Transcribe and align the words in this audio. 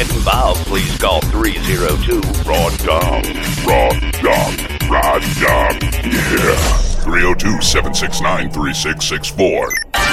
Get 0.00 0.16
involved, 0.16 0.64
please 0.64 0.96
call 0.96 1.20
302 1.20 2.20
Raw 2.48 2.70
Dong, 2.86 3.22
Raw 3.66 3.90
Dong, 4.22 4.56
Raw 4.88 5.18
Dong, 5.36 5.76
yeah. 6.08 6.56
302 7.04 7.60
769 7.60 8.50
3664. 8.50 9.44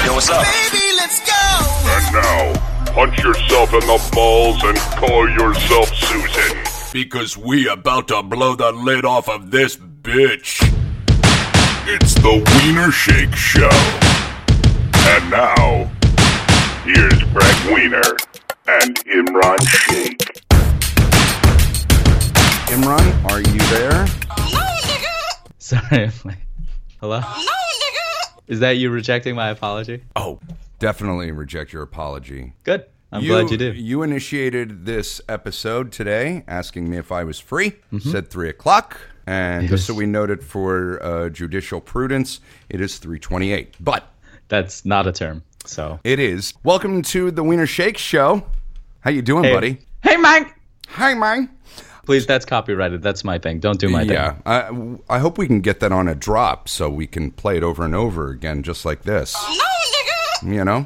Yo, 0.04 0.14
what's 0.14 0.30
up? 0.30 0.46
And 0.46 2.14
now, 2.14 2.92
punch 2.92 3.18
yourself 3.24 3.74
in 3.74 3.80
the 3.80 4.10
balls 4.12 4.62
and 4.66 4.78
call 5.00 5.30
yourself 5.30 5.96
Susan. 5.96 6.58
Because 6.92 7.38
we 7.38 7.70
about 7.70 8.10
to 8.10 8.22
blow 8.24 8.56
the 8.56 8.74
lid 8.74 9.06
off 9.06 9.30
of 9.30 9.52
this 9.52 9.78
bitch. 9.78 10.68
It's 11.88 12.14
the 12.16 12.44
Wiener 12.66 12.92
Shake 12.92 13.34
Show. 13.34 13.70
And 15.08 15.32
now, 15.32 15.90
here's 16.84 17.24
Gregg 17.32 17.74
Wiener 17.74 18.18
and 18.70 18.96
Imran 19.06 19.62
Shake. 19.66 20.18
Imran, 22.68 23.32
are 23.32 23.40
you 23.40 23.60
there? 23.70 24.06
No, 24.52 24.62
nigga. 24.84 25.14
Sorry. 25.58 26.04
I'm 26.06 26.12
like, 26.26 26.38
Hello? 27.00 27.22
Is 28.48 28.60
that 28.60 28.72
you 28.72 28.90
rejecting 28.90 29.36
my 29.36 29.50
apology? 29.50 30.04
Oh, 30.16 30.40
definitely 30.80 31.32
reject 31.32 31.72
your 31.72 31.84
apology. 31.84 32.54
Good. 32.64 32.86
I'm 33.12 33.26
glad 33.26 33.50
you 33.52 33.58
did. 33.58 33.78
You 33.78 34.04
initiated 34.04 34.86
this 34.86 35.22
episode 35.30 35.94
today, 35.94 36.44
asking 36.48 36.90
me 36.90 36.98
if 36.98 37.10
I 37.12 37.24
was 37.24 37.40
free. 37.40 37.72
Mm-hmm. 37.94 38.10
Said 38.10 38.30
three 38.30 38.50
o'clock, 38.50 39.00
and 39.26 39.70
just 39.70 39.88
so 39.88 39.94
we 39.94 40.06
noted 40.06 40.44
for 40.44 41.02
uh, 41.02 41.30
judicial 41.30 41.80
prudence, 41.80 42.42
it 42.70 42.82
is 42.82 42.98
three 42.98 43.20
twenty-eight. 43.20 43.76
But 43.80 44.12
That's 44.50 44.84
not 44.84 45.08
a 45.08 45.14
term. 45.14 45.44
So. 45.68 46.00
it 46.04 46.20
is. 46.20 46.54
Welcome 46.64 47.02
to 47.04 47.30
the 47.32 47.44
Wiener 47.44 47.68
Shake 47.68 47.98
Show. 47.98 48.44
How 49.02 49.12
you 49.12 49.22
doing, 49.22 49.44
Hey. 49.44 49.54
buddy? 49.54 49.78
Hey, 50.02 50.16
Mike! 50.18 50.54
Hi, 50.90 51.14
Mike. 51.14 51.50
Please, 52.06 52.26
that's 52.26 52.46
copyrighted. 52.46 53.02
That's 53.02 53.26
my 53.26 53.38
thing. 53.38 53.60
Don't 53.60 53.80
do 53.80 53.90
my 53.90 54.04
yeah, 54.04 54.32
thing. 54.32 54.42
Yeah, 54.46 54.98
I, 55.10 55.16
I 55.18 55.20
hope 55.20 55.38
we 55.38 55.46
can 55.46 55.60
get 55.60 55.82
that 55.82 55.92
on 55.92 56.08
a 56.08 56.16
drop 56.16 56.70
so 56.70 56.90
we 56.90 57.06
can 57.06 57.32
play 57.32 57.58
it 57.58 57.64
over 57.64 57.84
and 57.84 57.94
over 57.94 58.30
again, 58.30 58.64
just 58.64 58.86
like 58.86 59.04
this. 59.04 59.36
You 60.42 60.64
know, 60.64 60.86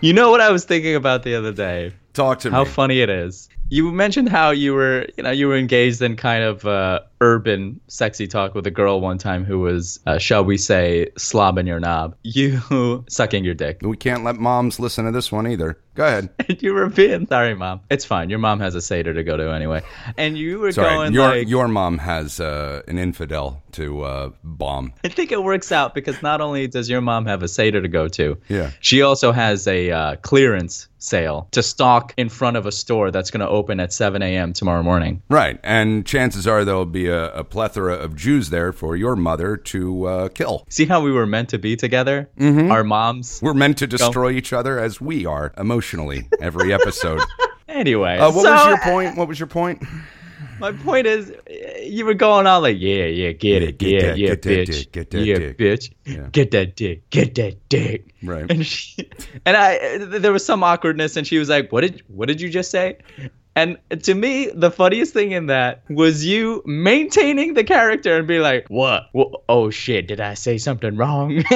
You 0.00 0.12
know 0.12 0.30
what 0.32 0.40
I 0.40 0.50
was 0.50 0.64
thinking 0.64 0.96
about 0.96 1.22
the 1.22 1.34
other 1.36 1.52
day? 1.52 1.92
talk 2.12 2.40
to 2.40 2.50
How 2.50 2.62
me. 2.64 2.66
How 2.68 2.72
funny 2.72 3.00
it 3.00 3.08
is. 3.08 3.48
You 3.72 3.90
mentioned 3.90 4.28
how 4.28 4.50
you 4.50 4.74
were, 4.74 5.06
you 5.16 5.22
know, 5.22 5.30
you 5.30 5.48
were 5.48 5.56
engaged 5.56 6.02
in 6.02 6.14
kind 6.16 6.44
of 6.44 6.66
uh, 6.66 7.00
urban 7.22 7.80
sexy 7.88 8.26
talk 8.26 8.54
with 8.54 8.66
a 8.66 8.70
girl 8.70 9.00
one 9.00 9.16
time 9.16 9.46
who 9.46 9.60
was, 9.60 9.98
uh, 10.06 10.18
shall 10.18 10.44
we 10.44 10.58
say, 10.58 11.08
slobbing 11.16 11.66
your 11.66 11.80
knob. 11.80 12.14
You 12.22 13.02
sucking 13.08 13.44
your 13.44 13.54
dick. 13.54 13.78
we 13.80 13.96
can't 13.96 14.24
let 14.24 14.36
moms 14.36 14.78
listen 14.78 15.06
to 15.06 15.10
this 15.10 15.32
one 15.32 15.46
either. 15.46 15.78
Go 15.94 16.04
ahead. 16.06 16.28
You 16.60 16.74
were 16.74 16.88
being 16.90 17.26
sorry, 17.26 17.54
mom. 17.54 17.80
It's 17.90 18.04
fine. 18.04 18.28
Your 18.28 18.38
mom 18.38 18.60
has 18.60 18.74
a 18.74 18.82
seder 18.82 19.14
to 19.14 19.24
go 19.24 19.36
to 19.38 19.50
anyway. 19.52 19.82
And 20.18 20.36
you 20.36 20.58
were 20.58 20.70
Sorry, 20.72 20.94
going 20.94 21.12
your 21.14 21.28
like, 21.28 21.48
your 21.48 21.66
mom 21.66 21.96
has 21.98 22.40
uh, 22.40 22.82
an 22.86 22.98
infidel 22.98 23.62
to 23.72 24.02
uh, 24.02 24.30
bomb. 24.44 24.92
I 25.02 25.08
think 25.08 25.32
it 25.32 25.42
works 25.42 25.72
out 25.72 25.94
because 25.94 26.20
not 26.22 26.40
only 26.42 26.66
does 26.68 26.90
your 26.90 27.00
mom 27.00 27.24
have 27.26 27.42
a 27.42 27.48
seder 27.48 27.80
to 27.80 27.88
go 27.88 28.06
to, 28.08 28.36
Yeah. 28.48 28.70
she 28.80 29.00
also 29.02 29.32
has 29.32 29.66
a 29.66 29.90
uh, 29.90 30.16
clearance 30.16 30.88
sale 30.98 31.48
to 31.52 31.62
stock 31.62 32.14
in 32.16 32.28
front 32.28 32.56
of 32.58 32.66
a 32.66 32.72
store 32.72 33.10
that's 33.10 33.30
going 33.30 33.40
to 33.40 33.48
open 33.48 33.61
at 33.80 33.92
7 33.92 34.22
a.m. 34.22 34.52
tomorrow 34.52 34.82
morning. 34.82 35.22
Right, 35.28 35.58
and 35.62 36.04
chances 36.06 36.46
are 36.46 36.64
there'll 36.64 36.84
be 36.86 37.08
a, 37.08 37.32
a 37.34 37.44
plethora 37.44 37.94
of 37.94 38.16
Jews 38.16 38.50
there 38.50 38.72
for 38.72 38.96
your 38.96 39.16
mother 39.16 39.56
to 39.56 40.04
uh, 40.06 40.28
kill. 40.28 40.64
See 40.68 40.86
how 40.86 41.00
we 41.00 41.12
were 41.12 41.26
meant 41.26 41.48
to 41.50 41.58
be 41.58 41.76
together? 41.76 42.28
Mm-hmm. 42.38 42.70
Our 42.70 42.84
moms. 42.84 43.40
We're 43.42 43.54
meant 43.54 43.78
to 43.78 43.86
destroy 43.86 44.30
each 44.32 44.52
other 44.52 44.78
as 44.78 45.00
we 45.00 45.26
are 45.26 45.52
emotionally 45.56 46.28
every 46.40 46.72
episode. 46.72 47.20
Anyway, 47.68 48.18
uh, 48.18 48.30
what 48.30 48.42
so, 48.42 48.52
was 48.52 48.66
your 48.66 48.78
point? 48.80 49.16
What 49.16 49.28
was 49.28 49.40
your 49.40 49.46
point? 49.46 49.82
My 50.58 50.72
point 50.72 51.06
is, 51.06 51.32
you 51.82 52.04
were 52.04 52.14
going 52.14 52.46
on 52.46 52.62
like, 52.62 52.76
yeah, 52.78 53.06
yeah, 53.06 53.32
get 53.32 53.62
it, 53.62 53.78
get 53.78 53.90
yeah, 53.90 54.00
that- 54.00 54.18
yeah, 54.18 54.28
get 54.28 54.42
that 54.42 54.50
bitch, 54.50 54.66
dick, 54.66 54.92
get 54.92 55.10
that 55.10 55.24
yeah, 55.24 55.38
dick. 55.38 55.58
bitch, 55.58 55.92
Yeah. 56.04 56.28
get 56.30 56.50
that 56.50 56.76
dick, 56.76 57.08
get 57.10 57.34
that 57.36 57.68
dick. 57.68 58.14
Right. 58.22 58.48
And 58.50 58.66
she, 58.66 59.08
and 59.46 59.56
I, 59.56 59.98
there 59.98 60.32
was 60.32 60.44
some 60.44 60.62
awkwardness, 60.62 61.16
and 61.16 61.26
she 61.26 61.38
was 61.38 61.48
like, 61.48 61.72
"What 61.72 61.80
did, 61.80 62.02
what 62.08 62.28
did 62.28 62.40
you 62.40 62.50
just 62.50 62.70
say?" 62.70 62.98
And 63.54 63.76
to 64.04 64.14
me, 64.14 64.50
the 64.54 64.70
funniest 64.70 65.12
thing 65.12 65.32
in 65.32 65.46
that 65.46 65.82
was 65.90 66.24
you 66.24 66.62
maintaining 66.64 67.52
the 67.52 67.64
character 67.64 68.16
and 68.16 68.26
be 68.26 68.38
like, 68.38 68.66
"What? 68.68 69.08
Wha- 69.12 69.30
Oh 69.48 69.68
shit! 69.68 70.06
Did 70.08 70.20
I 70.20 70.32
say 70.34 70.56
something 70.56 70.96
wrong?" 70.96 71.42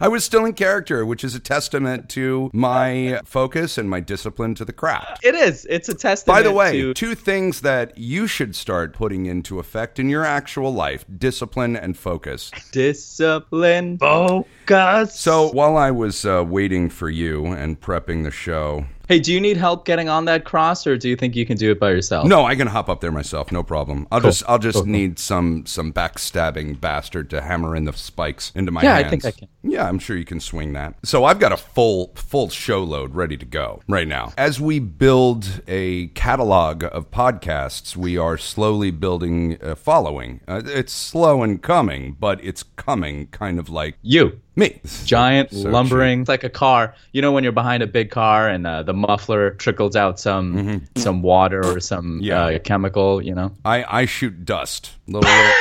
I 0.00 0.06
was 0.08 0.24
still 0.24 0.44
in 0.44 0.52
character, 0.52 1.04
which 1.04 1.24
is 1.24 1.34
a 1.34 1.40
testament 1.40 2.08
to 2.10 2.48
my 2.52 3.20
focus 3.24 3.76
and 3.76 3.90
my 3.90 3.98
discipline 3.98 4.54
to 4.54 4.64
the 4.64 4.72
craft. 4.72 5.24
it 5.24 5.34
is. 5.34 5.66
It's 5.68 5.88
a 5.88 5.94
testament. 5.94 6.36
By 6.38 6.42
the 6.42 6.52
way, 6.52 6.72
to, 6.80 6.94
two 6.94 7.14
things 7.16 7.62
that 7.62 7.98
you 7.98 8.28
should 8.28 8.54
start 8.54 8.92
putting 8.92 9.26
into 9.26 9.58
effect 9.58 9.98
in 9.98 10.08
your 10.08 10.24
actual 10.24 10.72
life 10.72 11.04
discipline 11.18 11.74
and 11.74 11.96
focus. 11.96 12.52
discipline, 12.70 13.98
focus. 13.98 15.18
So 15.18 15.50
while 15.50 15.76
I 15.76 15.90
was 15.90 16.24
uh, 16.24 16.44
waiting 16.46 16.88
for 16.88 17.10
you 17.10 17.46
and 17.46 17.80
prepping 17.80 18.22
the 18.24 18.30
show, 18.30 18.86
Hey, 19.12 19.18
do 19.18 19.30
you 19.30 19.42
need 19.42 19.58
help 19.58 19.84
getting 19.84 20.08
on 20.08 20.24
that 20.24 20.44
cross, 20.44 20.86
or 20.86 20.96
do 20.96 21.06
you 21.06 21.16
think 21.16 21.36
you 21.36 21.44
can 21.44 21.58
do 21.58 21.70
it 21.70 21.78
by 21.78 21.90
yourself? 21.90 22.26
no, 22.26 22.46
I 22.46 22.54
can 22.56 22.66
hop 22.68 22.88
up 22.88 23.02
there 23.02 23.12
myself, 23.12 23.52
no 23.52 23.62
problem. 23.62 24.08
I'll 24.10 24.22
just 24.22 24.42
I'll 24.48 24.58
just 24.58 24.86
need 24.86 25.18
some 25.18 25.66
some 25.66 25.92
backstabbing 25.92 26.80
bastard 26.80 27.28
to 27.28 27.42
hammer 27.42 27.76
in 27.76 27.84
the 27.84 27.92
spikes 27.92 28.52
into 28.54 28.72
my 28.72 28.82
Yeah, 28.82 28.94
I 28.94 29.02
hands. 29.02 29.10
think 29.10 29.24
I 29.26 29.30
can. 29.32 29.48
Yeah, 29.64 29.88
I'm 29.88 29.98
sure 29.98 30.16
you 30.16 30.24
can 30.24 30.40
swing 30.40 30.72
that. 30.72 30.94
So 31.04 31.24
I've 31.24 31.38
got 31.38 31.52
a 31.52 31.56
full 31.56 32.12
full 32.16 32.48
show 32.48 32.82
load 32.82 33.14
ready 33.14 33.36
to 33.36 33.44
go 33.46 33.80
right 33.88 34.08
now. 34.08 34.32
As 34.36 34.60
we 34.60 34.78
build 34.80 35.62
a 35.68 36.08
catalog 36.08 36.84
of 36.84 37.10
podcasts, 37.10 37.96
we 37.96 38.18
are 38.18 38.36
slowly 38.36 38.90
building 38.90 39.58
a 39.60 39.76
following. 39.76 40.40
Uh, 40.48 40.62
it's 40.64 40.92
slow 40.92 41.42
and 41.42 41.62
coming, 41.62 42.16
but 42.18 42.42
it's 42.44 42.62
coming 42.76 43.28
kind 43.28 43.58
of 43.58 43.68
like 43.68 43.96
You. 44.02 44.40
me. 44.56 44.80
Giant, 45.04 45.50
So 45.52 45.68
lumbering, 45.70 46.20
it's 46.22 46.28
like 46.28 46.44
a 46.44 46.50
car. 46.50 46.94
You 47.12 47.22
know 47.22 47.30
when 47.32 47.44
you're 47.44 47.52
behind 47.52 47.82
a 47.82 47.86
big 47.86 48.10
car 48.10 48.48
and 48.48 48.66
uh, 48.66 48.82
the 48.82 48.92
muffler 48.94 49.50
trickles 49.52 49.94
out 49.96 50.18
some 50.18 50.86
some 50.96 51.22
water 51.22 51.64
or 51.64 51.78
some 51.80 52.02
Mm-hmm. 52.02 52.24
Yeah. 52.24 52.44
uh, 52.46 52.58
chemical, 52.58 53.22
you 53.22 53.34
know? 53.34 53.52
I, 53.64 53.84
I 54.02 54.04
shoot 54.06 54.44
dust, 54.44 54.90
little 55.06 55.20
little, 55.30 55.52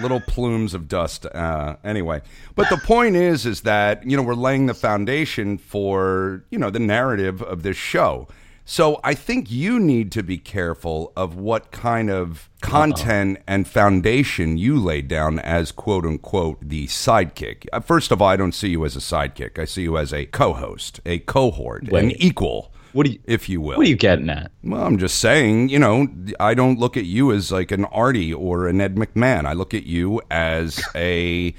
little 0.00 0.20
plumes 0.20 0.74
of 0.74 0.88
dust. 0.88 1.26
Uh, 1.26 1.76
anyway, 1.84 2.22
but 2.54 2.68
the 2.70 2.76
point 2.78 3.16
is, 3.16 3.46
is 3.46 3.62
that 3.62 4.04
you 4.08 4.16
know 4.16 4.22
we're 4.22 4.34
laying 4.34 4.66
the 4.66 4.74
foundation 4.74 5.58
for 5.58 6.44
you 6.50 6.58
know 6.58 6.70
the 6.70 6.80
narrative 6.80 7.42
of 7.42 7.62
this 7.62 7.76
show. 7.76 8.28
So 8.64 9.00
I 9.02 9.14
think 9.14 9.50
you 9.50 9.80
need 9.80 10.12
to 10.12 10.22
be 10.22 10.38
careful 10.38 11.12
of 11.16 11.34
what 11.34 11.72
kind 11.72 12.08
of 12.10 12.48
content 12.60 13.40
and 13.46 13.66
foundation 13.66 14.56
you 14.56 14.78
lay 14.78 15.02
down 15.02 15.40
as 15.40 15.72
quote 15.72 16.06
unquote 16.06 16.58
the 16.60 16.86
sidekick. 16.86 17.66
Uh, 17.72 17.80
First 17.80 18.12
of 18.12 18.22
all, 18.22 18.28
I 18.28 18.36
don't 18.36 18.54
see 18.54 18.68
you 18.68 18.84
as 18.84 18.94
a 18.94 19.00
sidekick. 19.00 19.58
I 19.58 19.64
see 19.64 19.82
you 19.82 19.98
as 19.98 20.12
a 20.12 20.26
co-host, 20.26 21.00
a 21.04 21.18
cohort, 21.18 21.88
an 21.88 22.12
equal. 22.12 22.71
What 22.92 23.06
do 23.06 23.12
you 23.12 23.18
if 23.24 23.48
you 23.48 23.60
will. 23.60 23.76
What 23.76 23.86
are 23.86 23.90
you 23.90 23.96
getting 23.96 24.28
at? 24.30 24.50
Well, 24.62 24.82
I'm 24.84 24.98
just 24.98 25.18
saying, 25.18 25.68
you 25.70 25.78
know, 25.78 26.06
I 26.38 26.54
don't 26.54 26.78
look 26.78 26.96
at 26.96 27.04
you 27.04 27.32
as 27.32 27.50
like 27.50 27.70
an 27.70 27.84
Artie 27.86 28.32
or 28.34 28.68
an 28.68 28.80
Ed 28.80 28.96
McMahon. 28.96 29.46
I 29.46 29.52
look 29.54 29.72
at 29.74 29.84
you 29.84 30.20
as 30.30 30.80
a 30.94 31.54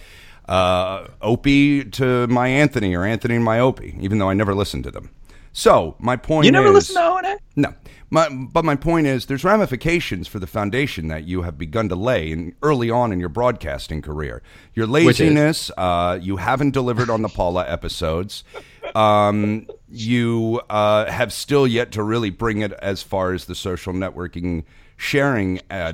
uh, 0.47 1.07
Opie 1.21 1.85
to 1.85 2.27
my 2.27 2.47
Anthony 2.47 2.95
or 2.95 3.03
Anthony 3.05 3.35
and 3.35 3.43
my 3.43 3.59
Opie, 3.59 3.95
even 3.99 4.17
though 4.19 4.29
I 4.29 4.33
never 4.33 4.53
listened 4.53 4.83
to 4.83 4.91
them. 4.91 5.09
So 5.53 5.95
my 5.99 6.15
point 6.15 6.45
You 6.45 6.51
never 6.51 6.67
is, 6.69 6.73
listen 6.73 6.95
to 6.95 7.01
O&A? 7.01 7.37
no. 7.55 7.73
My, 8.09 8.29
but 8.29 8.63
my 8.63 8.75
point 8.75 9.07
is, 9.07 9.25
there's 9.25 9.43
ramifications 9.43 10.27
for 10.27 10.37
the 10.37 10.45
foundation 10.45 11.07
that 11.07 11.23
you 11.23 11.41
have 11.41 11.57
begun 11.57 11.89
to 11.89 11.95
lay 11.95 12.31
in, 12.31 12.55
early 12.61 12.91
on 12.91 13.11
in 13.11 13.19
your 13.19 13.29
broadcasting 13.29 14.03
career. 14.03 14.43
Your 14.75 14.85
laziness, 14.85 15.71
uh, 15.77 16.19
you 16.21 16.37
haven't 16.37 16.71
delivered 16.71 17.09
on 17.09 17.23
the 17.23 17.29
Paula 17.29 17.67
episodes. 17.67 18.43
um, 18.93 19.65
you 19.93 20.59
uh, 20.69 21.09
have 21.09 21.31
still 21.31 21.67
yet 21.67 21.91
to 21.91 22.01
really 22.03 22.31
bring 22.31 22.61
it 22.61 22.73
as 22.73 23.03
far 23.03 23.31
as 23.31 23.45
the 23.45 23.55
social 23.55 23.93
networking 23.93 24.63
sharing 24.97 25.61
uh, 25.69 25.93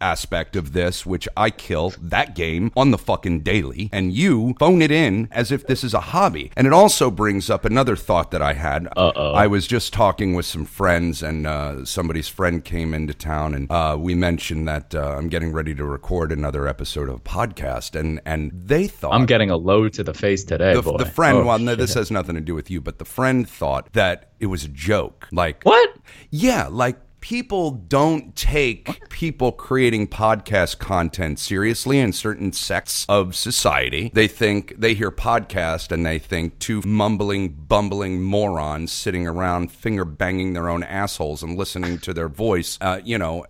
aspect 0.00 0.56
of 0.56 0.72
this, 0.72 1.04
which 1.04 1.28
I 1.36 1.50
kill 1.50 1.92
that 2.00 2.34
game 2.34 2.72
on 2.76 2.90
the 2.90 2.98
fucking 2.98 3.40
daily, 3.40 3.88
and 3.92 4.12
you 4.12 4.54
phone 4.58 4.82
it 4.82 4.90
in 4.90 5.28
as 5.30 5.52
if 5.52 5.66
this 5.66 5.84
is 5.84 5.94
a 5.94 6.00
hobby. 6.00 6.50
And 6.56 6.66
it 6.66 6.72
also 6.72 7.10
brings 7.10 7.50
up 7.50 7.64
another 7.64 7.96
thought 7.96 8.30
that 8.30 8.42
I 8.42 8.54
had. 8.54 8.86
Uh-oh. 8.96 9.32
I 9.32 9.46
was 9.46 9.66
just 9.66 9.92
talking 9.92 10.34
with 10.34 10.46
some 10.46 10.64
friends, 10.64 11.22
and 11.22 11.46
uh, 11.46 11.84
somebody's 11.84 12.28
friend 12.28 12.64
came 12.64 12.94
into 12.94 13.14
town, 13.14 13.54
and 13.54 13.70
uh, 13.70 13.96
we 13.98 14.14
mentioned 14.14 14.66
that 14.68 14.94
uh, 14.94 15.16
I'm 15.16 15.28
getting 15.28 15.52
ready 15.52 15.74
to 15.74 15.84
record 15.84 16.32
another 16.32 16.66
episode 16.66 17.08
of 17.08 17.16
a 17.16 17.20
podcast, 17.20 17.98
and 17.98 18.20
and 18.24 18.50
they 18.54 18.86
thought 18.86 19.12
I'm 19.14 19.26
getting 19.26 19.50
a 19.50 19.56
load 19.56 19.92
to 19.94 20.04
the 20.04 20.14
face 20.14 20.44
today, 20.44 20.74
the, 20.74 20.82
boy. 20.82 20.96
the 20.96 21.06
friend. 21.06 21.38
Oh, 21.38 21.44
well, 21.44 21.58
no, 21.58 21.74
this 21.74 21.94
has 21.94 22.10
nothing 22.10 22.34
to 22.34 22.40
do 22.40 22.54
with 22.54 22.70
you, 22.70 22.80
but 22.80 22.98
the 22.98 23.04
friend 23.04 23.48
thought 23.48 23.92
that 23.92 24.32
it 24.38 24.46
was 24.46 24.64
a 24.64 24.68
joke. 24.68 25.28
Like 25.32 25.62
What? 25.64 25.90
yeah, 26.30 26.68
like 26.70 26.96
people 27.20 27.70
don't 27.70 28.34
take 28.34 29.08
people 29.10 29.52
creating 29.52 30.08
podcast 30.08 30.78
content 30.78 31.38
seriously 31.38 31.98
in 31.98 32.12
certain 32.12 32.52
sects 32.52 33.04
of 33.08 33.36
society. 33.36 34.10
They 34.14 34.28
think 34.28 34.74
they 34.78 34.94
hear 34.94 35.10
podcast 35.10 35.92
and 35.92 36.04
they 36.04 36.18
think 36.18 36.58
two 36.58 36.82
mumbling, 36.84 37.50
bumbling 37.50 38.22
morons 38.22 38.92
sitting 38.92 39.26
around 39.26 39.70
finger 39.70 40.04
banging 40.04 40.54
their 40.54 40.68
own 40.68 40.82
assholes 40.82 41.42
and 41.42 41.56
listening 41.56 41.98
to 41.98 42.14
their 42.14 42.28
voice. 42.28 42.78
Uh, 42.80 43.00
you 43.04 43.18
know, 43.18 43.44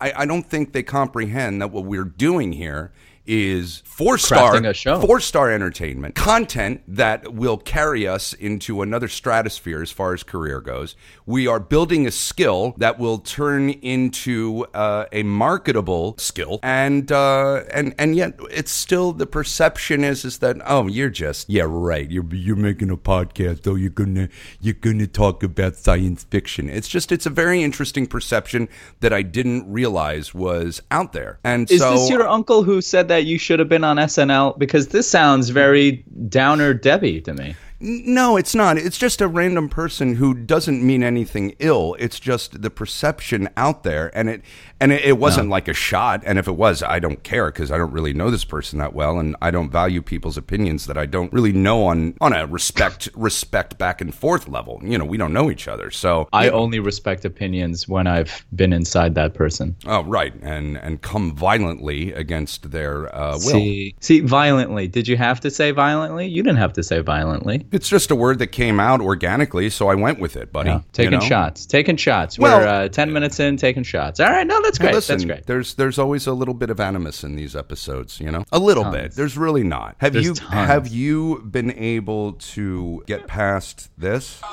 I, 0.00 0.12
I 0.18 0.26
don't 0.26 0.48
think 0.48 0.72
they 0.72 0.82
comprehend 0.82 1.60
that 1.60 1.70
what 1.70 1.84
we're 1.84 2.04
doing 2.04 2.52
here 2.52 2.92
is 3.26 3.82
four 3.84 4.18
star 4.18 4.52
Crafting 4.54 4.68
a 4.68 4.74
show. 4.74 5.00
four 5.00 5.20
star 5.20 5.50
entertainment 5.50 6.14
content 6.14 6.82
that 6.86 7.32
will 7.32 7.56
carry 7.56 8.06
us 8.06 8.32
into 8.32 8.82
another 8.82 9.08
stratosphere 9.08 9.82
as 9.82 9.90
far 9.90 10.12
as 10.12 10.22
career 10.22 10.60
goes. 10.60 10.96
We 11.24 11.46
are 11.46 11.58
building 11.58 12.06
a 12.06 12.10
skill 12.10 12.74
that 12.78 12.98
will 12.98 13.18
turn 13.18 13.70
into 13.70 14.66
uh, 14.74 15.06
a 15.12 15.22
marketable 15.22 16.16
skill, 16.18 16.60
and 16.62 17.10
uh, 17.10 17.62
and 17.72 17.94
and 17.98 18.14
yet 18.14 18.38
it's 18.50 18.70
still 18.70 19.12
the 19.12 19.26
perception 19.26 20.04
is 20.04 20.24
is 20.24 20.38
that 20.38 20.56
oh 20.66 20.86
you're 20.86 21.10
just 21.10 21.48
yeah 21.48 21.64
right 21.66 22.10
you're 22.10 22.26
you're 22.32 22.56
making 22.56 22.90
a 22.90 22.96
podcast 22.96 23.66
oh 23.66 23.74
you're 23.74 23.90
gonna 23.90 24.28
you're 24.60 24.74
gonna 24.74 25.06
talk 25.06 25.42
about 25.42 25.76
science 25.76 26.24
fiction. 26.24 26.68
It's 26.68 26.88
just 26.88 27.12
it's 27.12 27.26
a 27.26 27.30
very 27.30 27.62
interesting 27.62 28.06
perception 28.06 28.68
that 29.00 29.12
I 29.12 29.22
didn't 29.22 29.70
realize 29.70 30.34
was 30.34 30.82
out 30.90 31.12
there, 31.12 31.38
and 31.44 31.70
Is 31.70 31.80
so 31.80 31.92
this 31.94 32.10
your 32.10 32.28
uncle 32.28 32.62
who 32.62 32.80
said 32.80 33.08
that 33.08 33.15
you 33.24 33.38
should 33.38 33.58
have 33.58 33.68
been 33.68 33.84
on 33.84 33.96
SNL? 33.96 34.58
Because 34.58 34.88
this 34.88 35.08
sounds 35.08 35.50
very 35.50 36.04
downer 36.28 36.74
Debbie 36.74 37.20
to 37.22 37.34
me. 37.34 37.56
No, 37.78 38.36
it's 38.36 38.54
not. 38.54 38.78
It's 38.78 38.96
just 38.96 39.20
a 39.20 39.28
random 39.28 39.68
person 39.68 40.14
who 40.14 40.32
doesn't 40.32 40.82
mean 40.82 41.02
anything 41.02 41.54
ill. 41.58 41.94
It's 41.98 42.18
just 42.18 42.62
the 42.62 42.70
perception 42.70 43.50
out 43.56 43.82
there, 43.82 44.10
and 44.16 44.30
it 44.30 44.42
and 44.80 44.92
it, 44.92 45.04
it 45.04 45.18
wasn't 45.18 45.50
like 45.50 45.68
a 45.68 45.74
shot. 45.74 46.22
And 46.24 46.38
if 46.38 46.48
it 46.48 46.52
was, 46.52 46.82
I 46.82 46.98
don't 46.98 47.22
care 47.22 47.46
because 47.46 47.70
I 47.70 47.76
don't 47.76 47.92
really 47.92 48.14
know 48.14 48.30
this 48.30 48.44
person 48.44 48.78
that 48.78 48.94
well, 48.94 49.18
and 49.18 49.36
I 49.42 49.50
don't 49.50 49.70
value 49.70 50.00
people's 50.00 50.38
opinions 50.38 50.86
that 50.86 50.96
I 50.96 51.04
don't 51.04 51.32
really 51.32 51.52
know 51.52 51.84
on 51.84 52.14
on 52.20 52.32
a 52.32 52.46
respect 52.46 53.08
respect 53.14 53.76
back 53.76 54.00
and 54.00 54.14
forth 54.14 54.48
level. 54.48 54.80
You 54.82 54.96
know, 54.96 55.04
we 55.04 55.18
don't 55.18 55.34
know 55.34 55.50
each 55.50 55.68
other, 55.68 55.90
so 55.90 56.28
I 56.32 56.48
only 56.48 56.78
respect 56.78 57.26
opinions 57.26 57.86
when 57.86 58.06
I've 58.06 58.44
been 58.54 58.72
inside 58.72 59.14
that 59.16 59.34
person. 59.34 59.76
oh 59.86 60.02
right, 60.04 60.34
and 60.42 60.78
and 60.78 61.02
come 61.02 61.34
violently 61.34 62.12
against 62.12 62.70
their 62.70 63.14
uh, 63.14 63.32
will. 63.32 63.40
See, 63.40 63.94
see, 64.00 64.20
violently. 64.20 64.88
Did 64.88 65.08
you 65.08 65.18
have 65.18 65.40
to 65.40 65.50
say 65.50 65.72
violently? 65.72 66.26
You 66.26 66.42
didn't 66.42 66.58
have 66.58 66.72
to 66.74 66.82
say 66.82 67.00
violently. 67.00 67.65
It's 67.72 67.88
just 67.88 68.10
a 68.10 68.14
word 68.14 68.38
that 68.40 68.48
came 68.48 68.78
out 68.80 69.00
organically, 69.00 69.70
so 69.70 69.88
I 69.88 69.94
went 69.94 70.18
with 70.20 70.36
it, 70.36 70.52
buddy. 70.52 70.70
No, 70.70 70.84
taking 70.92 71.12
you 71.12 71.18
know? 71.18 71.24
shots, 71.24 71.66
taking 71.66 71.96
shots. 71.96 72.38
Well- 72.38 72.60
We're 72.60 72.66
uh, 72.66 72.88
ten 72.88 73.12
minutes 73.12 73.40
in, 73.40 73.56
taking 73.56 73.82
shots. 73.82 74.20
All 74.20 74.26
right, 74.28 74.46
no, 74.46 74.60
that's 74.62 74.78
Hey, 74.78 74.84
great. 74.86 74.94
listen, 74.94 75.14
that's 75.18 75.24
great. 75.24 75.46
There's 75.46 75.74
there's 75.74 75.98
always 75.98 76.26
a 76.26 76.32
little 76.32 76.54
bit 76.54 76.70
of 76.70 76.80
animus 76.80 77.24
in 77.24 77.36
these 77.36 77.56
episodes, 77.56 78.20
you 78.20 78.30
know, 78.30 78.44
a 78.52 78.58
little 78.58 78.84
bit. 78.90 79.12
There's 79.12 79.36
really 79.36 79.64
not. 79.64 79.96
Have 79.98 80.12
There's 80.12 80.24
you 80.26 80.34
tons. 80.34 80.52
have 80.52 80.88
you 80.88 81.40
been 81.50 81.72
able 81.72 82.34
to 82.34 83.02
get 83.06 83.26
past 83.26 83.90
this? 83.98 84.40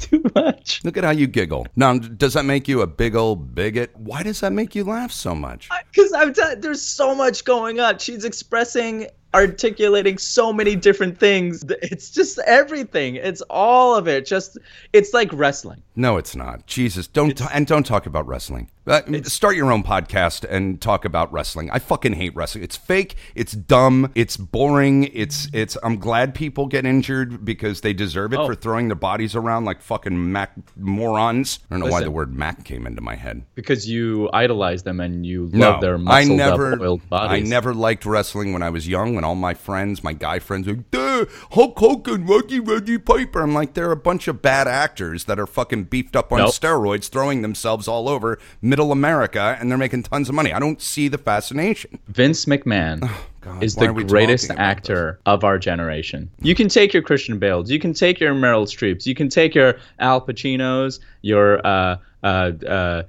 Too 0.00 0.22
much. 0.34 0.82
Look 0.84 0.96
at 0.96 1.04
how 1.04 1.10
you 1.10 1.26
giggle. 1.26 1.66
Now, 1.76 1.98
does 1.98 2.34
that 2.34 2.44
make 2.44 2.68
you 2.68 2.80
a 2.80 2.86
big 2.86 3.16
old 3.16 3.54
bigot? 3.54 3.90
Why 3.96 4.22
does 4.22 4.40
that 4.40 4.52
make 4.52 4.74
you 4.74 4.84
laugh 4.84 5.10
so 5.12 5.34
much? 5.34 5.68
Because 5.92 6.12
I'm 6.12 6.32
t- 6.32 6.54
there's 6.58 6.80
so 6.80 7.14
much 7.14 7.44
going 7.44 7.80
on. 7.80 7.98
She's 7.98 8.24
expressing, 8.24 9.08
articulating 9.34 10.18
so 10.18 10.52
many 10.52 10.76
different 10.76 11.18
things. 11.18 11.64
It's 11.82 12.10
just 12.10 12.38
everything. 12.46 13.16
It's 13.16 13.42
all 13.50 13.94
of 13.94 14.08
it. 14.08 14.26
Just 14.26 14.58
it's 14.92 15.12
like 15.12 15.30
wrestling. 15.32 15.82
No, 15.98 16.16
it's 16.16 16.36
not. 16.36 16.64
Jesus, 16.68 17.08
don't 17.08 17.36
t- 17.36 17.44
and 17.52 17.66
don't 17.66 17.84
talk 17.84 18.06
about 18.06 18.24
wrestling. 18.28 18.70
Uh, 18.86 19.02
start 19.24 19.54
your 19.56 19.70
own 19.70 19.82
podcast 19.82 20.44
and 20.48 20.80
talk 20.80 21.04
about 21.04 21.30
wrestling. 21.30 21.70
I 21.72 21.78
fucking 21.80 22.14
hate 22.14 22.34
wrestling. 22.36 22.62
It's 22.64 22.76
fake. 22.76 23.16
It's 23.34 23.52
dumb. 23.52 24.10
It's 24.14 24.36
boring. 24.36 25.04
It's 25.12 25.48
it's. 25.52 25.76
I'm 25.82 25.96
glad 25.98 26.34
people 26.36 26.66
get 26.66 26.86
injured 26.86 27.44
because 27.44 27.80
they 27.82 27.92
deserve 27.92 28.32
it 28.32 28.38
Oh. 28.38 28.46
for 28.46 28.54
throwing 28.54 28.86
their 28.88 28.94
bodies 28.94 29.34
around 29.34 29.64
like 29.66 29.82
fucking 29.82 30.32
mac 30.32 30.52
morons. 30.76 31.58
I 31.70 31.74
don't 31.74 31.84
know 31.84 31.90
why 31.92 32.02
the 32.02 32.10
word 32.12 32.32
mac 32.32 32.64
came 32.64 32.86
into 32.86 33.02
my 33.02 33.16
head. 33.16 33.42
Because 33.56 33.88
you 33.88 34.30
idolize 34.32 34.84
them 34.84 35.00
and 35.00 35.26
you 35.26 35.50
No, 35.52 35.72
love 35.72 35.80
their 35.80 35.98
I 36.06 36.24
never, 36.24 36.74
up, 36.74 36.80
oiled 36.80 37.02
I 37.12 37.40
never 37.40 37.74
liked 37.74 38.06
wrestling 38.06 38.52
when 38.52 38.62
I 38.62 38.70
was 38.70 38.88
young. 38.88 39.14
When 39.16 39.24
all 39.24 39.34
my 39.34 39.52
friends, 39.54 40.02
my 40.04 40.12
guy 40.12 40.38
friends, 40.38 40.66
were 40.66 40.74
like, 40.74 40.90
"Duh, 40.92 41.26
Hulk 41.50 41.78
Hogan, 41.78 42.24
Rocky, 42.24 42.60
Roddy 42.60 42.98
Piper. 42.98 43.42
I'm 43.42 43.52
like, 43.52 43.74
they're 43.74 43.90
a 43.92 43.96
bunch 43.96 44.28
of 44.28 44.40
bad 44.40 44.66
actors 44.68 45.24
that 45.24 45.38
are 45.38 45.46
fucking 45.46 45.84
beefed 45.90 46.16
up 46.16 46.32
on 46.32 46.38
Nope. 46.38 46.52
steroids, 46.52 47.08
throwing 47.08 47.42
themselves 47.42 47.88
all 47.88 48.08
over 48.08 48.38
Middle 48.62 48.92
America, 48.92 49.56
and 49.60 49.70
they're 49.70 49.78
making 49.78 50.04
tons 50.04 50.28
of 50.28 50.34
money. 50.34 50.52
I 50.52 50.58
don't 50.58 50.80
see 50.80 51.08
the 51.08 51.18
fascination. 51.18 51.98
Vince 52.08 52.44
McMahon 52.44 53.00
Oh, 53.02 53.26
God, 53.40 53.62
is 53.62 53.74
the 53.74 53.92
greatest 53.92 54.50
actor 54.50 55.18
of 55.26 55.44
our 55.44 55.58
generation. 55.58 56.30
You 56.42 56.54
can 56.54 56.68
take 56.68 56.92
your 56.92 57.02
Christian 57.02 57.38
Bales, 57.38 57.70
you 57.70 57.78
can 57.78 57.92
take 57.92 58.20
your 58.20 58.34
Meryl 58.34 58.66
Streeps, 58.66 59.06
you 59.06 59.14
can 59.14 59.28
take 59.28 59.54
your 59.54 59.76
Al 59.98 60.20
Pacinos, 60.20 61.00
your 61.22 61.64
uh, 61.66 61.96
uh, 62.22 62.52
uh, 62.66 62.68
uh, 62.68 63.02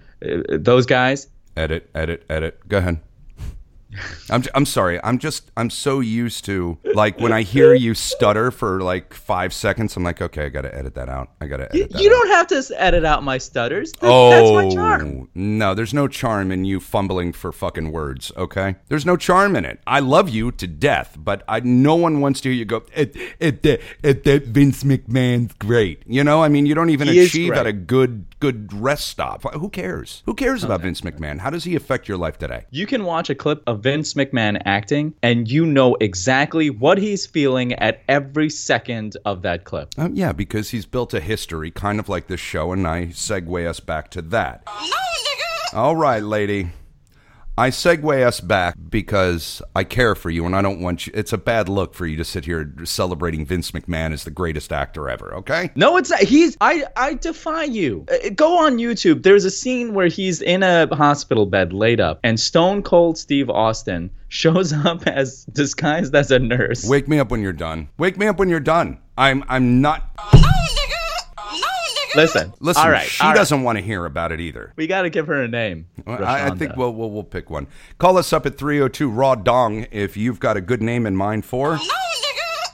those 0.51 0.85
guys. 0.85 1.27
Edit, 1.57 1.89
edit, 1.95 2.23
edit. 2.29 2.59
Go 2.69 2.77
ahead. 2.77 2.99
I'm, 4.29 4.43
I'm 4.53 4.65
sorry. 4.65 4.99
I'm 5.03 5.17
just 5.17 5.49
I'm 5.57 5.69
so 5.71 5.99
used 5.99 6.45
to 6.45 6.77
like 6.93 7.19
when 7.19 7.33
I 7.33 7.41
hear 7.41 7.73
you 7.73 7.93
stutter 7.95 8.51
for 8.51 8.81
like 8.81 9.13
five 9.13 9.51
seconds. 9.53 9.97
I'm 9.97 10.03
like, 10.03 10.21
okay, 10.21 10.45
I 10.45 10.49
got 10.49 10.61
to 10.61 10.75
edit 10.75 10.93
that 10.95 11.09
out. 11.09 11.31
I 11.41 11.47
got 11.47 11.57
to 11.57 11.69
edit 11.73 11.91
that 11.91 12.01
You 12.01 12.09
out. 12.09 12.11
don't 12.11 12.29
have 12.29 12.47
to 12.47 12.81
edit 12.81 13.03
out 13.05 13.23
my 13.23 13.37
stutters. 13.39 13.91
Th- 13.93 14.11
Oh, 14.11 14.29
That's 14.29 14.67
my 14.67 14.75
charm. 14.75 15.21
Oh, 15.23 15.27
no, 15.33 15.73
there's 15.73 15.93
no 15.93 16.07
charm 16.07 16.51
in 16.51 16.65
you 16.65 16.79
fumbling 16.79 17.33
for 17.33 17.51
fucking 17.51 17.91
words, 17.91 18.31
okay? 18.37 18.75
There's 18.89 19.05
no 19.05 19.17
charm 19.17 19.55
in 19.55 19.65
it. 19.65 19.79
I 19.87 19.99
love 20.01 20.29
you 20.29 20.51
to 20.51 20.67
death, 20.67 21.15
but 21.19 21.43
I 21.47 21.59
no 21.61 21.95
one 21.95 22.21
wants 22.21 22.41
to 22.41 22.49
hear 22.49 22.57
you 22.57 22.65
go, 22.65 22.83
it, 22.95 23.15
it, 23.39 23.63
that 23.63 24.43
Vince 24.45 24.83
McMahon's 24.83 25.53
great. 25.53 26.03
You 26.05 26.23
know, 26.23 26.43
I 26.43 26.47
mean, 26.49 26.65
you 26.67 26.75
don't 26.75 26.89
even 26.91 27.07
He 27.07 27.19
achieve 27.25 27.53
at 27.53 27.65
a 27.65 27.73
good 27.73 28.25
good 28.39 28.73
rest 28.73 29.07
stop. 29.07 29.43
Who 29.53 29.69
cares? 29.69 30.23
Who 30.25 30.33
cares 30.33 30.63
about 30.63 30.81
Vince 30.81 31.01
McMahon? 31.01 31.39
How 31.39 31.49
does 31.49 31.63
he 31.63 31.75
affect 31.75 32.07
your 32.07 32.17
life 32.17 32.37
today? 32.37 32.65
You 32.69 32.85
can 32.85 33.03
watch 33.03 33.29
a 33.29 33.35
clip 33.35 33.61
of 33.67 33.81
Vince 33.81 34.13
McMahon 34.13 34.61
acting, 34.65 35.13
and 35.21 35.49
you 35.49 35.65
know 35.65 35.95
exactly 35.99 36.69
what 36.69 36.97
he's 36.97 37.25
feeling 37.25 37.73
at 37.73 38.01
every 38.07 38.49
second 38.49 39.17
of 39.25 39.41
that 39.43 39.65
clip. 39.65 39.89
Um, 39.97 40.15
yeah, 40.15 40.31
because 40.31 40.69
he's 40.69 40.85
built 40.85 41.13
a 41.13 41.19
history, 41.19 41.71
kind 41.71 41.99
of 41.99 42.09
like 42.09 42.27
this 42.27 42.39
show, 42.39 42.71
and 42.71 42.87
I 42.87 43.07
segue 43.07 43.67
us 43.67 43.79
back 43.79 44.09
to 44.11 44.21
that. 44.23 44.63
No, 44.65 44.73
nigga! 44.73 45.73
All 45.73 45.95
right, 45.95 46.23
lady. 46.23 46.71
I 47.59 47.71
segue 47.71 48.25
us 48.25 48.39
back 48.39 48.75
because 48.89 49.61
I 49.75 49.83
care 49.83 50.15
for 50.15 50.29
you 50.29 50.45
and 50.45 50.55
I 50.55 50.61
don't 50.61 50.79
want 50.79 51.05
you. 51.05 51.13
It's 51.13 51.33
a 51.33 51.37
bad 51.37 51.67
look 51.67 51.93
for 51.93 52.05
you 52.05 52.15
to 52.15 52.23
sit 52.23 52.45
here 52.45 52.73
celebrating 52.85 53.45
Vince 53.45 53.71
McMahon 53.71 54.13
as 54.13 54.23
the 54.23 54.31
greatest 54.31 54.71
actor 54.71 55.09
ever, 55.09 55.35
okay? 55.35 55.69
No, 55.75 55.97
it's 55.97 56.09
not. 56.09 56.21
He's. 56.21 56.55
I. 56.61 56.85
I 56.95 57.15
defy 57.15 57.65
you. 57.65 58.05
Uh, 58.09 58.29
Go 58.33 58.65
on 58.65 58.77
YouTube. 58.77 59.23
There's 59.23 59.43
a 59.43 59.51
scene 59.51 59.93
where 59.93 60.07
he's 60.07 60.41
in 60.41 60.63
a 60.63 60.87
hospital 60.95 61.45
bed, 61.47 61.73
laid 61.73 61.99
up, 61.99 62.21
and 62.23 62.39
Stone 62.39 62.83
Cold 62.83 63.17
Steve 63.17 63.49
Austin 63.49 64.09
shows 64.29 64.71
up 64.85 65.05
as 65.05 65.43
disguised 65.51 66.15
as 66.15 66.31
a 66.31 66.39
nurse. 66.39 66.87
Wake 66.87 67.09
me 67.09 67.19
up 67.19 67.29
when 67.29 67.41
you're 67.41 67.51
done. 67.51 67.89
Wake 67.97 68.17
me 68.17 68.27
up 68.27 68.39
when 68.39 68.47
you're 68.47 68.61
done. 68.61 68.99
I'm 69.17 69.43
I'm 69.49 69.81
not 69.81 70.15
Listen. 72.15 72.53
Listen, 72.59 72.83
All 72.83 72.91
right. 72.91 73.07
she 73.07 73.21
all 73.23 73.29
right. 73.29 73.35
doesn't 73.35 73.63
want 73.63 73.77
to 73.77 73.83
hear 73.83 74.05
about 74.05 74.31
it 74.31 74.39
either. 74.39 74.73
We 74.75 74.87
got 74.87 75.03
to 75.03 75.09
give 75.09 75.27
her 75.27 75.43
a 75.43 75.47
name. 75.47 75.87
I, 76.07 76.47
I 76.47 76.49
think 76.51 76.75
we'll, 76.75 76.93
we'll 76.93 77.11
we'll 77.11 77.23
pick 77.23 77.49
one. 77.49 77.67
Call 77.97 78.17
us 78.17 78.33
up 78.33 78.45
at 78.45 78.57
302 78.57 79.09
Raw 79.09 79.35
Dong 79.35 79.85
if 79.91 80.17
you've 80.17 80.39
got 80.39 80.57
a 80.57 80.61
good 80.61 80.81
name 80.81 81.05
in 81.05 81.15
mind 81.15 81.45
for 81.45 81.79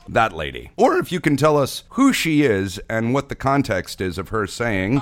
that 0.07 0.33
lady. 0.33 0.71
Or 0.77 0.97
if 0.97 1.11
you 1.11 1.19
can 1.19 1.35
tell 1.37 1.57
us 1.57 1.83
who 1.89 2.13
she 2.13 2.43
is 2.43 2.79
and 2.89 3.13
what 3.13 3.29
the 3.29 3.35
context 3.35 4.01
is 4.01 4.17
of 4.17 4.29
her 4.29 4.47
saying 4.47 5.01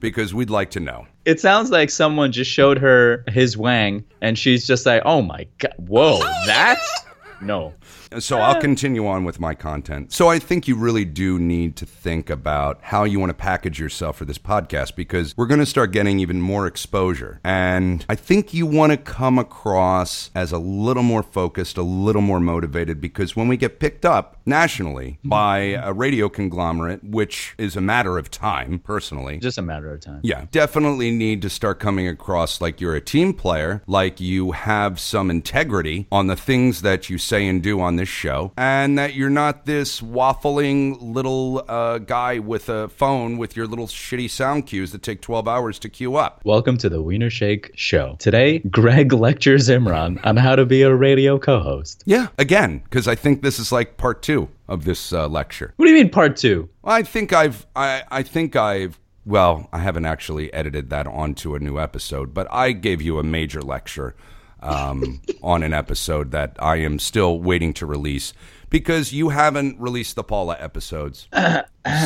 because 0.00 0.32
we'd 0.32 0.50
like 0.50 0.70
to 0.70 0.80
know. 0.80 1.06
It 1.24 1.40
sounds 1.40 1.70
like 1.70 1.90
someone 1.90 2.32
just 2.32 2.50
showed 2.50 2.78
her 2.78 3.24
his 3.28 3.56
wang, 3.56 4.04
and 4.20 4.38
she's 4.38 4.66
just 4.66 4.86
like, 4.86 5.02
"Oh 5.04 5.22
my 5.22 5.46
god, 5.58 5.74
whoa, 5.76 6.20
that's 6.46 7.04
No. 7.40 7.74
So 8.18 8.38
I'll 8.38 8.60
continue 8.60 9.06
on 9.06 9.24
with 9.24 9.40
my 9.40 9.54
content. 9.54 10.12
So 10.12 10.28
I 10.28 10.38
think 10.38 10.66
you 10.66 10.76
really 10.76 11.04
do 11.04 11.38
need 11.38 11.76
to 11.76 11.86
think 11.86 12.30
about 12.30 12.78
how 12.82 13.04
you 13.04 13.20
want 13.20 13.30
to 13.30 13.34
package 13.34 13.78
yourself 13.78 14.16
for 14.16 14.24
this 14.24 14.38
podcast 14.38 14.96
because 14.96 15.36
we're 15.36 15.46
going 15.46 15.60
to 15.60 15.66
start 15.66 15.92
getting 15.92 16.18
even 16.20 16.40
more 16.40 16.66
exposure. 16.66 17.40
And 17.44 18.04
I 18.08 18.14
think 18.14 18.54
you 18.54 18.66
want 18.66 18.92
to 18.92 18.96
come 18.96 19.38
across 19.38 20.30
as 20.34 20.52
a 20.52 20.58
little 20.58 21.02
more 21.02 21.22
focused, 21.22 21.76
a 21.76 21.82
little 21.82 22.22
more 22.22 22.40
motivated 22.40 23.00
because 23.00 23.36
when 23.36 23.48
we 23.48 23.56
get 23.56 23.78
picked 23.78 24.04
up 24.04 24.40
nationally 24.46 25.18
mm-hmm. 25.18 25.28
by 25.28 25.58
a 25.58 25.92
radio 25.92 26.28
conglomerate, 26.28 27.04
which 27.04 27.54
is 27.58 27.76
a 27.76 27.80
matter 27.80 28.18
of 28.18 28.30
time, 28.30 28.78
personally, 28.78 29.38
Just 29.38 29.58
a 29.58 29.62
matter 29.62 29.92
of 29.92 30.00
time. 30.00 30.20
yeah, 30.22 30.46
definitely 30.50 31.10
need 31.10 31.42
to 31.42 31.50
start 31.50 31.78
coming 31.78 32.08
across 32.08 32.60
like 32.60 32.80
you're 32.80 32.96
a 32.96 33.00
team 33.00 33.34
player, 33.34 33.82
like 33.86 34.20
you 34.20 34.52
have 34.52 34.98
some 34.98 35.30
integrity 35.30 36.06
on 36.10 36.26
the 36.26 36.36
things 36.36 36.82
that 36.82 37.10
you 37.10 37.18
say 37.18 37.46
and 37.46 37.62
do 37.62 37.80
on 37.80 37.97
this 37.98 38.08
show, 38.08 38.52
and 38.56 38.98
that 38.98 39.14
you're 39.14 39.28
not 39.28 39.66
this 39.66 40.00
waffling 40.00 40.96
little 41.00 41.64
uh, 41.68 41.98
guy 41.98 42.38
with 42.38 42.68
a 42.68 42.88
phone 42.88 43.36
with 43.36 43.56
your 43.56 43.66
little 43.66 43.86
shitty 43.86 44.30
sound 44.30 44.66
cues 44.66 44.92
that 44.92 45.02
take 45.02 45.20
12 45.20 45.46
hours 45.46 45.78
to 45.80 45.88
queue 45.88 46.16
up. 46.16 46.40
Welcome 46.44 46.78
to 46.78 46.88
the 46.88 47.02
Wiener 47.02 47.28
Shake 47.28 47.70
Show. 47.74 48.16
Today, 48.18 48.60
Gregg 48.60 49.12
lectures 49.12 49.68
Imran 49.68 50.24
on 50.24 50.36
how 50.36 50.56
to 50.56 50.64
be 50.64 50.82
a 50.82 50.94
radio 50.94 51.38
co 51.38 51.60
host. 51.60 52.02
Yeah, 52.06 52.28
again, 52.38 52.78
because 52.84 53.06
I 53.06 53.14
think 53.14 53.42
this 53.42 53.58
is 53.58 53.70
like 53.70 53.96
part 53.96 54.22
two 54.22 54.48
of 54.68 54.84
this 54.84 55.12
uh, 55.12 55.28
lecture. 55.28 55.74
What 55.76 55.86
do 55.86 55.92
you 55.92 55.98
mean, 55.98 56.10
part 56.10 56.36
two? 56.36 56.68
I 56.84 57.02
think 57.02 57.32
I've, 57.32 57.66
I, 57.76 58.04
I 58.10 58.22
think 58.22 58.56
I've, 58.56 58.98
well, 59.26 59.68
I 59.72 59.80
haven't 59.80 60.06
actually 60.06 60.52
edited 60.54 60.88
that 60.90 61.06
onto 61.06 61.54
a 61.54 61.58
new 61.58 61.78
episode, 61.78 62.32
but 62.32 62.46
I 62.50 62.72
gave 62.72 63.02
you 63.02 63.18
a 63.18 63.22
major 63.22 63.60
lecture 63.60 64.14
um, 64.60 65.20
on 65.42 65.62
an 65.62 65.72
episode 65.72 66.30
that 66.32 66.56
I 66.58 66.76
am 66.76 66.98
still 66.98 67.40
waiting 67.40 67.72
to 67.74 67.86
release 67.86 68.32
because 68.70 69.12
you 69.12 69.30
haven't 69.30 69.80
released 69.80 70.16
the 70.16 70.24
Paula 70.24 70.56
episodes. 70.60 71.28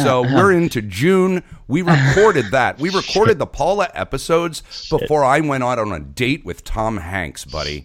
So 0.02 0.22
we're 0.22 0.52
into 0.52 0.80
June. 0.82 1.42
We 1.66 1.82
recorded 1.82 2.46
that. 2.52 2.78
We 2.78 2.90
recorded 2.90 3.38
the 3.38 3.46
Paula 3.46 3.88
episodes 3.94 4.62
before 4.88 5.24
I 5.24 5.40
went 5.40 5.64
out 5.64 5.78
on 5.78 5.90
a 5.92 5.98
date 6.00 6.44
with 6.44 6.62
Tom 6.62 6.98
Hanks, 6.98 7.44
buddy. 7.44 7.84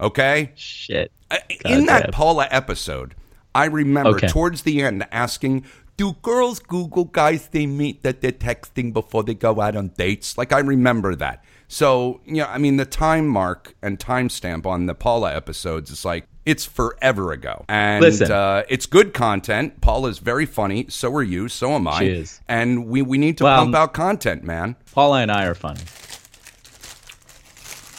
Okay? 0.00 0.52
Shit. 0.54 1.12
Uh, 1.30 1.36
in 1.64 1.86
that 1.86 2.04
Goddamn. 2.04 2.10
Paula 2.12 2.48
episode, 2.50 3.14
I 3.54 3.66
remember 3.66 4.16
Okay. 4.16 4.28
towards 4.28 4.62
the 4.62 4.82
end 4.82 5.06
asking, 5.12 5.64
"Do 5.96 6.16
girls 6.22 6.58
Google 6.58 7.04
guys 7.04 7.48
they 7.48 7.66
meet 7.66 8.02
that 8.02 8.20
they're 8.20 8.32
texting 8.32 8.92
before 8.92 9.22
they 9.22 9.34
go 9.34 9.60
out 9.60 9.76
on 9.76 9.88
dates?" 9.96 10.36
Like 10.38 10.52
I 10.52 10.58
remember 10.60 11.14
that. 11.16 11.44
So 11.72 12.20
yeah, 12.26 12.52
I 12.52 12.58
mean 12.58 12.76
the 12.76 12.84
time 12.84 13.26
mark 13.26 13.74
and 13.80 13.98
timestamp 13.98 14.66
on 14.66 14.84
the 14.84 14.94
Paula 14.94 15.34
episodes 15.34 15.90
is 15.90 16.04
like 16.04 16.26
it's 16.44 16.66
forever 16.66 17.32
ago, 17.32 17.64
and 17.66 18.02
Listen. 18.02 18.30
uh, 18.30 18.64
it's 18.68 18.84
good 18.84 19.14
content. 19.14 19.80
Paula's 19.80 20.18
very 20.18 20.44
funny. 20.44 20.84
So 20.90 21.10
are 21.14 21.22
you. 21.22 21.48
So 21.48 21.70
am 21.70 21.88
I. 21.88 22.00
She 22.00 22.08
is. 22.08 22.40
And 22.46 22.88
we 22.88 23.00
we 23.00 23.16
need 23.16 23.38
to 23.38 23.44
Well, 23.44 23.56
pump 23.56 23.74
out 23.74 23.94
content, 23.94 24.44
man. 24.44 24.76
Paula 24.92 25.22
and 25.22 25.32
I 25.32 25.46
are 25.46 25.54
funny. 25.54 25.80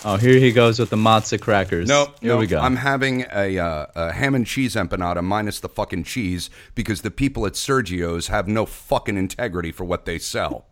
Oh, 0.05 0.17
here 0.17 0.37
he 0.37 0.51
goes 0.51 0.77
with 0.77 0.91
the 0.91 0.97
matzo 0.97 1.41
crackers. 1.41 1.89
No, 1.89 2.13
here 2.21 2.33
no, 2.33 2.37
we 2.37 2.45
go. 2.45 2.59
I'm 2.59 2.75
having 2.75 3.25
a, 3.33 3.57
uh, 3.57 3.85
a 3.95 4.11
ham 4.11 4.35
and 4.35 4.45
cheese 4.45 4.75
empanada 4.75 5.23
minus 5.23 5.61
the 5.61 5.69
fucking 5.69 6.03
cheese 6.03 6.51
because 6.75 7.01
the 7.01 7.09
people 7.09 7.47
at 7.47 7.53
Sergio's 7.53 8.27
have 8.27 8.47
no 8.47 8.67
fucking 8.67 9.17
integrity 9.17 9.71
for 9.71 9.85
what 9.85 10.05
they 10.05 10.19
sell. 10.19 10.67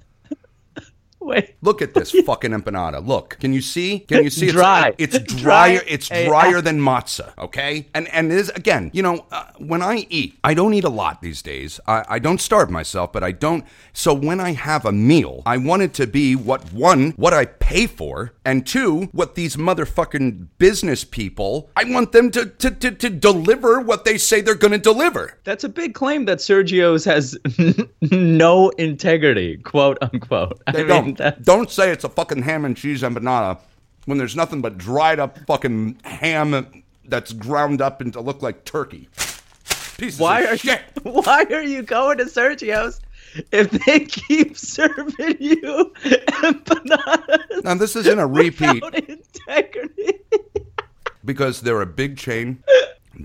Wait. 1.22 1.56
Look 1.62 1.82
at 1.82 1.94
this 1.94 2.12
fucking 2.26 2.52
empanada. 2.52 3.06
Look, 3.06 3.38
can 3.40 3.54
you 3.54 3.62
see? 3.62 4.00
Can 4.00 4.24
you 4.24 4.30
see? 4.30 4.48
It's 4.48 4.54
Dry. 4.56 4.94
It's 4.98 5.20
Dry. 5.20 5.42
drier. 5.42 5.82
It's 5.88 6.08
Hey, 6.10 6.26
drier 6.26 6.62
than 6.62 6.80
matzah. 6.82 7.32
Okay, 7.38 7.88
and 7.94 8.08
and 8.10 8.32
it 8.32 8.38
is 8.38 8.50
again. 8.50 8.90
You 8.94 9.04
know, 9.04 9.26
uh, 9.32 9.46
when 9.60 9.82
I 9.82 10.08
eat, 10.10 10.38
I 10.44 10.54
don't 10.54 10.74
eat 10.74 10.84
a 10.84 10.90
lot 10.90 11.22
these 11.22 11.42
days. 11.42 11.80
I, 11.88 12.04
I 12.10 12.20
don't 12.20 12.42
starve 12.42 12.70
myself, 12.72 13.14
but 13.14 13.24
I 13.24 13.32
don't. 13.32 13.64
So 13.94 14.14
when 14.14 14.40
I 14.40 14.54
have 14.54 14.86
a 14.86 14.92
meal, 14.92 15.44
I 15.46 15.58
want 15.58 15.84
it 15.84 15.94
to 15.96 16.08
be 16.08 16.36
what 16.36 16.74
one, 16.74 17.12
what 17.12 17.34
I 17.34 17.46
pay 17.46 17.86
for, 17.88 18.34
and 18.44 18.66
two, 18.66 19.04
what 19.12 19.36
these 19.36 19.56
motherfucking 19.56 20.48
business 20.58 21.04
people. 21.04 21.70
I 21.76 21.84
want 21.86 22.12
them 22.12 22.32
to 22.32 22.46
to 22.48 22.72
to, 22.72 22.92
to 22.92 23.10
deliver 23.10 23.80
what 23.80 24.06
they 24.06 24.18
say 24.18 24.42
they're 24.42 24.56
going 24.56 24.72
to 24.72 24.78
deliver. 24.80 25.38
That's 25.44 25.64
a 25.64 25.70
big 25.70 25.94
claim 25.94 26.26
that 26.26 26.40
Sergio's 26.40 27.06
has 27.06 27.38
no 28.02 28.70
integrity, 28.72 29.58
quote 29.58 29.98
unquote. 30.02 30.62
I 30.68 30.72
They 30.72 30.80
mean, 30.80 30.88
don't. 30.88 31.11
that's- 31.18 31.44
Don't 31.44 31.70
say 31.70 31.92
it's 31.92 32.04
a 32.04 32.10
fucking 32.10 32.42
ham 32.44 32.66
and 32.66 32.76
cheese 32.78 33.02
empanada 33.02 33.60
when 34.06 34.18
there's 34.18 34.36
nothing 34.36 34.62
but 34.62 34.78
dried 34.78 35.20
up 35.20 35.38
fucking 35.48 35.98
ham 36.04 36.84
that's 37.06 37.34
ground 37.34 37.82
up 37.82 38.02
into 38.02 38.20
look 38.22 38.42
like 38.42 38.66
turkey. 38.66 39.08
Pieces 39.98 40.20
Why 40.20 40.42
of 40.42 40.50
are 40.54 40.58
shit. 40.58 40.82
you, 41.06 41.12
why 41.12 41.46
are 41.52 41.62
you 41.62 41.84
going 41.84 42.18
to 42.18 42.26
Sergio's 42.26 43.00
if 43.52 43.70
they 43.70 44.00
keep 44.00 44.58
serving 44.78 45.38
you 45.40 45.94
empanadas 46.42 47.64
Now 47.64 47.76
this 47.76 47.96
isn't 47.96 48.18
a 48.20 48.26
repeat 48.28 48.84
integrity? 49.08 50.20
because 51.24 51.62
they're 51.62 51.82
a 51.82 51.86
big 51.86 52.18
chain 52.18 52.64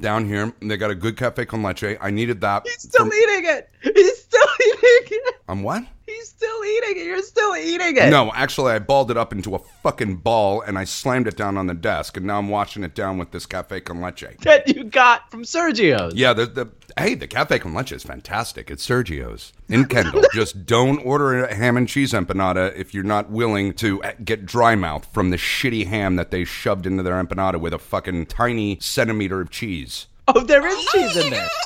down 0.00 0.26
here. 0.26 0.52
They 0.60 0.76
got 0.76 0.90
a 0.90 0.94
good 0.94 1.16
cafe 1.16 1.46
con 1.46 1.62
leche. 1.62 1.96
I 2.00 2.10
needed 2.10 2.42
that. 2.42 2.64
He's 2.66 2.82
still 2.82 3.06
from- 3.06 3.14
eating 3.14 3.46
it. 3.46 3.70
He's 3.82 4.22
still 4.22 4.46
eating 4.60 5.18
it. 5.24 5.34
I'm 5.48 5.62
what? 5.62 5.84
He's 6.06 6.28
still 6.28 6.64
eating 6.64 7.02
it. 7.02 7.06
You're 7.06 7.22
still 7.22 7.56
eating 7.56 7.96
it. 7.96 8.10
No, 8.10 8.30
actually, 8.32 8.72
I 8.72 8.78
balled 8.78 9.10
it 9.10 9.16
up 9.16 9.32
into 9.32 9.56
a 9.56 9.58
fucking 9.82 10.16
ball 10.16 10.60
and 10.60 10.78
I 10.78 10.84
slammed 10.84 11.26
it 11.26 11.36
down 11.36 11.56
on 11.56 11.66
the 11.66 11.74
desk, 11.74 12.16
and 12.16 12.26
now 12.26 12.38
I'm 12.38 12.48
washing 12.48 12.84
it 12.84 12.94
down 12.94 13.18
with 13.18 13.32
this 13.32 13.44
cafe 13.44 13.80
con 13.80 14.00
leche. 14.00 14.36
That 14.42 14.68
you 14.68 14.84
got 14.84 15.30
from 15.30 15.42
Sergio's. 15.42 16.14
Yeah, 16.14 16.32
the, 16.32 16.46
the 16.46 16.68
hey, 16.96 17.14
the 17.14 17.26
cafe 17.26 17.58
con 17.58 17.74
leche 17.74 17.90
is 17.92 18.04
fantastic. 18.04 18.70
It's 18.70 18.86
Sergio's 18.86 19.52
in 19.68 19.84
Kendall. 19.88 20.22
Just 20.32 20.64
don't 20.64 20.98
order 20.98 21.44
a 21.44 21.54
ham 21.54 21.76
and 21.76 21.88
cheese 21.88 22.12
empanada 22.12 22.74
if 22.76 22.94
you're 22.94 23.02
not 23.02 23.30
willing 23.30 23.74
to 23.74 24.00
uh, 24.04 24.12
get 24.24 24.46
dry 24.46 24.76
mouth 24.76 25.06
from 25.12 25.30
the 25.30 25.36
shitty 25.36 25.86
ham 25.86 26.14
that 26.16 26.30
they 26.30 26.44
shoved 26.44 26.86
into 26.86 27.02
their 27.02 27.22
empanada 27.22 27.60
with 27.60 27.74
a 27.74 27.78
fucking 27.78 28.26
tiny 28.26 28.78
centimeter 28.80 29.40
of 29.40 29.50
cheese. 29.50 30.06
Oh, 30.28 30.42
there 30.42 30.66
is 30.66 30.84
cheese 30.86 31.16
in 31.16 31.30
there. 31.30 31.48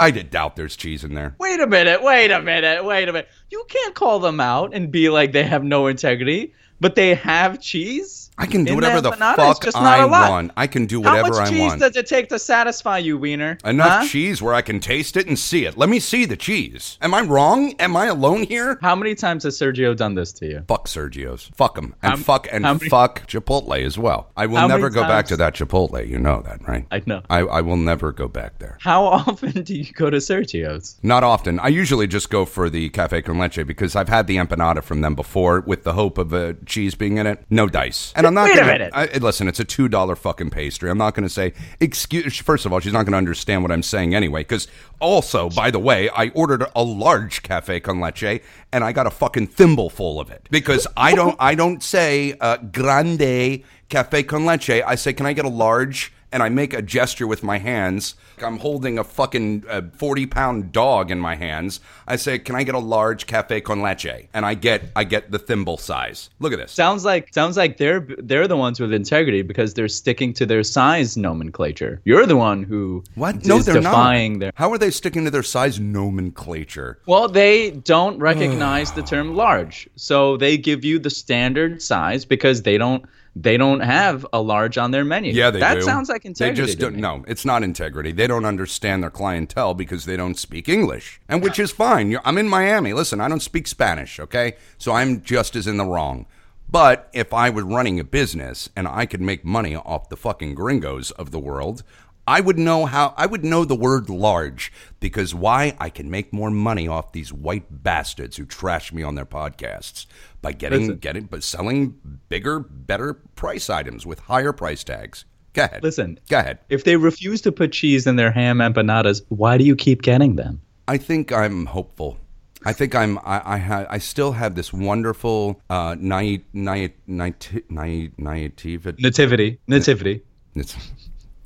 I 0.00 0.10
did 0.12 0.30
doubt 0.30 0.54
there's 0.54 0.76
cheese 0.76 1.02
in 1.02 1.14
there. 1.14 1.34
Wait 1.38 1.60
a 1.60 1.66
minute. 1.66 2.02
Wait 2.02 2.30
a 2.30 2.40
minute. 2.40 2.84
Wait 2.84 3.08
a 3.08 3.12
minute. 3.12 3.28
You 3.50 3.64
can't 3.68 3.94
call 3.94 4.20
them 4.20 4.38
out 4.38 4.72
and 4.72 4.92
be 4.92 5.08
like 5.08 5.32
they 5.32 5.42
have 5.42 5.64
no 5.64 5.88
integrity, 5.88 6.54
but 6.80 6.94
they 6.94 7.14
have 7.14 7.60
cheese. 7.60 8.27
I 8.38 8.46
can 8.46 8.64
do 8.64 8.70
in 8.72 8.76
whatever 8.76 9.00
the? 9.00 9.12
Fuck 9.12 9.74
I 9.74 10.04
want. 10.04 10.52
I 10.56 10.66
can 10.66 10.86
do 10.86 11.00
whatever 11.00 11.18
I 11.18 11.30
want. 11.30 11.36
How 11.36 11.42
much 11.44 11.50
cheese 11.72 11.80
does 11.80 11.96
it 11.96 12.06
take 12.06 12.28
to 12.28 12.38
satisfy 12.38 12.98
you, 12.98 13.18
Wiener? 13.18 13.58
Enough 13.64 13.88
Huh? 13.88 14.06
cheese 14.06 14.40
where 14.40 14.54
I 14.54 14.62
can 14.62 14.80
taste 14.80 15.16
it 15.16 15.26
and 15.26 15.38
see 15.38 15.64
it. 15.64 15.76
Let 15.76 15.88
me 15.88 15.98
see 15.98 16.24
the 16.24 16.36
cheese. 16.36 16.98
Am 17.02 17.14
I 17.14 17.20
wrong? 17.22 17.74
Am 17.80 17.96
I 17.96 18.06
alone 18.06 18.44
here? 18.44 18.78
How 18.80 18.94
many 18.94 19.14
times 19.14 19.42
has 19.44 19.58
Sergio 19.58 19.96
done 19.96 20.14
this 20.14 20.32
to 20.34 20.46
you? 20.46 20.64
Fuck 20.68 20.86
Sergio's. 20.86 21.50
Fuck 21.54 21.76
him. 21.76 21.94
And 22.02 22.24
fuck 22.24 22.46
and 22.52 22.62
many- 22.62 22.88
fuck 22.88 23.26
Chipotle 23.26 23.82
as 23.84 23.98
well. 23.98 24.30
I 24.36 24.46
will 24.46 24.68
never 24.68 24.88
go 24.90 25.02
back 25.02 25.26
to 25.26 25.36
that 25.38 25.54
Chipotle. 25.54 26.06
You 26.06 26.18
know 26.18 26.42
that, 26.42 26.66
right? 26.68 26.86
I 26.90 27.02
know. 27.06 27.22
I, 27.28 27.38
I 27.40 27.60
will 27.60 27.76
never 27.76 28.12
go 28.12 28.28
back 28.28 28.58
there. 28.58 28.78
How 28.80 29.04
often 29.04 29.62
do 29.62 29.74
you 29.74 29.90
go 29.92 30.10
to 30.10 30.18
Sergio's? 30.18 30.96
Not 31.02 31.24
often. 31.24 31.58
I 31.58 31.68
usually 31.68 32.06
just 32.06 32.30
go 32.30 32.44
for 32.44 32.70
the 32.70 32.88
cafe 32.90 33.22
con 33.22 33.38
leche 33.38 33.66
because 33.66 33.96
I've 33.96 34.08
had 34.08 34.26
the 34.26 34.36
empanada 34.36 34.82
from 34.82 35.00
them 35.00 35.14
before 35.14 35.60
with 35.60 35.82
the 35.84 35.94
hope 35.94 36.18
of 36.18 36.32
a 36.32 36.54
cheese 36.66 36.94
being 36.94 37.16
in 37.18 37.26
it. 37.26 37.42
No 37.50 37.66
dice. 37.66 38.12
And 38.14 38.26
I'm 38.28 38.34
not 38.34 38.44
Wait 38.44 38.52
a 38.52 38.60
gonna 38.60 38.72
minute. 38.72 38.92
I, 38.94 39.06
listen, 39.18 39.48
it's 39.48 39.58
a 39.58 39.64
two 39.64 39.88
dollar 39.88 40.14
fucking 40.14 40.50
pastry. 40.50 40.90
I'm 40.90 40.98
not 40.98 41.14
gonna 41.14 41.28
say 41.28 41.52
excuse 41.80 42.36
first 42.36 42.64
of 42.64 42.72
all, 42.72 42.80
she's 42.80 42.92
not 42.92 43.04
gonna 43.04 43.16
understand 43.16 43.62
what 43.62 43.72
I'm 43.72 43.82
saying 43.82 44.14
anyway. 44.14 44.42
Because 44.42 44.68
also, 45.00 45.48
by 45.50 45.70
the 45.70 45.78
way, 45.78 46.08
I 46.10 46.28
ordered 46.28 46.64
a 46.76 46.82
large 46.82 47.42
cafe 47.42 47.80
con 47.80 48.00
leche 48.00 48.40
and 48.72 48.84
I 48.84 48.92
got 48.92 49.06
a 49.06 49.10
fucking 49.10 49.48
thimble 49.48 49.90
full 49.90 50.20
of 50.20 50.30
it. 50.30 50.46
Because 50.50 50.86
I 50.96 51.14
don't 51.14 51.36
I 51.40 51.54
don't 51.54 51.82
say 51.82 52.36
uh, 52.40 52.58
grande 52.58 53.64
cafe 53.88 54.22
con 54.22 54.44
leche. 54.44 54.70
I 54.70 54.94
say, 54.94 55.12
Can 55.12 55.26
I 55.26 55.32
get 55.32 55.44
a 55.44 55.50
large? 55.50 56.12
And 56.30 56.42
I 56.42 56.48
make 56.48 56.74
a 56.74 56.82
gesture 56.82 57.26
with 57.26 57.42
my 57.42 57.58
hands. 57.58 58.14
I'm 58.42 58.58
holding 58.58 58.98
a 58.98 59.04
fucking 59.04 59.64
uh, 59.68 59.82
40 59.96 60.26
pound 60.26 60.72
dog 60.72 61.10
in 61.10 61.18
my 61.18 61.34
hands. 61.34 61.80
I 62.06 62.16
say, 62.16 62.38
"Can 62.38 62.54
I 62.54 62.62
get 62.62 62.74
a 62.74 62.78
large 62.78 63.26
cafe 63.26 63.60
con 63.60 63.82
leche?" 63.82 64.28
And 64.32 64.44
I 64.46 64.54
get 64.54 64.84
I 64.94 65.04
get 65.04 65.30
the 65.30 65.38
thimble 65.38 65.76
size. 65.78 66.30
Look 66.38 66.52
at 66.52 66.58
this. 66.58 66.72
Sounds 66.72 67.04
like 67.04 67.32
sounds 67.32 67.56
like 67.56 67.78
they're 67.78 68.06
they're 68.18 68.46
the 68.48 68.56
ones 68.56 68.78
with 68.80 68.92
integrity 68.92 69.42
because 69.42 69.74
they're 69.74 69.88
sticking 69.88 70.32
to 70.34 70.46
their 70.46 70.62
size 70.62 71.16
nomenclature. 71.16 72.00
You're 72.04 72.26
the 72.26 72.36
one 72.36 72.62
who 72.62 73.02
What? 73.14 73.44
No, 73.44 73.58
they're 73.58 73.74
defying 73.74 74.34
not. 74.34 74.40
their. 74.40 74.52
How 74.54 74.70
are 74.72 74.78
they 74.78 74.90
sticking 74.90 75.24
to 75.24 75.30
their 75.30 75.42
size 75.42 75.80
nomenclature? 75.80 76.98
Well, 77.06 77.28
they 77.28 77.70
don't 77.70 78.18
recognize 78.18 78.92
the 78.92 79.02
term 79.02 79.34
large, 79.34 79.88
so 79.96 80.36
they 80.36 80.56
give 80.56 80.84
you 80.84 80.98
the 80.98 81.10
standard 81.10 81.82
size 81.82 82.24
because 82.24 82.62
they 82.62 82.78
don't 82.78 83.04
they 83.40 83.56
don't 83.56 83.80
have 83.80 84.26
a 84.32 84.40
large 84.42 84.78
on 84.78 84.90
their 84.90 85.04
menu. 85.04 85.32
Yeah, 85.32 85.50
they 85.50 85.60
that 85.60 85.74
do. 85.76 85.82
sounds 85.82 86.08
like 86.08 86.24
integrity. 86.24 86.60
They 86.60 86.66
just 86.66 86.78
don't. 86.78 86.96
me. 86.96 87.00
No, 87.00 87.24
it's 87.28 87.44
not 87.44 87.62
integrity. 87.62 88.10
They 88.10 88.26
don't 88.26 88.44
understand 88.44 89.02
their 89.02 89.10
clientele 89.10 89.74
because 89.74 90.06
they 90.06 90.16
don't 90.16 90.36
speak 90.36 90.68
English, 90.68 91.20
and 91.28 91.42
which 91.42 91.58
is 91.58 91.70
fine. 91.70 92.10
You're, 92.10 92.20
I'm 92.24 92.36
in 92.38 92.48
Miami. 92.48 92.92
Listen, 92.92 93.20
I 93.20 93.28
don't 93.28 93.40
speak 93.40 93.68
Spanish. 93.68 94.18
Okay, 94.18 94.56
so 94.76 94.92
I'm 94.92 95.22
just 95.22 95.54
as 95.54 95.66
in 95.66 95.76
the 95.76 95.84
wrong. 95.84 96.26
But 96.70 97.08
if 97.14 97.32
I 97.32 97.48
was 97.48 97.64
running 97.64 97.98
a 97.98 98.04
business 98.04 98.68
and 98.76 98.86
I 98.86 99.06
could 99.06 99.22
make 99.22 99.42
money 99.44 99.74
off 99.74 100.10
the 100.10 100.18
fucking 100.18 100.54
gringos 100.54 101.10
of 101.12 101.30
the 101.30 101.38
world, 101.38 101.82
I 102.28 102.40
would 102.40 102.58
know 102.58 102.84
how 102.84 103.14
I 103.16 103.24
would 103.24 103.42
know 103.42 103.64
the 103.64 103.74
word 103.74 104.10
large 104.10 104.70
because 105.00 105.34
why 105.34 105.74
I 105.80 105.88
can 105.88 106.10
make 106.10 106.30
more 106.30 106.50
money 106.50 106.86
off 106.86 107.12
these 107.12 107.32
white 107.32 107.82
bastards 107.82 108.36
who 108.36 108.44
trash 108.44 108.92
me 108.92 109.02
on 109.02 109.14
their 109.14 109.24
podcasts 109.24 110.04
by 110.42 110.52
getting 110.52 110.80
Listen. 110.82 110.98
getting 110.98 111.24
but 111.24 111.42
selling 111.42 111.94
bigger, 112.28 112.60
better 112.60 113.14
price 113.34 113.70
items 113.70 114.04
with 114.04 114.18
higher 114.20 114.52
price 114.52 114.84
tags. 114.84 115.24
Go 115.54 115.64
ahead. 115.64 115.82
Listen, 115.82 116.20
Go 116.28 116.38
ahead. 116.38 116.58
if 116.68 116.84
they 116.84 116.96
refuse 116.96 117.40
to 117.40 117.50
put 117.50 117.72
cheese 117.72 118.06
in 118.06 118.16
their 118.16 118.30
ham 118.30 118.58
empanadas, 118.58 119.22
why 119.30 119.56
do 119.56 119.64
you 119.64 119.74
keep 119.74 120.02
getting 120.02 120.36
them? 120.36 120.60
I 120.86 120.98
think 120.98 121.32
I'm 121.32 121.64
hopeful. 121.64 122.18
I 122.64 122.74
think 122.74 122.94
I'm. 122.94 123.18
I 123.20 123.40
I, 123.54 123.58
ha, 123.58 123.86
I 123.88 123.98
still 123.98 124.32
have 124.32 124.54
this 124.54 124.72
wonderful 124.72 125.60
uh, 125.70 125.96
naive, 125.98 126.42
naive, 126.52 126.92
naive, 127.06 127.62
naive, 127.70 128.12
naivety. 128.18 128.78
Nativity, 128.98 129.58
nativity, 129.66 130.22
It's 130.54 130.76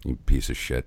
you 0.05 0.17
piece 0.27 0.51
of 0.51 0.57
shit. 0.57 0.87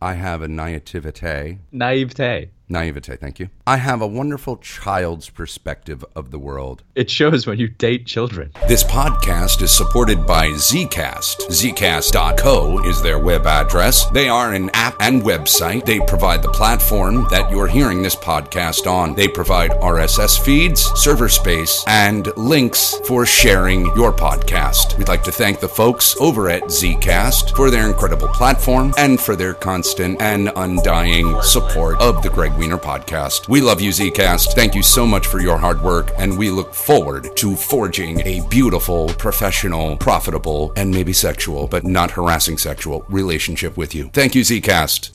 I 0.00 0.14
have 0.14 0.42
a 0.42 0.48
naivete. 0.48 1.58
naivete. 1.72 2.50
Naivete, 2.68 3.16
thank 3.16 3.38
you. 3.38 3.48
I 3.64 3.76
have 3.76 4.02
a 4.02 4.06
wonderful 4.08 4.56
child's 4.56 5.30
perspective 5.30 6.04
of 6.16 6.32
the 6.32 6.38
world. 6.38 6.82
It 6.96 7.08
shows 7.10 7.46
when 7.46 7.60
you 7.60 7.68
date 7.68 8.06
children. 8.06 8.50
This 8.66 8.82
podcast 8.82 9.62
is 9.62 9.70
supported 9.70 10.26
by 10.26 10.48
Zcast. 10.48 11.46
Zcast.co 11.48 12.84
is 12.84 13.02
their 13.02 13.20
web 13.20 13.46
address. 13.46 14.06
They 14.10 14.28
are 14.28 14.52
an 14.52 14.70
app 14.74 14.96
and 15.00 15.22
website. 15.22 15.84
They 15.84 16.00
provide 16.00 16.42
the 16.42 16.50
platform 16.50 17.28
that 17.30 17.50
you're 17.52 17.68
hearing 17.68 18.02
this 18.02 18.16
podcast 18.16 18.90
on. 18.90 19.14
They 19.14 19.28
provide 19.28 19.70
RSS 19.70 20.44
feeds, 20.44 20.82
server 21.00 21.28
space, 21.28 21.84
and 21.86 22.36
links 22.36 22.98
for 23.06 23.24
sharing 23.26 23.86
your 23.94 24.12
podcast. 24.12 24.98
We'd 24.98 25.08
like 25.08 25.22
to 25.24 25.32
thank 25.32 25.60
the 25.60 25.68
folks 25.68 26.16
over 26.16 26.50
at 26.50 26.64
Zcast 26.64 27.54
for 27.54 27.70
their 27.70 27.86
incredible 27.86 28.28
platform 28.28 28.92
and 28.98 29.20
for 29.20 29.36
their 29.36 29.54
constant 29.54 30.20
and 30.20 30.50
undying 30.56 31.40
support 31.42 32.00
of 32.00 32.22
the 32.22 32.30
Gregg 32.30 32.55
Wiener 32.56 32.78
podcast. 32.78 33.48
We 33.48 33.60
love 33.60 33.80
you, 33.80 33.90
Zcast. 33.90 34.54
Thank 34.54 34.74
you 34.74 34.82
so 34.82 35.06
much 35.06 35.26
for 35.26 35.40
your 35.40 35.58
hard 35.58 35.82
work, 35.82 36.10
and 36.18 36.38
we 36.38 36.50
look 36.50 36.74
forward 36.74 37.36
to 37.36 37.54
forging 37.54 38.20
a 38.20 38.46
beautiful, 38.48 39.08
professional, 39.08 39.96
profitable, 39.96 40.72
and 40.76 40.90
maybe 40.90 41.12
sexual, 41.12 41.66
but 41.66 41.84
not 41.84 42.10
harassing 42.10 42.58
sexual 42.58 43.04
relationship 43.08 43.76
with 43.76 43.94
you. 43.94 44.08
Thank 44.12 44.34
you, 44.34 44.42
Zcast. 44.42 45.12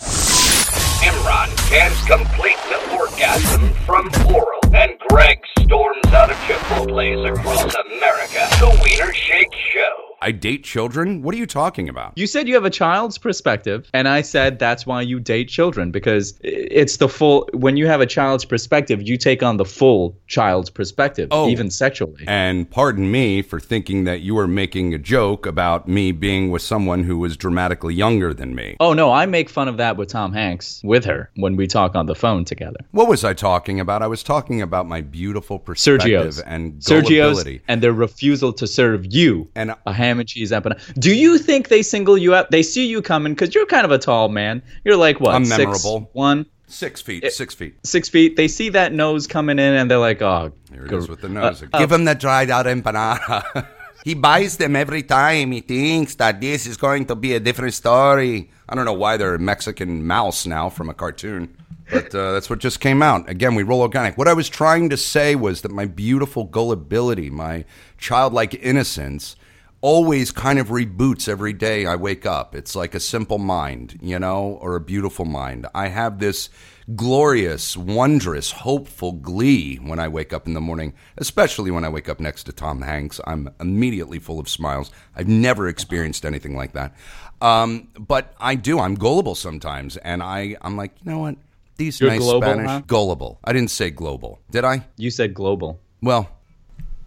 Imran 1.02 1.70
can't 1.70 1.94
complete 2.08 2.58
the 2.70 2.96
orgasm 2.96 3.74
from 3.86 4.10
oral, 4.34 4.76
and 4.76 4.92
Gregg 5.10 5.40
storms 5.60 6.06
out 6.08 6.30
of 6.30 6.38
Chipotle's 6.38 7.40
across 7.40 7.74
America. 7.74 8.48
The 8.60 8.80
Wiener 8.84 9.14
Shake 9.14 9.54
Show. 9.74 10.11
I 10.22 10.32
date 10.32 10.64
children? 10.64 11.22
What 11.24 11.34
are 11.36 11.38
you 11.38 11.46
talking 11.48 11.90
about? 11.90 12.14
You 12.16 12.28
said 12.28 12.48
you 12.48 12.54
have 12.54 12.66
a 12.66 12.70
child's 12.70 13.18
perspective, 13.18 13.90
and 13.94 14.08
I 14.08 14.22
said 14.22 14.60
that's 14.60 14.86
why 14.86 15.02
you 15.02 15.20
date 15.20 15.50
children 15.50 15.92
because 15.92 16.38
it's 16.42 16.98
the 16.98 17.10
full. 17.10 17.50
When 17.54 17.76
you 17.78 17.88
have 17.88 18.02
a 18.02 18.06
child's 18.06 18.46
perspective, 18.46 19.02
you 19.02 19.18
take 19.18 19.42
on 19.44 19.58
the 19.58 19.66
full 19.66 20.16
child's 20.28 20.70
perspective, 20.70 21.30
Oh. 21.32 21.50
even 21.50 21.70
sexually. 21.72 22.24
And 22.28 22.70
pardon 22.70 23.12
me 23.12 23.42
for 23.42 23.60
thinking 23.60 24.04
that 24.06 24.22
you 24.22 24.36
were 24.36 24.48
making 24.48 24.94
a 24.94 24.98
joke 24.98 25.46
about 25.46 25.88
me 25.88 26.12
being 26.12 26.52
with 26.52 26.62
someone 26.62 27.04
who 27.04 27.18
was 27.18 27.36
dramatically 27.38 27.94
younger 27.96 28.34
than 28.34 28.54
me. 28.56 28.76
Oh 28.80 28.94
no, 28.94 29.12
I 29.12 29.26
make 29.26 29.50
fun 29.50 29.68
of 29.68 29.78
that 29.78 29.98
with 29.98 30.10
Tom 30.10 30.34
Hanks 30.34 30.82
with 30.84 31.06
her 31.06 31.30
when 31.36 31.56
we 31.56 31.68
talk 31.68 31.96
on 31.96 32.06
the 32.06 32.16
phone 32.16 32.46
together. 32.46 32.80
What 32.92 33.08
was 33.08 33.24
I 33.24 33.34
talking 33.34 33.80
about? 33.80 34.02
I 34.04 34.08
was 34.08 34.24
talking 34.24 34.62
about 34.62 34.88
my 34.88 35.02
beautiful 35.02 35.58
perspective 35.60 35.82
Sergio's 36.12 36.40
and 36.42 36.74
Sergio's 36.80 37.10
gullibility. 37.38 37.62
and 37.68 37.82
their 37.82 37.94
refusal 37.94 38.54
to 38.54 38.68
serve 38.68 39.06
you 39.12 39.48
And 39.56 39.74
a 39.86 39.94
ham 40.12 40.20
and 40.20 40.28
cheese 40.28 40.52
empanada. 40.52 40.94
Do 41.00 41.16
you 41.16 41.38
think 41.38 41.70
they 41.70 41.82
single 41.82 42.18
you 42.18 42.36
out? 42.36 42.52
They 42.52 42.64
see 42.64 42.86
you 42.86 43.02
coming 43.02 43.34
because 43.34 43.56
you're 43.56 43.66
kind 43.66 43.86
of 43.86 43.92
a 43.92 43.98
tall 43.98 44.30
man. 44.30 44.62
You're 44.84 44.98
like 44.98 45.20
what? 45.20 45.34
I'm 45.36 45.46
six, 45.46 45.58
memorable. 45.58 46.10
one, 46.14 46.46
six 46.68 47.02
feet, 47.02 47.32
six 47.32 47.54
feet. 47.56 47.76
six 47.86 48.10
feet. 48.10 48.36
They 48.36 48.48
see 48.48 48.70
that 48.70 48.94
nose 48.94 49.28
coming 49.28 49.58
in 49.60 49.74
and 49.74 49.90
they're 49.90 49.98
like, 49.98 50.22
oh, 50.22 50.52
Here 50.72 50.86
it 50.86 50.90
go- 50.90 50.98
is 50.98 51.08
with 51.10 51.22
the 51.22 51.30
nose. 51.30 51.64
uh, 51.74 51.78
Give 51.80 51.92
him 51.92 52.06
the 52.06 52.16
dried 52.16 52.50
out 52.50 52.66
empanada. 52.66 53.68
he 54.04 54.14
buys 54.14 54.58
them 54.58 54.76
every 54.76 55.04
time. 55.04 55.52
He 55.52 55.62
thinks 55.62 56.16
that 56.16 56.42
this 56.42 56.66
is 56.68 56.78
going 56.78 57.06
to 57.06 57.16
be 57.16 57.34
a 57.36 57.40
different 57.40 57.74
story. 57.74 58.52
I 58.68 58.76
don't 58.76 58.86
know 58.86 58.94
why 58.94 59.18
they're 59.18 59.36
a 59.36 59.40
Mexican 59.40 60.06
mouse 60.06 60.46
now 60.46 60.70
from 60.70 60.90
a 60.90 60.94
cartoon. 60.94 61.56
But 61.92 62.16
uh, 62.16 62.32
that's 62.32 62.50
what 62.50 62.60
just 62.60 62.80
came 62.80 63.02
out. 63.04 63.30
Again, 63.30 63.54
we 63.54 63.64
roll 63.64 63.82
organic. 63.82 64.18
What 64.18 64.30
I 64.30 64.34
was 64.34 64.48
trying 64.48 64.90
to 64.92 64.96
say 64.98 65.36
was 65.36 65.60
that 65.64 65.72
my 65.74 65.84
beautiful 65.86 66.46
gullibility, 66.46 67.30
my 67.30 67.66
childlike 67.98 68.54
innocence, 68.54 69.36
always 69.82 70.32
kind 70.32 70.60
of 70.60 70.68
reboots 70.68 71.28
every 71.28 71.54
day 71.54 71.86
I 71.86 71.96
wake 71.96 72.26
up. 72.26 72.56
It's 72.56 72.76
like 72.76 72.96
a 72.96 73.00
simple 73.00 73.40
mind, 73.40 74.00
you 74.02 74.20
know, 74.20 74.60
or 74.62 74.76
a 74.76 74.80
beautiful 74.80 75.26
mind. 75.26 75.68
I 75.74 75.88
have 75.88 76.20
this 76.20 76.50
glorious, 76.96 77.76
wondrous, 77.76 78.52
hopeful 78.52 79.14
glee 79.14 79.78
when 79.78 80.00
I 80.00 80.08
wake 80.08 80.34
up 80.34 80.48
in 80.48 80.54
the 80.54 80.62
morning, 80.62 80.94
especially 81.18 81.72
when 81.72 81.84
I 81.84 81.90
wake 81.90 82.10
up 82.10 82.20
next 82.20 82.44
to 82.44 82.54
Tom 82.54 82.82
Hanks. 82.82 83.20
I'm 83.26 83.50
immediately 83.60 84.20
full 84.20 84.40
of 84.40 84.48
smiles. 84.48 84.92
I've 85.16 85.28
never 85.28 85.68
experienced 85.68 86.26
anything 86.26 86.56
like 86.56 86.74
that. 86.74 86.96
Um, 87.42 87.88
but 87.98 88.36
I 88.40 88.56
do. 88.56 88.80
I'm 88.80 88.96
gullible 88.96 89.36
sometimes, 89.36 89.98
and 89.98 90.22
I, 90.22 90.58
I'm 90.62 90.78
like, 90.78 90.92
you 91.04 91.12
know 91.12 91.20
what? 91.20 91.38
These 91.78 92.00
You're 92.00 92.12
nice 92.12 92.20
global, 92.20 92.48
Spanish 92.48 92.70
huh? 92.70 92.82
gullible. 92.86 93.40
I 93.44 93.54
didn't 93.54 93.72
say 93.72 93.90
global, 93.90 94.40
did 94.52 94.64
I? 94.64 94.86
You 94.98 95.10
said 95.10 95.34
global. 95.34 95.80
Well, 96.04 96.30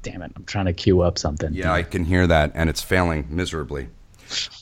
Damn 0.04 0.22
it! 0.22 0.30
I'm 0.36 0.44
trying 0.44 0.66
to 0.66 0.72
queue 0.72 1.00
up 1.00 1.18
something. 1.18 1.52
Yeah, 1.52 1.72
I 1.72 1.82
can 1.82 2.04
hear 2.04 2.26
that, 2.28 2.52
and 2.54 2.70
it's 2.70 2.80
failing 2.82 3.26
miserably. 3.28 3.88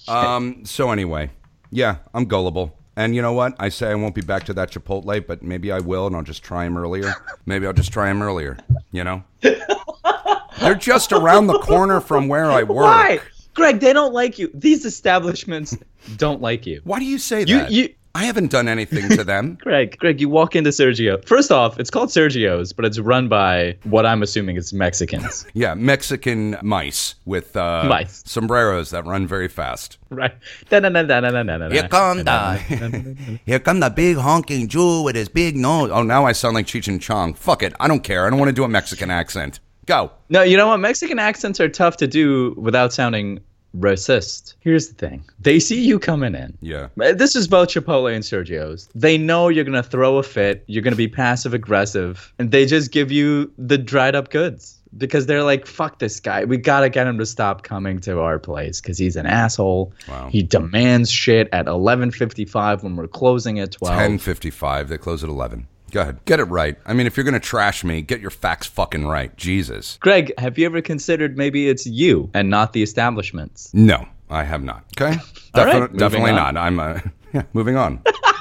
Um. 0.09 0.65
So 0.65 0.91
anyway, 0.91 1.31
yeah, 1.71 1.97
I'm 2.15 2.25
gullible, 2.25 2.75
and 2.97 3.15
you 3.15 3.21
know 3.23 3.33
what? 3.35 3.55
I 3.59 3.69
say 3.69 3.91
I 3.91 3.95
won't 3.95 4.15
be 4.15 4.21
back 4.23 4.45
to 4.45 4.55
that 4.55 4.71
Chipotle, 4.71 5.27
but 5.27 5.43
maybe 5.43 5.71
I 5.71 5.81
will, 5.81 6.07
and 6.07 6.17
I'll 6.17 6.23
just 6.23 6.43
try 6.43 6.65
him 6.65 6.79
earlier. 6.79 7.13
Maybe 7.45 7.67
I'll 7.67 7.73
just 7.75 7.93
try 7.93 8.11
him 8.11 8.23
earlier. 8.23 8.57
You 8.93 9.05
know, 9.05 9.25
they're 10.61 10.75
just 10.75 11.13
around 11.13 11.47
the 11.49 11.59
corner 11.59 12.01
from 12.01 12.29
where 12.29 12.51
I 12.51 12.63
work. 12.63 12.85
Why, 12.87 13.21
Gregg? 13.55 13.81
They 13.81 13.93
don't 13.93 14.13
like 14.15 14.39
you. 14.39 14.51
These 14.55 14.85
establishments 14.85 15.77
don't 16.17 16.41
like 16.41 16.67
you. 16.67 16.81
Why 16.85 16.99
do 16.99 17.05
you 17.05 17.19
say 17.19 17.41
You- 17.41 17.59
that? 17.59 17.71
you- 17.71 17.95
I 18.15 18.25
haven't 18.25 18.51
done 18.51 18.69
anything 18.69 19.09
to 19.11 19.25
them. 19.25 19.57
Gregg, 19.63 19.97
Gregg, 19.99 20.21
you 20.21 20.29
walk 20.29 20.55
into 20.55 20.71
Sergio. 20.71 21.25
First 21.27 21.51
off, 21.51 21.79
it's 21.81 21.91
called 21.91 22.11
Sergio's, 22.11 22.73
but 22.73 22.85
it's 22.85 22.99
run 22.99 23.29
by 23.29 23.77
what 23.85 24.05
I'm 24.05 24.23
assuming 24.23 24.57
is 24.57 24.73
Mexicans, 24.73 25.47
yeah, 25.55 25.75
Mexican 25.75 26.57
mice 26.63 27.15
with 27.25 27.57
uh, 27.57 27.85
Mice. 27.89 28.23
sombreros 28.27 28.91
that 28.91 29.07
run 29.07 29.27
very 29.27 29.49
fast. 29.49 29.97
right? 30.11 30.35
Here 30.71 31.89
come 31.89 32.25
the 32.25 33.39
Here 33.47 33.59
come 33.59 33.81
the 33.81 33.91
big 33.91 34.17
honking 34.19 34.69
Jew 34.69 35.03
with 35.03 35.17
his 35.17 35.29
big 35.31 35.57
nose. 35.57 35.91
Oh, 35.91 36.03
now 36.03 36.27
I 36.27 36.33
sound 36.33 36.55
like 36.55 36.67
Cheech 36.67 36.89
and 36.89 37.01
Chong. 37.01 37.33
Fuck 37.35 37.63
it. 37.63 37.73
I 37.81 37.89
don't 37.89 38.05
care. 38.05 38.27
I 38.27 38.31
don't 38.31 38.39
want 38.39 38.51
to 38.51 38.55
do 38.55 38.65
a 38.65 38.69
Mexican 38.69 39.11
accent. 39.11 39.61
Go. 39.87 40.13
No, 40.29 40.43
you 40.43 40.57
know 40.57 40.69
what? 40.69 40.79
Mexican 40.79 41.19
accents 41.19 41.59
are 41.61 41.69
tough 41.69 41.97
to 41.97 42.07
do 42.07 42.55
without 42.57 42.93
sounding 42.93 43.41
racist. 43.79 44.55
Here's 44.61 44.89
the 44.89 44.95
thing: 44.95 45.25
they 45.41 45.59
see 45.59 45.81
you 45.83 45.99
coming 45.99 46.35
in. 46.35 46.57
Yeah. 46.61 46.89
Uh, 47.01 47.13
This 47.13 47.37
is 47.37 47.49
both 47.49 47.69
Chipotle 47.69 48.13
and 48.15 48.25
Sergio's. 48.25 48.89
They 48.95 49.19
know 49.19 49.49
you're 49.49 49.65
gonna 49.65 49.83
throw 49.83 50.19
a 50.19 50.23
fit. 50.23 50.65
You're 50.67 50.83
gonna 50.83 50.97
be 50.97 51.09
passive 51.09 51.55
aggressive, 51.55 52.33
and 52.39 52.51
they 52.51 52.67
just 52.67 52.93
give 52.93 53.11
you 53.11 53.51
the 53.59 53.79
dried 53.79 54.15
up 54.15 54.31
goods 54.31 54.79
because 54.99 55.27
they're 55.27 55.43
like, 55.43 55.67
"Fuck 55.67 55.99
this 56.01 56.21
guy. 56.21 56.45
We 56.45 56.59
gotta 56.59 56.89
get 56.91 57.07
him 57.07 57.19
to 57.19 57.27
stop 57.27 57.63
coming 57.63 57.99
to 58.01 58.21
our 58.21 58.39
place 58.39 58.81
because 58.81 58.99
he's 58.99 59.17
an 59.17 59.27
asshole. 59.27 59.93
Wow. 60.09 60.29
He 60.31 60.43
demands 60.43 61.11
shit 61.11 61.49
at 61.53 61.67
11:55 61.67 62.83
when 62.83 62.97
we're 62.97 63.09
closing 63.09 63.59
at 63.59 63.73
12." 63.73 63.95
1055. 63.97 64.89
They 64.89 64.99
close 64.99 65.25
at 65.25 65.31
11. 65.31 65.67
Go 65.93 66.01
ahead. 66.01 66.25
Get 66.25 66.41
it 66.41 66.45
right. 66.45 66.77
I 66.87 66.95
mean, 66.95 67.07
if 67.07 67.17
you're 67.19 67.25
going 67.25 67.35
to 67.35 67.41
trash 67.41 67.85
me, 67.85 68.01
get 68.01 68.21
your 68.21 68.31
facts 68.31 68.67
fucking 68.67 69.07
right. 69.07 69.37
Jesus. 69.37 69.99
Gregg, 70.01 70.33
have 70.39 70.59
you 70.59 70.65
ever 70.65 70.81
considered 70.81 71.37
maybe 71.37 71.69
it's 71.69 71.87
you 71.87 72.31
and 72.33 72.49
not 72.49 72.73
the 72.73 72.83
establishments? 72.83 73.73
No, 73.75 74.09
I 74.31 74.43
have 74.45 74.63
not. 74.63 74.85
Okay? 74.99 75.19
All 75.55 75.67
right, 75.67 75.95
definitely 75.95 76.33
not. 76.33 76.57
I'm, 76.57 76.81
uh, 76.81 77.01
yeah, 77.35 77.43
moving 77.53 77.77
on. 77.77 78.03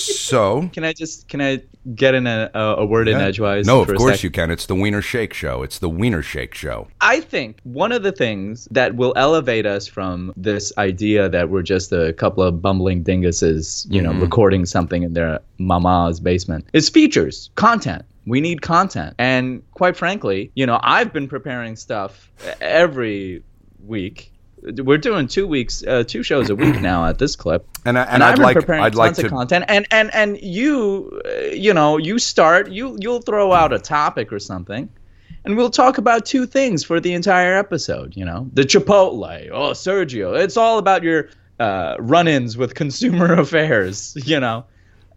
so. 0.00 0.68
Can 0.72 0.84
I 0.84 0.92
just 0.92 1.28
can 1.28 1.40
I 1.40 1.60
get 1.94 2.14
in 2.14 2.26
a, 2.26 2.50
a, 2.54 2.86
word 2.86 3.08
in 3.08 3.18
Yeah. 3.18 3.26
edgewise? 3.26 3.66
No, 3.66 3.80
of 3.82 3.88
course 3.94 4.22
you 4.22 4.30
can. 4.30 4.50
It's 4.50 4.64
the 4.66 4.74
Wiener 4.74 5.02
Shake 5.02 5.34
Show. 5.34 5.62
It's 5.62 5.78
the 5.78 5.88
Wiener 5.88 6.22
Shake 6.22 6.54
Show. 6.54 6.88
I 7.02 7.20
think 7.20 7.60
one 7.64 7.92
of 7.92 8.02
the 8.02 8.12
things 8.12 8.66
that 8.70 8.96
will 8.96 9.12
elevate 9.16 9.66
us 9.66 9.86
from 9.86 10.32
this 10.36 10.72
idea 10.78 11.28
that 11.28 11.50
we're 11.50 11.62
just 11.62 11.92
a 11.92 12.12
couple 12.14 12.42
of 12.42 12.62
bumbling 12.62 13.04
dinguses, 13.04 13.86
you 13.90 14.00
know, 14.00 14.10
Mm-hmm. 14.12 14.20
recording 14.22 14.64
something 14.66 15.02
in 15.02 15.12
their 15.12 15.40
mama's 15.58 16.20
basement 16.20 16.66
is 16.72 16.88
features, 16.88 17.50
content. 17.56 18.04
We 18.26 18.40
need 18.40 18.62
content. 18.62 19.14
And 19.18 19.62
quite 19.72 19.96
frankly, 19.96 20.50
you 20.54 20.64
know, 20.64 20.80
I've 20.82 21.12
been 21.12 21.28
preparing 21.28 21.76
stuff 21.76 22.30
every 22.62 23.42
week. 23.84 24.32
We're 24.64 24.98
doing 24.98 25.26
two 25.28 25.46
weeks, 25.46 25.84
uh, 25.86 26.04
two 26.06 26.22
shows 26.22 26.48
a 26.50 26.54
week 26.56 26.80
now 26.80 27.04
at 27.06 27.18
this 27.18 27.36
clip. 27.36 27.66
And 27.84 27.98
I- 27.98 28.04
and 28.04 28.22
I'd 28.24 28.38
like- 28.38 28.56
preparing 28.56 28.82
I'd 28.82 28.94
like 28.94 29.14
tons 29.14 29.24
of 29.26 29.30
content. 29.30 29.64
And 29.68 29.86
and 29.90 30.14
and 30.14 30.38
you, 30.40 31.20
uh, 31.26 31.46
you 31.52 31.74
know, 31.74 31.98
you 31.98 32.18
start, 32.18 32.70
you 32.70 32.96
you'll 33.00 33.20
throw 33.22 33.52
out 33.52 33.72
a 33.72 33.78
topic 33.78 34.32
or 34.32 34.38
something, 34.38 34.88
and 35.44 35.56
we'll 35.56 35.70
talk 35.70 35.98
about 35.98 36.24
two 36.24 36.46
things 36.46 36.82
for 36.82 36.98
the 37.00 37.12
entire 37.12 37.56
episode. 37.58 38.14
You 38.16 38.24
know, 38.24 38.48
the 38.54 38.62
Chipotle, 38.62 39.50
oh 39.52 39.70
Sergio, 39.72 40.38
it's 40.38 40.56
all 40.56 40.78
about 40.78 41.02
your 41.02 41.28
uh, 41.60 41.96
run-ins 41.98 42.56
with 42.56 42.74
consumer 42.74 43.34
affairs. 43.38 44.16
You 44.24 44.40
know, 44.40 44.64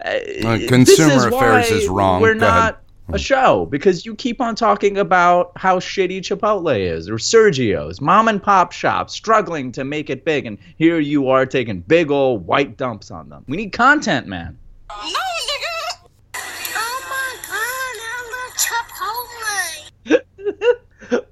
Uh, 0.03 0.11
this 0.43 0.69
consumer 0.69 1.27
affairs 1.29 1.71
is 1.71 1.87
wrong. 1.87 2.21
We're 2.21 2.35
Go 2.35 2.47
ahead. 2.47 2.75
A 3.13 3.19
show 3.19 3.65
because 3.67 4.05
you 4.05 4.15
keep 4.15 4.41
on 4.41 4.55
talking 4.55 4.97
about 4.97 5.51
how 5.55 5.79
shitty 5.79 6.19
Chipotle 6.19 6.77
is 6.77 7.09
or 7.09 7.15
Sergio's, 7.15 8.01
mom 8.01 8.27
and 8.27 8.41
pop 8.41 8.71
shops 8.71 9.13
struggling 9.13 9.71
to 9.73 9.83
make 9.83 10.09
it 10.09 10.25
big, 10.25 10.45
and 10.45 10.57
here 10.77 10.99
you 10.99 11.29
are 11.29 11.45
taking 11.45 11.79
big 11.81 12.11
old 12.11 12.45
white 12.45 12.77
dumps 12.77 13.11
on 13.11 13.29
them. 13.29 13.45
We 13.47 13.57
need 13.57 13.71
content, 13.71 14.27
man. 14.27 14.57
No, 14.89 14.95
nigga! 15.05 16.07
Oh 16.75 16.99
my 17.09 17.35
god, 17.47 17.95
I 18.03 18.19
love 18.33 18.53
Chipotle. 21.13 21.25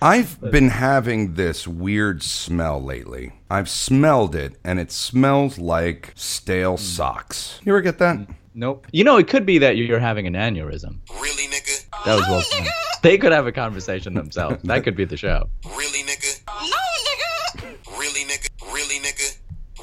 I've 0.00 0.40
been 0.52 0.68
having 0.68 1.34
this 1.34 1.66
weird 1.66 2.22
smell 2.22 2.80
lately. 2.80 3.32
I've 3.50 3.68
smelled 3.68 4.36
it, 4.36 4.54
and 4.62 4.78
it 4.78 4.92
smells 4.92 5.58
like 5.58 6.12
stale 6.14 6.76
socks. 6.76 7.58
You 7.64 7.72
ever 7.72 7.80
get 7.80 7.98
that? 7.98 8.28
Nope. 8.58 8.88
You 8.90 9.04
know, 9.04 9.18
it 9.18 9.28
could 9.28 9.46
be 9.46 9.58
that 9.58 9.76
you're 9.76 10.00
having 10.00 10.26
an 10.26 10.34
aneurysm. 10.34 10.98
Really, 11.20 11.44
nigga? 11.44 11.84
That 12.04 12.16
was 12.16 12.26
well 12.28 12.42
done. 12.50 12.66
They 13.04 13.16
could 13.16 13.30
have 13.30 13.46
a 13.46 13.52
conversation 13.52 14.14
themselves. 14.14 14.60
That 14.64 14.82
could 14.82 14.96
be 14.96 15.04
the 15.04 15.16
show. 15.16 15.48
Really, 15.64 16.02
nigga? 16.02 16.40
No, 16.48 16.76
nigga! 17.06 17.96
Really, 17.96 18.24
nigga? 18.24 18.48
Really, 18.74 18.98
nigga? 18.98 19.38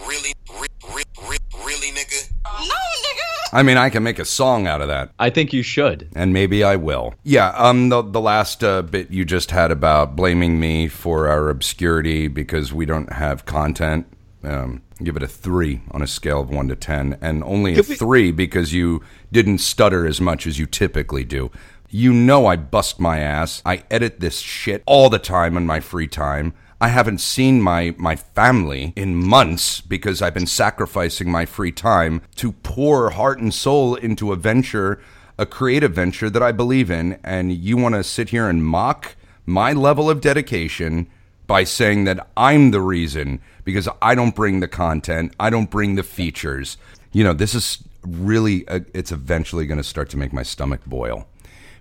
Really, 0.06 0.34
re, 0.60 0.68
re, 0.94 1.04
re, 1.26 1.38
really, 1.64 1.92
nigga? 1.94 2.30
No, 2.44 2.60
nigga! 2.60 3.50
I 3.54 3.64
mean, 3.64 3.78
I 3.78 3.90
can 3.90 4.04
make 4.04 4.20
a 4.20 4.26
song 4.26 4.68
out 4.68 4.82
of 4.82 4.90
that. 4.90 5.12
I 5.20 5.30
think 5.30 5.54
you 5.54 5.64
should. 5.64 6.10
and 6.14 6.34
maybe 6.34 6.62
I 6.62 6.76
will. 6.76 7.16
Yeah, 7.24 7.52
um, 7.52 7.88
the 7.88 8.02
the 8.02 8.20
last 8.20 8.62
uh, 8.62 8.82
bit 8.82 9.10
you 9.10 9.24
just 9.24 9.52
had 9.52 9.72
about 9.72 10.18
blaming 10.18 10.60
me 10.60 10.90
for 10.90 11.30
our 11.30 11.50
obscurity 11.50 12.28
because 12.28 12.74
we 12.74 12.86
don't 12.86 13.14
have 13.14 13.46
content. 13.46 14.06
Um, 14.46 14.84
give 15.04 15.18
it 15.18 15.24
a 15.24 15.28
three 15.28 15.82
on 15.92 16.02
a 16.02 16.08
scale 16.08 16.40
of 16.42 16.50
one 16.50 16.68
to 16.68 16.76
ten, 16.76 17.18
and 17.20 17.44
only 17.44 17.78
a 17.78 17.84
three 17.84 18.32
because 18.32 18.74
you 18.74 19.02
didn't 19.32 19.58
stutter 19.58 20.06
as 20.06 20.22
much 20.22 20.46
as 20.46 20.60
you 20.60 20.66
typically 20.68 21.24
do. 21.24 21.52
You 21.90 22.14
know 22.14 22.46
I 22.46 22.56
bust 22.56 23.00
my 23.00 23.20
ass. 23.20 23.62
I 23.66 23.84
edit 23.90 24.20
this 24.20 24.40
shit 24.40 24.84
all 24.86 25.10
the 25.10 25.20
time 25.20 25.58
in 25.58 25.66
my 25.66 25.80
free 25.80 26.08
time. 26.08 26.54
I 26.82 26.90
haven't 26.90 27.20
seen 27.20 27.62
my, 27.62 27.96
my 27.98 28.16
family 28.16 28.92
in 28.96 29.16
months 29.16 29.82
because 29.82 30.22
I've 30.22 30.34
been 30.34 30.46
sacrificing 30.46 31.32
my 31.32 31.46
free 31.46 31.72
time 31.72 32.22
to 32.36 32.52
pour 32.52 33.12
heart 33.12 33.40
and 33.40 33.54
soul 33.54 33.96
into 33.96 34.34
a 34.34 34.36
venture, 34.36 35.00
a 35.38 35.46
creative 35.46 35.94
venture 35.94 36.30
that 36.30 36.44
I 36.44 36.52
believe 36.52 36.92
in. 36.92 37.18
And 37.24 37.54
you 37.54 37.78
want 37.78 37.96
to 37.96 38.04
sit 38.04 38.30
here 38.30 38.50
and 38.50 38.64
mock 38.64 39.16
my 39.46 39.72
level 39.72 40.10
of 40.10 40.22
dedication 40.22 41.08
by 41.48 41.64
saying 41.64 42.06
that 42.06 42.28
I'm 42.38 42.72
the 42.72 42.82
reason 42.82 43.42
because 43.64 43.88
I 44.02 44.16
don't 44.16 44.36
bring 44.36 44.60
the 44.60 44.68
content, 44.68 45.34
I 45.40 45.50
don't 45.50 45.70
bring 45.70 45.96
the 45.96 46.04
features. 46.04 46.78
You 47.12 47.24
know, 47.24 47.34
this 47.34 47.54
is 47.56 47.84
really, 48.04 48.68
uh 48.68 48.82
it's 48.94 49.12
eventually 49.12 49.66
going 49.66 49.78
to 49.80 49.84
start 49.84 50.10
to 50.12 50.18
make 50.18 50.32
my 50.34 50.44
stomach 50.44 50.82
boil 50.86 51.28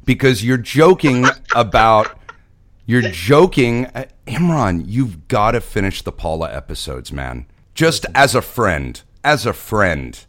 because 0.05 0.45
you're 0.45 0.57
joking 0.59 1.27
about 1.55 2.19
you're 2.87 3.03
joking 3.11 3.87
Uh, 3.95 4.05
imran 4.27 4.85
you've 4.87 5.29
got 5.29 5.53
to 5.53 5.61
finish 5.61 6.03
the 6.03 6.13
paula 6.13 6.51
episodes 6.55 7.11
man 7.13 7.47
just 7.75 8.05
as 8.15 8.35
a 8.35 8.41
friend 8.43 9.03
as 9.23 9.45
a 9.47 9.53
friend 9.53 10.25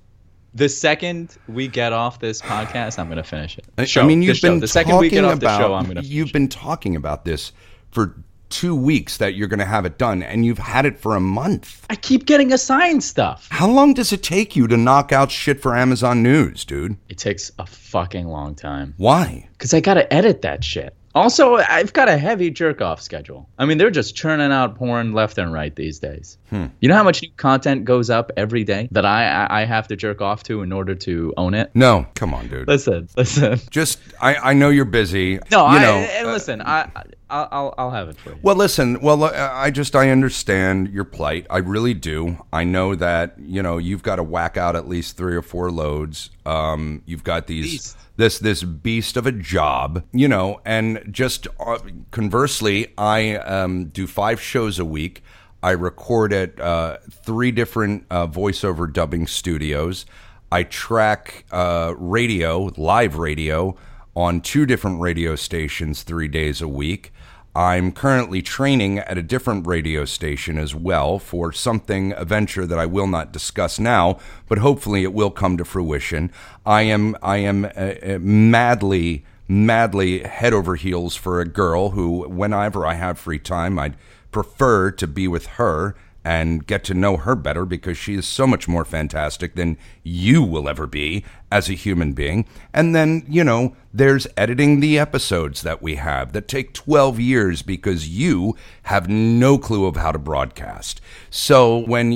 The 0.53 0.67
second 0.69 1.35
we 1.47 1.67
get 1.69 1.91
off 1.93 2.19
this 2.19 2.41
podcast, 2.41 2.97
I'm 2.99 3.07
gonna 3.09 3.23
finish 3.23 3.57
it. 3.57 3.65
I- 3.77 3.85
Show, 3.85 4.01
i 4.01 4.05
mean 4.05 4.21
you've 4.21 4.37
show. 4.37 4.49
been 4.49 4.59
the 4.61 4.67
second 4.67 4.97
we 4.97 5.07
talking 5.09 5.21
get 5.23 5.25
off 5.25 5.33
about 5.37 5.57
the 5.59 5.63
show, 5.65 5.73
I'm 5.73 5.85
gonna. 5.87 6.01
you've 6.01 6.27
finish 6.27 6.31
been 6.33 6.47
talking 6.49 6.95
about 6.95 7.23
this 7.25 7.51
for 7.91 8.15
two 8.59 8.75
weeks 8.75 9.17
that 9.17 9.35
you're 9.35 9.47
going 9.49 9.59
to 9.59 9.65
have 9.65 9.85
it 9.85 9.97
done 9.97 10.23
and 10.23 10.45
you've 10.45 10.57
had 10.59 10.85
it 10.85 10.97
for 10.97 11.15
a 11.15 11.19
month. 11.19 11.85
I 11.89 11.95
keep 11.95 12.25
getting 12.25 12.53
assigned 12.53 13.03
stuff. 13.03 13.47
how 13.51 13.69
long 13.69 13.93
does 13.93 14.13
it 14.13 14.23
take 14.23 14.55
you 14.55 14.65
to 14.67 14.77
knock 14.77 15.11
out 15.11 15.29
shit 15.29 15.61
for 15.61 15.75
amazon 15.75 16.23
news 16.23 16.63
dude 16.65 16.95
It 17.09 17.17
takes 17.17 17.51
a 17.59 17.65
fucking 17.65 18.27
long 18.27 18.55
time 18.55 18.93
why 18.97 19.49
because 19.53 19.73
I 19.73 19.79
gotta 19.81 20.05
edit 20.13 20.41
that 20.43 20.63
shit. 20.63 20.93
Also, 21.15 21.55
I've 21.55 21.93
got 21.93 22.09
a 22.09 22.17
heavy 22.17 22.51
jerk 22.51 22.81
off 22.81 23.01
schedule. 23.01 23.47
I 23.57 23.65
mean, 23.65 23.77
they're 23.77 23.89
just 23.89 24.15
churning 24.15 24.51
out 24.51 24.75
porn 24.75 25.13
left 25.13 25.37
and 25.37 25.51
right 25.53 25.73
these 25.75 25.97
days. 25.97 26.37
Hmm. 26.49 26.65
You 26.81 26.89
know 26.89 26.95
how 26.95 27.03
much 27.03 27.21
new 27.21 27.31
content 27.37 27.85
goes 27.85 28.09
up 28.09 28.31
every 28.35 28.63
day 28.65 28.89
that 28.91 29.05
I, 29.05 29.25
I 29.45 29.61
I 29.61 29.65
have 29.65 29.87
to 29.87 29.95
jerk 29.95 30.21
off 30.21 30.43
to 30.43 30.61
in 30.61 30.71
order 30.73 30.93
to 30.93 31.33
own 31.37 31.53
it? 31.53 31.71
no 31.73 32.05
come 32.15 32.33
on 32.33 32.47
dude 32.49 32.67
Listen, 32.67 33.07
listen. 33.17 33.59
just 33.71 33.99
i 34.21 34.35
i 34.35 34.53
know 34.53 34.69
you're 34.69 34.85
busy 34.85 35.39
No, 35.51 35.61
you 35.71 35.77
I, 35.77 35.81
know 35.81 35.95
and 35.95 36.27
uh, 36.27 36.31
listen. 36.31 36.61
I, 36.61 36.81
I 36.95 37.03
I'll, 37.29 37.47
I'll 37.51 37.73
I'll 37.79 37.91
have 37.91 38.07
it 38.09 38.17
for 38.17 38.29
you. 38.29 38.37
Well, 38.43 38.55
listen. 38.55 39.01
Well, 39.01 39.23
uh, 39.23 39.31
I 39.51 39.71
just 39.71 39.95
I 39.95 40.11
understand 40.11 40.89
your 40.89 41.05
plight. 41.05 41.47
I 41.49 41.57
really 41.57 41.95
do. 41.95 42.37
I 42.53 42.63
know 42.65 42.93
that 42.93 43.33
you 43.39 43.63
know 43.63 43.79
you've 43.79 44.03
got 44.03 44.17
to 44.17 44.23
whack 44.23 44.57
out 44.57 44.75
at 44.75 44.87
least 44.87 45.17
three 45.17 45.35
or 45.35 45.41
four 45.41 45.71
loads. 45.71 46.29
Um, 46.45 47.01
you've 47.07 47.23
got 47.23 47.47
these 47.47 47.71
Beast. 47.71 47.97
This 48.17 48.39
this 48.39 48.63
beast 48.63 49.17
of 49.17 49.25
a 49.25 49.31
job, 49.31 50.03
you 50.11 50.27
know, 50.27 50.61
and 50.65 51.03
just 51.11 51.47
uh, 51.59 51.79
conversely, 52.11 52.93
I 52.97 53.35
um, 53.35 53.85
do 53.85 54.07
five 54.07 54.41
shows 54.41 54.79
a 54.79 54.85
week. 54.85 55.23
I 55.61 55.71
record 55.71 56.31
at 56.31 56.59
uh, 56.59 56.97
three 57.09 57.51
different 57.51 58.05
uh, 58.09 58.27
voiceover 58.27 58.91
dubbing 58.91 59.27
studios. 59.27 60.05
I 60.51 60.63
track 60.63 61.45
uh, 61.51 61.95
radio, 61.97 62.71
live 62.77 63.17
radio, 63.17 63.75
on 64.15 64.41
two 64.41 64.65
different 64.65 65.01
radio 65.01 65.35
stations 65.35 66.03
three 66.03 66.27
days 66.27 66.61
a 66.61 66.67
week. 66.67 67.11
I'm 67.55 67.93
currently 67.93 68.41
training 68.41 68.99
at 68.99 69.17
a 69.17 69.23
different 69.23 69.65
radio 69.65 70.03
station 70.03 70.57
as 70.57 70.75
well 70.75 71.19
for 71.19 71.53
something, 71.53 72.11
a 72.17 72.25
venture 72.25 72.65
that 72.65 72.77
I 72.77 72.85
will 72.85 73.07
not 73.07 73.31
discuss 73.31 73.79
now, 73.79 74.19
but 74.49 74.57
hopefully 74.57 75.03
it 75.03 75.13
will 75.13 75.31
come 75.31 75.55
to 75.57 75.63
fruition. 75.63 76.33
I 76.65 76.81
am, 76.81 77.15
I 77.23 77.37
am 77.37 77.63
uh, 77.63 77.69
uh, 77.69 78.17
madly, 78.19 79.23
madly 79.47 80.19
head 80.19 80.51
over 80.53 80.75
heels 80.75 81.15
for 81.15 81.39
a 81.39 81.47
girl 81.47 81.91
who, 81.91 82.27
whenever 82.27 82.85
I 82.85 82.95
have 82.95 83.17
free 83.17 83.39
time, 83.39 83.79
I'd 83.79 83.95
prefer 84.33 84.91
to 84.91 85.07
be 85.07 85.29
with 85.29 85.45
her 85.45 85.95
and 86.25 86.65
get 86.65 86.83
to 86.83 86.95
know 86.95 87.17
her 87.17 87.35
better 87.35 87.65
because 87.65 87.97
she 87.97 88.15
is 88.15 88.27
so 88.27 88.47
much 88.47 88.67
more 88.67 88.83
fantastic 88.83 89.53
than 89.53 89.77
you 90.03 90.41
will 90.41 90.67
ever 90.67 90.87
be 90.87 91.23
as 91.51 91.69
a 91.69 91.73
human 91.73 92.13
being. 92.13 92.45
And 92.73 92.95
then, 92.95 93.23
you 93.29 93.43
know, 93.43 93.75
there's 93.93 94.25
editing 94.35 94.79
the 94.79 94.97
episodes 94.97 95.61
that 95.61 95.83
we 95.83 95.95
have 95.95 96.33
that 96.33 96.47
take 96.47 96.73
12 96.73 97.19
years 97.19 97.61
because 97.61 98.09
you 98.09 98.57
have 98.83 99.07
no 99.07 99.59
clue 99.59 99.85
of 99.85 99.97
how 99.97 100.11
to 100.11 100.19
broadcast. 100.19 100.99
So 101.29 101.85
when 101.85 102.11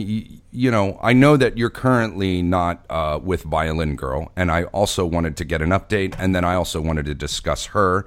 you 0.51 0.71
know, 0.71 0.97
I 1.01 1.13
know 1.13 1.37
that 1.37 1.57
you're 1.57 1.69
currently 1.69 2.41
not 2.41 2.83
uh, 2.89 3.19
with 3.21 3.43
Violin 3.43 3.95
Girl, 3.95 4.31
and 4.35 4.51
I 4.51 4.63
also 4.63 5.05
wanted 5.05 5.37
to 5.37 5.45
get 5.45 5.61
an 5.61 5.69
update, 5.69 6.15
and 6.17 6.35
then 6.35 6.43
I 6.43 6.55
also 6.55 6.81
wanted 6.81 7.05
to 7.05 7.13
discuss 7.13 7.67
her 7.67 8.05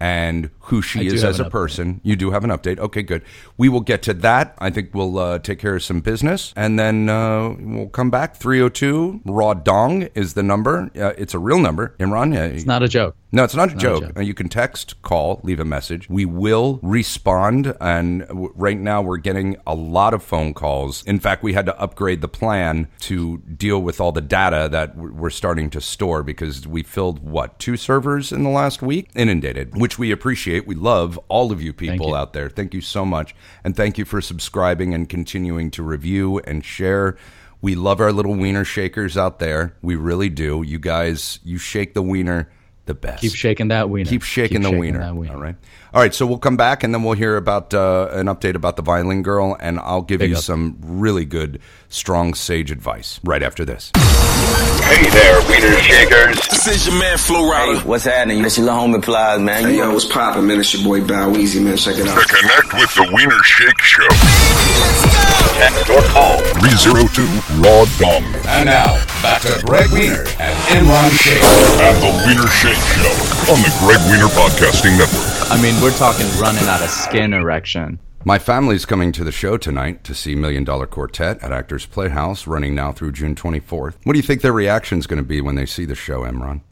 and 0.00 0.50
who 0.60 0.82
she 0.82 1.00
I 1.00 1.02
is 1.14 1.24
as 1.24 1.40
a 1.40 1.44
update. 1.44 1.50
person. 1.50 2.00
You 2.02 2.16
do 2.16 2.30
have 2.30 2.44
an 2.44 2.50
update. 2.50 2.78
Okay, 2.78 3.02
good. 3.02 3.22
We 3.56 3.68
will 3.68 3.80
get 3.80 4.02
to 4.02 4.14
that. 4.14 4.54
I 4.58 4.70
think 4.70 4.90
we'll 4.94 5.18
uh, 5.18 5.38
take 5.38 5.58
care 5.58 5.76
of 5.76 5.82
some 5.82 6.00
business 6.00 6.52
and 6.56 6.78
then 6.78 7.08
uh, 7.08 7.54
we'll 7.58 7.88
come 7.88 8.10
back. 8.10 8.36
302 8.36 9.20
Raw 9.24 9.54
Dong 9.54 10.02
is 10.14 10.34
the 10.34 10.42
number. 10.42 10.90
Uh, 10.96 11.12
it's 11.16 11.34
a 11.34 11.38
real 11.38 11.58
number. 11.58 11.94
Imran, 11.98 12.34
yeah. 12.34 12.44
It's 12.44 12.66
not 12.66 12.82
a 12.82 12.88
joke. 12.88 13.16
No, 13.34 13.42
it's 13.42 13.54
not 13.56 13.72
a 13.72 13.76
joke. 13.76 14.04
joke. 14.04 14.16
Uh, 14.16 14.20
You 14.20 14.32
can 14.32 14.48
text, 14.48 15.02
call, 15.02 15.40
leave 15.42 15.58
a 15.58 15.64
message. 15.64 16.08
We 16.08 16.24
will 16.24 16.78
respond. 16.82 17.74
And 17.80 18.20
w- 18.28 18.52
right 18.54 18.78
now, 18.78 19.02
we're 19.02 19.16
getting 19.16 19.56
a 19.66 19.74
lot 19.74 20.14
of 20.14 20.22
phone 20.22 20.54
calls. 20.54 21.02
In 21.04 21.18
fact, 21.18 21.42
we 21.42 21.52
had 21.52 21.66
to 21.66 21.76
upgrade 21.80 22.20
the 22.20 22.28
plan 22.28 22.86
to 23.00 23.38
deal 23.38 23.82
with 23.82 24.00
all 24.00 24.12
the 24.12 24.20
data 24.20 24.68
that 24.70 24.94
w- 24.94 25.12
we're 25.12 25.30
starting 25.30 25.68
to 25.70 25.80
store 25.80 26.22
because 26.22 26.66
we 26.68 26.84
filled, 26.84 27.18
what, 27.28 27.58
two 27.58 27.76
servers 27.76 28.30
in 28.30 28.44
the 28.44 28.50
last 28.50 28.82
week? 28.82 29.10
Inundated, 29.16 29.76
which 29.76 29.98
we 29.98 30.12
appreciate. 30.12 30.64
We 30.64 30.76
love 30.76 31.18
all 31.28 31.50
of 31.50 31.60
you 31.60 31.72
people 31.72 32.10
you. 32.10 32.16
out 32.16 32.34
there. 32.34 32.48
Thank 32.48 32.72
you 32.72 32.80
so 32.80 33.04
much. 33.04 33.34
And 33.64 33.74
thank 33.74 33.98
you 33.98 34.04
for 34.04 34.20
subscribing 34.20 34.94
and 34.94 35.08
continuing 35.08 35.72
to 35.72 35.82
review 35.82 36.38
and 36.40 36.64
share. 36.64 37.16
We 37.60 37.74
love 37.74 38.00
our 38.00 38.12
little 38.12 38.34
wiener 38.36 38.64
shakers 38.64 39.16
out 39.16 39.40
there. 39.40 39.74
We 39.82 39.96
really 39.96 40.28
do. 40.28 40.62
You 40.62 40.78
guys, 40.78 41.40
you 41.42 41.58
shake 41.58 41.94
the 41.94 42.02
wiener 42.02 42.48
the 42.86 42.94
best. 42.94 43.20
Keep 43.22 43.34
shaking 43.34 43.68
that 43.68 43.88
wiener. 43.90 44.08
Keep 44.08 44.22
shaking 44.22 44.62
the 44.62 44.70
wiener. 44.70 44.98
that 45.00 45.16
wiener. 45.16 45.34
All 45.34 45.40
right. 45.40 45.56
All 45.94 46.00
right. 46.02 46.14
So 46.14 46.26
we'll 46.26 46.38
come 46.38 46.56
back 46.56 46.82
and 46.82 46.92
then 46.94 47.02
we'll 47.02 47.14
hear 47.14 47.36
about 47.36 47.72
uh, 47.72 48.08
an 48.12 48.26
update 48.26 48.54
about 48.56 48.76
the 48.76 48.82
violin 48.82 49.22
girl, 49.22 49.56
and 49.60 49.78
I'll 49.80 50.02
give 50.02 50.18
Big 50.20 50.30
you 50.30 50.36
up. 50.36 50.42
some 50.42 50.76
really 50.82 51.24
good, 51.24 51.60
strong 51.88 52.34
sage 52.34 52.70
advice 52.70 53.20
right 53.24 53.42
after 53.42 53.64
this. 53.64 53.90
Hey 53.96 55.08
there, 55.08 55.40
wiener 55.48 55.78
shakers. 55.80 56.36
This 56.48 56.66
is 56.66 56.86
your 56.86 56.98
man 56.98 57.16
Flo 57.16 57.50
Rida. 57.50 57.84
What's 57.84 58.04
happening? 58.04 58.42
This 58.42 58.58
your 58.58 58.66
little 58.66 58.80
homie 58.88 59.02
Plies, 59.02 59.40
man. 59.40 59.64
Hey, 59.64 59.76
You 59.76 59.84
yo, 59.84 59.92
what's 59.94 60.04
poppin', 60.04 60.46
man? 60.46 60.60
It's 60.60 60.74
your 60.74 60.84
boy 60.84 61.06
Bow 61.06 61.32
Weezy, 61.32 61.62
man. 61.64 61.76
Check 61.78 61.96
it 61.96 62.06
out. 62.06 62.14
To 62.14 62.20
out. 62.20 62.28
connect 62.28 62.74
with 62.74 62.94
the 62.94 63.10
Wiener 63.14 63.42
Shake 63.44 63.80
Show, 63.80 64.06
Text 64.08 65.43
or 65.90 66.02
call 66.10 66.38
302 66.58 67.22
Raw 67.62 67.84
Dong 67.98 68.24
And 68.48 68.66
now 68.66 68.94
back 69.22 69.42
to 69.42 69.62
Gregg 69.64 69.90
Wiener 69.92 70.24
and 70.40 70.56
Imran 70.74 71.10
Sheikh. 71.14 71.42
and 71.80 71.96
the 72.02 72.10
Wiener 72.26 72.48
Shake 72.50 72.74
Show 72.98 73.52
on 73.52 73.60
the 73.62 73.72
Gregg 73.78 74.00
Wiener 74.10 74.26
Podcasting 74.34 74.98
Network. 74.98 75.50
I 75.52 75.60
mean, 75.62 75.80
we're 75.80 75.96
talking 75.96 76.26
running 76.40 76.64
out 76.64 76.82
of 76.82 76.90
skin 76.90 77.32
erection. 77.32 78.00
My 78.24 78.38
family's 78.38 78.84
coming 78.86 79.12
to 79.12 79.22
the 79.22 79.30
show 79.30 79.56
tonight 79.56 80.02
to 80.04 80.14
see 80.14 80.34
Million 80.34 80.64
Dollar 80.64 80.86
Quartet 80.86 81.42
at 81.42 81.52
Actors 81.52 81.86
Playhouse, 81.86 82.46
running 82.46 82.74
now 82.74 82.90
through 82.90 83.12
June 83.12 83.34
24th. 83.34 83.94
What 84.04 84.14
do 84.14 84.18
you 84.18 84.22
think 84.22 84.40
their 84.40 84.52
reaction's 84.52 85.06
going 85.06 85.18
to 85.22 85.28
be 85.28 85.40
when 85.40 85.54
they 85.56 85.66
see 85.66 85.84
the 85.84 85.94
show, 85.94 86.22
Imran? 86.22 86.62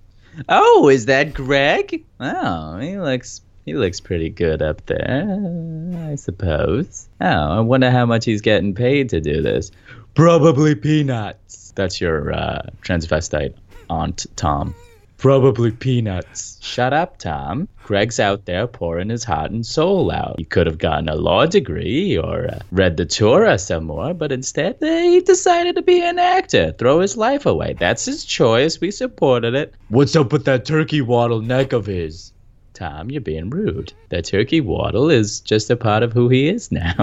Oh, 0.49 0.89
is 0.89 1.07
that 1.07 1.35
Greg? 1.35 2.05
Oh, 2.19 2.79
he 2.79 2.99
looks 2.99 3.43
he 3.65 3.75
looks 3.75 4.01
pretty 4.01 4.29
good 4.29 4.61
up 4.61 4.85
there, 4.87 6.11
I 6.11 6.17
suppose. 6.17 7.09
Oh, 7.21 7.27
I 7.27 7.61
wonder 7.61 7.91
how 7.91 8.07
much 8.07 8.25
he's 8.25 8.41
getting 8.41 8.75
paid 8.75 9.09
to 9.11 9.21
do 9.21 9.41
this. 9.41 9.71
Probably 10.15 10.75
peanuts. 10.75 11.73
That's 11.75 12.01
your 12.01 12.33
uh, 12.33 12.63
transvestite 12.83 13.55
aunt, 13.89 14.27
Tom. 14.37 14.75
Probably 15.17 15.71
peanuts. 15.71 16.59
Shut 16.61 16.93
up, 16.93 17.19
Tom. 17.19 17.69
Gregg's 17.85 18.19
out 18.19 18.45
there 18.45 18.67
pouring 18.67 19.09
his 19.09 19.23
heart 19.23 19.53
and 19.53 19.65
soul 19.65 20.11
out. 20.11 20.35
He 20.39 20.45
could 20.45 20.67
have 20.67 20.79
gotten 20.79 21.09
a 21.09 21.15
law 21.15 21.47
degree 21.47 22.19
or 22.19 22.49
uh, 22.49 22.59
read 22.73 22.97
the 22.97 23.07
Torah 23.07 23.57
some 23.57 23.85
more, 23.85 24.13
but 24.15 24.33
instead 24.33 24.79
he 24.81 25.21
decided 25.21 25.77
to 25.77 25.83
be 25.83 26.03
an 26.03 26.19
actor, 26.19 26.73
throw 26.73 26.99
his 26.99 27.17
life 27.17 27.47
away. 27.47 27.75
That's 27.75 28.05
his 28.05 28.25
choice. 28.25 28.81
We 28.81 28.91
supported 28.91 29.55
it. 29.55 29.75
What's 29.89 30.17
up 30.17 30.33
with 30.33 30.45
that 30.47 30.65
turkey 30.65 31.03
waddle 31.03 31.41
neck 31.41 31.73
of 31.73 31.87
his? 31.87 32.33
Tom, 32.83 33.11
you're 33.13 33.21
being 33.21 33.49
rude. 33.49 33.93
That 34.09 34.25
turkey 34.25 34.61
waddle 34.61 35.09
is 35.09 35.39
just 35.39 35.71
a 35.71 35.77
part 35.77 36.03
of 36.03 36.13
who 36.13 36.29
he 36.29 36.49
is 36.49 36.73
now. 36.73 36.95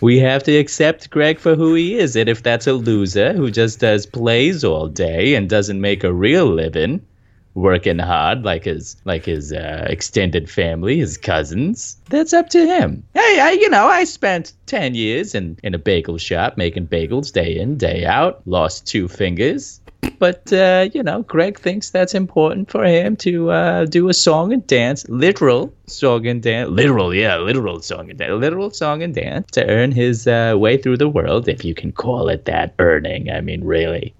we 0.00 0.18
have 0.18 0.42
to 0.42 0.56
accept 0.56 1.10
Gregg 1.10 1.38
for 1.38 1.54
who 1.54 1.74
he 1.74 1.96
is. 1.96 2.16
And 2.16 2.28
if 2.28 2.42
that's 2.42 2.66
a 2.66 2.72
loser 2.72 3.32
who 3.32 3.52
just 3.52 3.78
does 3.78 4.06
plays 4.06 4.64
all 4.64 4.88
day 4.88 5.36
and 5.36 5.48
doesn't 5.48 5.80
make 5.80 6.02
a 6.02 6.12
real 6.12 6.46
living, 6.46 7.06
working 7.54 8.00
hard 8.00 8.44
like 8.44 8.64
his 8.64 8.96
like 9.04 9.24
his 9.24 9.52
uh, 9.52 9.86
extended 9.88 10.50
family, 10.50 10.98
his 10.98 11.16
cousins, 11.16 11.96
that's 12.10 12.32
up 12.32 12.48
to 12.48 12.66
him. 12.66 13.04
Hey, 13.14 13.38
I, 13.40 13.52
you 13.52 13.70
know, 13.70 13.86
I 13.86 14.02
spent 14.02 14.52
ten 14.66 14.96
years 14.96 15.36
in 15.36 15.58
in 15.62 15.74
a 15.74 15.78
bagel 15.78 16.18
shop 16.18 16.56
making 16.56 16.88
bagels 16.88 17.32
day 17.32 17.56
in 17.56 17.78
day 17.78 18.04
out. 18.04 18.42
Lost 18.46 18.88
two 18.88 19.06
fingers. 19.06 19.80
But 20.18 20.52
uh, 20.52 20.88
you 20.92 21.02
know, 21.02 21.22
Gregg 21.22 21.58
thinks 21.58 21.90
that's 21.90 22.14
important 22.14 22.70
for 22.70 22.84
him 22.84 23.16
to 23.16 23.50
uh, 23.50 23.84
do 23.86 24.08
a 24.08 24.14
song 24.14 24.52
and 24.52 24.66
dance, 24.66 25.06
literal 25.08 25.72
song 25.86 26.26
and 26.26 26.42
dance, 26.42 26.70
literal, 26.70 27.14
yeah, 27.14 27.36
literal 27.36 27.80
song 27.80 28.10
and 28.10 28.18
dance, 28.18 28.32
literal 28.40 28.70
song 28.70 29.02
and 29.02 29.14
dance 29.14 29.50
to 29.52 29.66
earn 29.68 29.92
his 29.92 30.26
uh, 30.26 30.54
way 30.56 30.76
through 30.78 30.96
the 30.96 31.08
world, 31.08 31.48
if 31.48 31.64
you 31.64 31.74
can 31.74 31.92
call 31.92 32.28
it 32.28 32.44
that. 32.46 32.74
Earning, 32.78 33.30
I 33.30 33.40
mean, 33.40 33.64
really. 33.64 34.14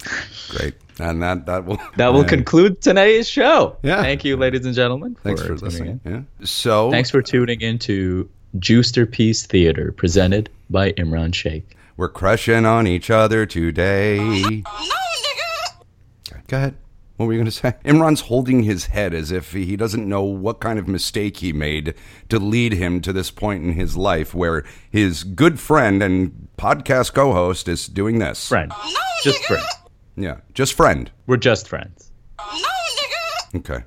Great. 0.51 0.75
And 1.01 1.23
that, 1.23 1.47
that 1.47 1.65
will 1.65 1.81
That 1.97 2.13
will 2.13 2.21
uh, 2.21 2.29
conclude 2.29 2.81
today's 2.81 3.29
show. 3.29 3.77
Yeah. 3.83 4.03
Thank 4.03 4.25
you, 4.25 4.37
ladies 4.37 4.65
and 4.65 4.75
gentlemen. 4.75 5.17
Thanks 5.23 5.41
for 5.43 5.49
tuning 5.49 5.65
listening. 5.65 6.01
in. 6.05 6.13
Yeah. 6.13 6.47
So 6.47 6.91
Thanks 6.91 7.11
for 7.11 7.21
tuning 7.23 7.61
in 7.61 7.79
to 7.81 8.29
Juicer 8.59 9.11
Peace 9.11 9.45
Theater, 9.47 9.91
presented 9.93 10.51
by 10.71 10.93
Imran 10.93 11.35
Sheikh. 11.35 11.77
we're 11.97 12.09
crushing 12.09 12.65
on 12.65 12.87
each 12.87 13.11
other 13.11 13.45
today. 13.47 14.63
No, 16.49 16.49
nigga. 16.49 16.49
Go 16.49 16.57
ahead. 16.57 16.75
What 17.17 17.27
were 17.27 17.33
you 17.33 17.39
going 17.39 17.45
to 17.47 17.53
say? 17.53 17.75
Imran's 17.85 18.23
holding 18.23 18.65
his 18.65 18.87
head 18.87 19.15
as 19.15 19.31
if 19.31 19.53
he 19.53 19.77
doesn't 19.77 20.09
know 20.09 20.23
what 20.23 20.61
kind 20.61 20.79
of 20.79 20.89
mistake 20.89 21.37
he 21.39 21.53
made 21.53 21.95
to 22.29 22.39
lead 22.39 22.73
him 22.73 23.01
to 23.03 23.13
this 23.13 23.31
point 23.31 23.63
in 23.65 23.73
his 23.73 23.97
life 23.97 24.35
where 24.35 24.65
his 24.91 25.23
good 25.23 25.61
friend 25.61 26.03
and 26.03 26.49
podcast 26.59 27.15
co 27.15 27.33
host 27.33 27.69
is 27.69 27.87
doing 27.87 28.19
this. 28.19 28.49
Friend. 28.49 28.73
Just 29.23 29.45
friend. 29.45 29.63
Yeah, 30.17 30.41
just 30.55 30.75
friend. 30.75 31.11
We're 31.27 31.37
just 31.37 31.69
friends. 31.69 32.11
No, 32.39 32.45
nigga. 32.55 33.59
Okay. 33.59 33.85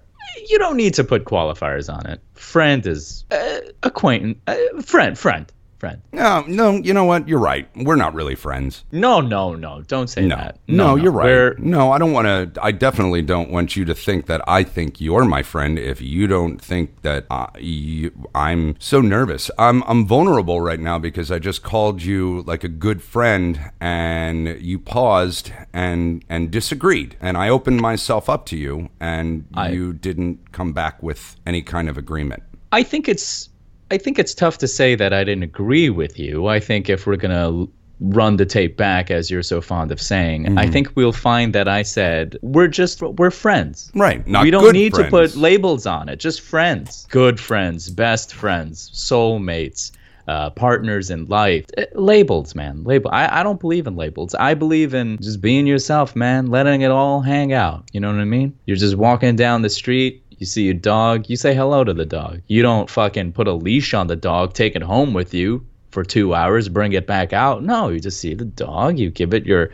You 0.48 0.58
don't 0.58 0.78
need 0.78 0.94
to 0.94 1.04
put 1.04 1.26
qualifiers 1.26 1.94
on 1.94 2.06
it. 2.06 2.22
Friend 2.36 2.86
is 2.88 3.26
uh, 3.32 3.60
acquaintance. 3.84 4.38
Uh, 4.48 4.82
friend, 4.82 5.18
friend, 5.18 5.52
friend. 5.80 6.02
No, 6.12 6.44
no, 6.48 6.72
you 6.72 6.94
know 6.94 7.04
what? 7.06 7.28
You're 7.28 7.40
right. 7.40 7.70
We're 7.76 7.96
not 7.96 8.14
really 8.14 8.36
friends. 8.36 8.84
No, 8.92 9.22
no, 9.22 9.54
no. 9.56 9.82
Don't 9.84 10.08
say 10.10 10.26
No, 10.26 10.36
that. 10.36 10.58
no, 10.68 10.96
you're 10.96 11.12
right. 11.12 11.26
We're- 11.26 11.56
No, 11.60 11.92
I 11.92 11.98
don't 12.00 12.14
want 12.14 12.26
to. 12.54 12.64
I 12.64 12.72
definitely 12.72 13.22
don't 13.22 13.52
want 13.52 13.76
you 13.76 13.86
to 13.86 13.94
think 13.94 14.26
that 14.26 14.42
I 14.48 14.64
think 14.64 15.00
you're 15.00 15.26
my 15.26 15.44
friend. 15.44 15.78
If 15.78 16.02
you 16.02 16.26
don't 16.28 16.60
think 16.60 17.02
that 17.04 17.26
I, 17.30 18.10
I'm 18.34 18.76
so 18.80 19.02
nervous, 19.02 19.52
I'm 19.60 19.84
I'm 19.84 20.08
vulnerable 20.08 20.62
right 20.62 20.80
now 20.80 20.98
because 21.00 21.32
I 21.32 21.40
just 21.40 21.62
called 21.64 22.02
you 22.02 22.44
like 22.48 22.64
a 22.64 22.70
good 22.70 23.02
friend, 23.02 23.60
and 23.80 24.60
you 24.62 24.80
paused 24.80 25.52
and 25.74 26.24
and 26.30 26.50
disagreed, 26.52 27.18
and 27.22 27.38
I 27.38 27.50
opened 27.50 27.82
myself 27.82 28.30
up 28.30 28.46
to 28.48 28.58
you, 28.58 28.90
and 29.00 29.46
I- 29.54 29.70
you 29.70 29.94
didn't 29.94 30.52
come 30.52 30.74
back 30.74 31.04
with 31.04 31.36
any 31.46 31.62
kind 31.62 31.88
of 31.90 31.98
agreement. 31.98 32.44
I 32.72 32.84
think 32.84 33.08
it's 33.08 33.50
I 33.92 33.98
think 33.98 34.20
it's 34.20 34.34
tough 34.34 34.58
to 34.60 34.68
say 34.68 34.96
that 34.96 35.14
I 35.14 35.24
didn't 35.24 35.44
agree 35.44 35.90
with 35.90 36.20
you. 36.20 36.48
I 36.48 36.60
think 36.60 36.90
if 36.90 37.08
we're 37.08 37.16
gonna 37.16 37.68
run 38.00 38.38
the 38.38 38.46
tape 38.46 38.78
back, 38.78 39.10
as 39.10 39.32
you're 39.32 39.42
so 39.42 39.60
fond 39.62 39.92
of 39.92 40.00
saying, 40.00 40.44
Mm-hmm. 40.46 40.58
I 40.60 40.68
think 40.68 40.92
we'll 40.96 41.12
find 41.14 41.54
that 41.56 41.68
I 41.68 41.82
said 41.84 42.38
we're 42.42 42.68
just 42.68 43.02
we're 43.02 43.32
friends. 43.32 43.92
Right, 43.96 44.26
not 44.28 44.44
we 44.44 44.52
don't 44.52 44.72
need 44.74 44.94
to 44.96 45.06
put 45.10 45.36
labels 45.36 45.86
on 45.86 46.10
it. 46.10 46.20
Just 46.20 46.42
friends, 46.42 47.08
good 47.10 47.40
friends, 47.40 47.90
best 47.90 48.34
friends, 48.34 48.92
soulmates. 48.94 49.92
Uh, 50.30 50.50
partners 50.50 51.10
in 51.10 51.26
life, 51.28 51.64
Uh, 51.78 51.84
labels, 51.96 52.54
man. 52.54 52.84
Label. 52.84 53.10
I, 53.14 53.40
I 53.40 53.44
don't 53.44 53.62
believe 53.62 53.88
in 53.88 53.96
labels. 53.96 54.36
I 54.36 54.56
believe 54.56 54.94
in 54.94 55.18
just 55.22 55.40
being 55.40 55.66
yourself, 55.66 56.18
man. 56.18 56.48
Letting 56.48 56.82
it 56.82 56.92
all 56.92 57.22
hang 57.22 57.54
out. 57.54 57.86
You 57.94 58.02
know 58.02 58.10
what 58.12 58.20
I 58.20 58.26
mean? 58.26 58.54
You're 58.66 58.76
just 58.76 58.98
walking 58.98 59.38
down 59.38 59.62
the 59.62 59.70
street. 59.70 60.22
You 60.38 60.46
see 60.46 60.70
a 60.70 60.74
dog. 60.74 61.30
You 61.30 61.36
say 61.36 61.56
hello 61.56 61.84
to 61.84 61.94
the 61.94 62.06
dog. 62.06 62.42
You 62.48 62.62
don't 62.62 62.90
fucking 62.90 63.34
put 63.34 63.48
a 63.48 63.54
leash 63.54 63.94
on 63.94 64.08
the 64.08 64.16
dog, 64.16 64.54
take 64.54 64.76
it 64.76 64.84
home 64.84 65.14
with 65.14 65.34
you 65.34 65.66
for 65.92 66.04
two 66.04 66.36
hours, 66.36 66.70
bring 66.70 66.94
it 66.94 67.08
back 67.08 67.34
out. 67.34 67.64
No, 67.64 67.90
you 67.90 68.00
just 68.00 68.20
see 68.20 68.34
the 68.34 68.46
dog. 68.46 69.00
You 69.00 69.10
give 69.10 69.34
it 69.34 69.46
your, 69.46 69.72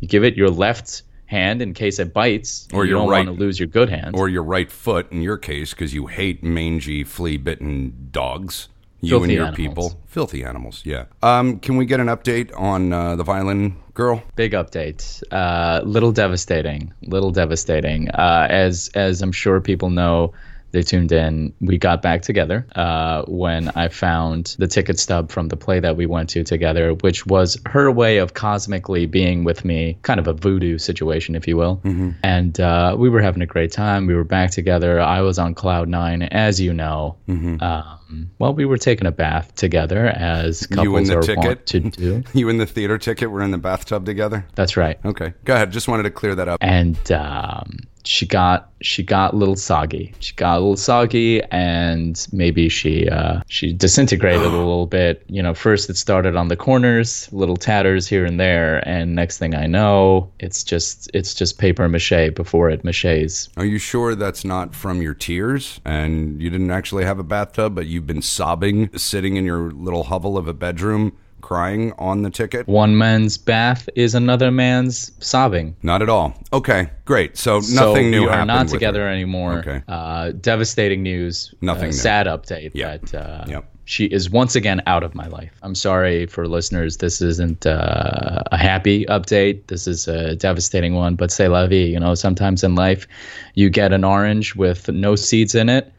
you 0.00 0.08
give 0.08 0.24
it 0.24 0.36
your 0.36 0.48
left 0.48 1.02
hand 1.26 1.60
in 1.60 1.74
case 1.74 1.98
it 1.98 2.14
bites. 2.14 2.68
Or 2.72 2.84
you 2.86 2.92
don't 2.92 3.08
right- 3.08 3.26
want 3.26 3.36
to 3.36 3.44
lose 3.44 3.58
your 3.58 3.66
good 3.66 3.90
hand. 3.90 4.16
Or 4.16 4.28
your 4.28 4.42
right 4.42 4.70
foot 4.70 5.10
in 5.12 5.22
your 5.22 5.36
case 5.36 5.72
because 5.72 5.92
you 5.92 6.06
hate 6.06 6.42
mangy, 6.42 7.04
flea 7.04 7.36
bitten 7.36 8.08
dogs. 8.10 8.68
You 9.00 9.10
Filthy 9.10 9.24
and 9.24 9.32
your 9.32 9.46
animals. 9.46 9.56
people. 9.56 10.00
Filthy 10.06 10.44
animals, 10.44 10.82
yeah. 10.84 11.04
Um, 11.22 11.58
can 11.60 11.76
we 11.76 11.84
get 11.84 12.00
an 12.00 12.06
update 12.06 12.50
on 12.58 12.92
uh, 12.92 13.16
the 13.16 13.24
violin 13.24 13.76
girl? 13.94 14.22
Big 14.36 14.52
update. 14.52 15.22
Uh, 15.30 15.82
little 15.84 16.12
devastating. 16.12 16.92
Little 17.02 17.30
devastating. 17.30 18.08
Uh, 18.10 18.46
as 18.48 18.90
as 18.94 19.20
I'm 19.22 19.32
sure 19.32 19.60
people 19.60 19.90
know, 19.90 20.32
they 20.76 20.82
tuned 20.82 21.10
in. 21.10 21.52
We 21.60 21.78
got 21.78 22.02
back 22.02 22.20
together 22.22 22.66
uh, 22.76 23.22
when 23.26 23.70
I 23.70 23.88
found 23.88 24.54
the 24.58 24.66
ticket 24.66 24.98
stub 24.98 25.30
from 25.30 25.48
the 25.48 25.56
play 25.56 25.80
that 25.80 25.96
we 25.96 26.04
went 26.06 26.28
to 26.30 26.44
together, 26.44 26.92
which 26.92 27.24
was 27.26 27.58
her 27.66 27.90
way 27.90 28.18
of 28.18 28.34
cosmically 28.34 29.06
being 29.06 29.42
with 29.42 29.64
me, 29.64 29.98
kind 30.02 30.20
of 30.20 30.26
a 30.28 30.34
voodoo 30.34 30.76
situation, 30.78 31.34
if 31.34 31.48
you 31.48 31.56
will. 31.56 31.80
And 32.22 32.60
uh, 32.60 32.94
we 32.98 33.08
were 33.08 33.22
having 33.22 33.42
a 33.42 33.46
great 33.46 33.72
time. 33.72 34.06
We 34.06 34.14
were 34.14 34.24
back 34.24 34.50
together. 34.50 35.00
I 35.00 35.22
was 35.22 35.38
on 35.38 35.54
cloud 35.54 35.88
nine, 35.88 36.22
as 36.22 36.60
you 36.60 36.74
know. 36.74 37.16
Um, 37.28 38.30
well, 38.38 38.54
we 38.54 38.64
were 38.64 38.78
taking 38.78 39.06
a 39.06 39.12
bath 39.12 39.54
together, 39.54 40.06
as 40.06 40.66
couples 40.66 40.84
you 40.84 40.96
and 40.96 41.06
the 41.06 41.18
are 41.18 41.22
ticket? 41.22 41.44
wont 41.44 41.66
to 41.66 41.80
do. 41.90 42.22
You 42.34 42.48
and 42.48 42.60
the 42.60 42.66
theater 42.66 42.98
ticket 42.98 43.30
were 43.30 43.42
in 43.42 43.50
the 43.50 43.58
bathtub 43.58 44.04
together? 44.04 44.46
That's 44.54 44.76
right. 44.76 44.98
Okay. 45.04 45.32
Go 45.44 45.54
ahead. 45.54 45.72
Just 45.72 45.88
wanted 45.88 46.04
to 46.04 46.10
clear 46.10 46.34
that 46.34 46.48
up. 46.48 46.58
and 46.60 47.10
um, 47.12 47.78
she 48.06 48.26
got 48.26 48.70
she 48.82 49.02
got 49.02 49.34
a 49.34 49.36
little 49.36 49.56
soggy. 49.56 50.14
She 50.20 50.34
got 50.34 50.58
a 50.58 50.60
little 50.60 50.76
soggy, 50.76 51.42
and 51.44 52.26
maybe 52.32 52.68
she 52.68 53.08
uh, 53.08 53.40
she 53.48 53.72
disintegrated 53.72 54.42
a 54.42 54.48
little 54.56 54.86
bit. 54.86 55.24
You 55.28 55.42
know, 55.42 55.54
first 55.54 55.90
it 55.90 55.96
started 55.96 56.36
on 56.36 56.48
the 56.48 56.56
corners, 56.56 57.28
little 57.32 57.56
tatters 57.56 58.06
here 58.06 58.24
and 58.24 58.38
there, 58.38 58.86
and 58.88 59.14
next 59.14 59.38
thing 59.38 59.54
I 59.54 59.66
know, 59.66 60.30
it's 60.38 60.62
just 60.62 61.10
it's 61.14 61.34
just 61.34 61.58
paper 61.58 61.88
mache 61.88 62.34
before 62.34 62.70
it 62.70 62.84
maches. 62.84 63.48
Are 63.56 63.64
you 63.64 63.78
sure 63.78 64.14
that's 64.14 64.44
not 64.44 64.74
from 64.74 65.02
your 65.02 65.14
tears 65.14 65.80
and 65.84 66.40
you 66.40 66.50
didn't 66.50 66.70
actually 66.70 67.04
have 67.04 67.18
a 67.18 67.24
bathtub, 67.24 67.74
but 67.74 67.86
you've 67.86 68.06
been 68.06 68.22
sobbing 68.22 68.96
sitting 68.96 69.36
in 69.36 69.44
your 69.44 69.70
little 69.70 70.04
hovel 70.04 70.38
of 70.38 70.46
a 70.46 70.54
bedroom 70.54 71.16
crying 71.46 71.92
on 71.98 72.22
the 72.22 72.30
ticket? 72.30 72.66
One 72.66 72.98
man's 72.98 73.38
bath 73.38 73.88
is 73.94 74.14
another 74.16 74.50
man's 74.50 75.12
sobbing. 75.20 75.76
Not 75.82 76.02
at 76.02 76.08
all. 76.08 76.34
Okay, 76.52 76.90
great. 77.04 77.36
So 77.38 77.60
So 77.60 77.74
nothing 77.88 78.10
new 78.10 78.22
we 78.22 78.26
are 78.26 78.32
happened 78.32 78.48
not 78.48 78.68
together 78.68 79.02
her. 79.02 79.08
anymore. 79.08 79.58
Okay. 79.60 79.80
Uh, 79.86 80.32
devastating 80.40 81.02
news. 81.04 81.54
Nothing 81.60 81.84
Uh, 81.84 81.96
new. 81.98 82.06
sad 82.08 82.26
update. 82.26 82.72
Yeah. 82.74 82.96
That 82.96 83.14
uh, 83.14 83.44
Yep. 83.46 83.64
she 83.84 84.04
is 84.06 84.28
once 84.28 84.56
again 84.56 84.82
out 84.88 85.04
of 85.04 85.14
my 85.14 85.28
life. 85.28 85.52
I'm 85.62 85.76
sorry 85.76 86.26
for 86.26 86.48
listeners. 86.48 86.96
This 86.96 87.22
isn't 87.22 87.64
uh, 87.64 88.42
a 88.50 88.56
happy 88.56 89.04
update. 89.06 89.68
This 89.68 89.86
is 89.86 90.08
a 90.08 90.34
devastating 90.34 90.94
one. 90.94 91.14
But 91.14 91.30
say 91.30 91.46
la 91.46 91.66
vie. 91.68 91.86
You 91.94 92.00
know, 92.00 92.14
sometimes 92.16 92.64
in 92.64 92.74
life, 92.74 93.06
you 93.54 93.70
get 93.70 93.92
an 93.92 94.02
orange 94.02 94.56
with 94.56 94.88
no 94.90 95.14
seeds 95.14 95.54
in 95.54 95.68
it. 95.68 95.92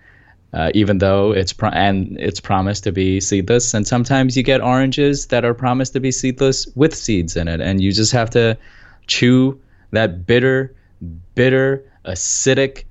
Uh, 0.53 0.71
even 0.73 0.99
though 0.99 1.31
it's 1.31 1.51
pro- 1.53 1.69
and 1.69 2.15
it's 2.19 2.39
promised 2.39 2.83
to 2.85 2.91
be 2.91 3.19
seedless, 3.19 3.73
and 3.73 3.85
sometimes 3.85 4.37
you 4.37 4.43
get 4.43 4.61
oranges 4.61 5.27
that 5.27 5.43
are 5.43 5.53
promised 5.53 5.93
to 5.93 5.99
be 5.99 6.11
seedless 6.11 6.67
with 6.75 6.95
seeds 6.95 7.35
in 7.35 7.47
it, 7.47 7.59
and 7.59 7.81
you 7.81 7.91
just 7.91 8.11
have 8.13 8.29
to 8.29 8.57
chew 9.07 9.59
that 9.91 10.25
bitter, 10.25 10.73
bitter, 11.35 11.83
acidic 12.05 12.83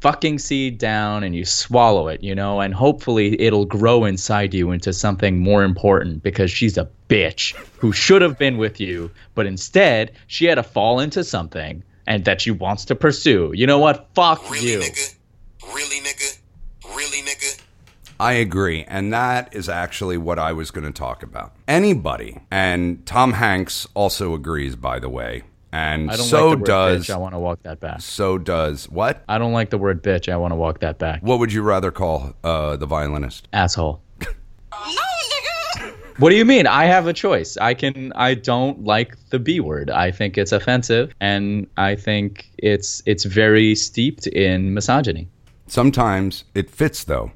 fucking 0.00 0.38
seed 0.38 0.78
down 0.78 1.24
and 1.24 1.34
you 1.34 1.44
swallow 1.44 2.06
it, 2.08 2.22
you 2.22 2.34
know, 2.34 2.60
and 2.60 2.74
hopefully 2.74 3.40
it'll 3.40 3.64
grow 3.64 4.04
inside 4.04 4.52
you 4.52 4.70
into 4.70 4.92
something 4.92 5.38
more 5.38 5.64
important 5.64 6.22
because 6.22 6.50
she's 6.50 6.76
a 6.76 6.88
bitch 7.08 7.54
who 7.78 7.92
should 7.92 8.22
have 8.22 8.38
been 8.38 8.56
with 8.58 8.78
you, 8.78 9.10
but 9.34 9.46
instead 9.46 10.12
she 10.26 10.44
had 10.44 10.56
to 10.56 10.62
fall 10.62 11.00
into 11.00 11.24
something 11.24 11.82
and 12.06 12.24
that 12.24 12.40
she 12.40 12.50
wants 12.50 12.84
to 12.84 12.94
pursue. 12.94 13.50
You 13.54 13.66
know 13.66 13.78
what? 13.78 14.08
Fuck 14.14 14.48
Really, 14.50 14.72
you. 14.72 14.78
nigga? 14.80 15.14
Really, 15.74 16.00
nigga? 16.00 16.35
Really, 18.18 18.28
nigga? 18.30 18.36
I 18.36 18.40
agree. 18.40 18.84
And 18.88 19.12
that 19.12 19.54
is 19.54 19.68
actually 19.68 20.16
what 20.18 20.38
I 20.38 20.52
was 20.52 20.70
going 20.70 20.86
to 20.86 20.92
talk 20.92 21.22
about. 21.22 21.52
Anybody, 21.68 22.40
and 22.50 23.04
Tom 23.06 23.34
Hanks 23.34 23.86
also 23.94 24.34
agrees, 24.34 24.76
by 24.76 24.98
the 24.98 25.08
way, 25.08 25.42
and 25.72 26.10
I 26.10 26.16
don't 26.16 26.26
so 26.26 26.48
like 26.48 26.52
the 26.52 26.58
word 26.58 26.66
does. 26.66 27.06
bitch. 27.06 27.14
I 27.14 27.16
want 27.18 27.34
to 27.34 27.38
walk 27.38 27.62
that 27.64 27.80
back. 27.80 28.00
So 28.00 28.38
does 28.38 28.88
what? 28.88 29.22
I 29.28 29.38
don't 29.38 29.52
like 29.52 29.70
the 29.70 29.78
word 29.78 30.02
bitch. 30.02 30.32
I 30.32 30.36
want 30.36 30.52
to 30.52 30.56
walk 30.56 30.80
that 30.80 30.98
back. 30.98 31.20
What 31.22 31.38
would 31.38 31.52
you 31.52 31.62
rather 31.62 31.90
call 31.90 32.34
uh, 32.44 32.76
the 32.76 32.86
violinist? 32.86 33.48
Asshole. 33.52 34.00
No, 34.72 34.92
nigga. 35.82 35.92
What 36.18 36.30
do 36.30 36.36
you 36.36 36.44
mean? 36.44 36.66
I 36.66 36.84
have 36.84 37.06
a 37.06 37.12
choice. 37.12 37.56
I 37.56 37.74
can. 37.74 38.12
I 38.14 38.34
don't 38.34 38.84
like 38.84 39.16
the 39.30 39.38
B 39.38 39.58
word. 39.60 39.90
I 39.90 40.10
think 40.10 40.36
it's 40.38 40.52
offensive, 40.52 41.14
and 41.20 41.66
I 41.76 41.94
think 41.96 42.50
it's 42.58 43.02
it's 43.06 43.24
very 43.24 43.74
steeped 43.74 44.26
in 44.28 44.74
misogyny. 44.74 45.28
Sometimes 45.66 46.44
it 46.54 46.70
fits 46.70 47.04
though, 47.04 47.32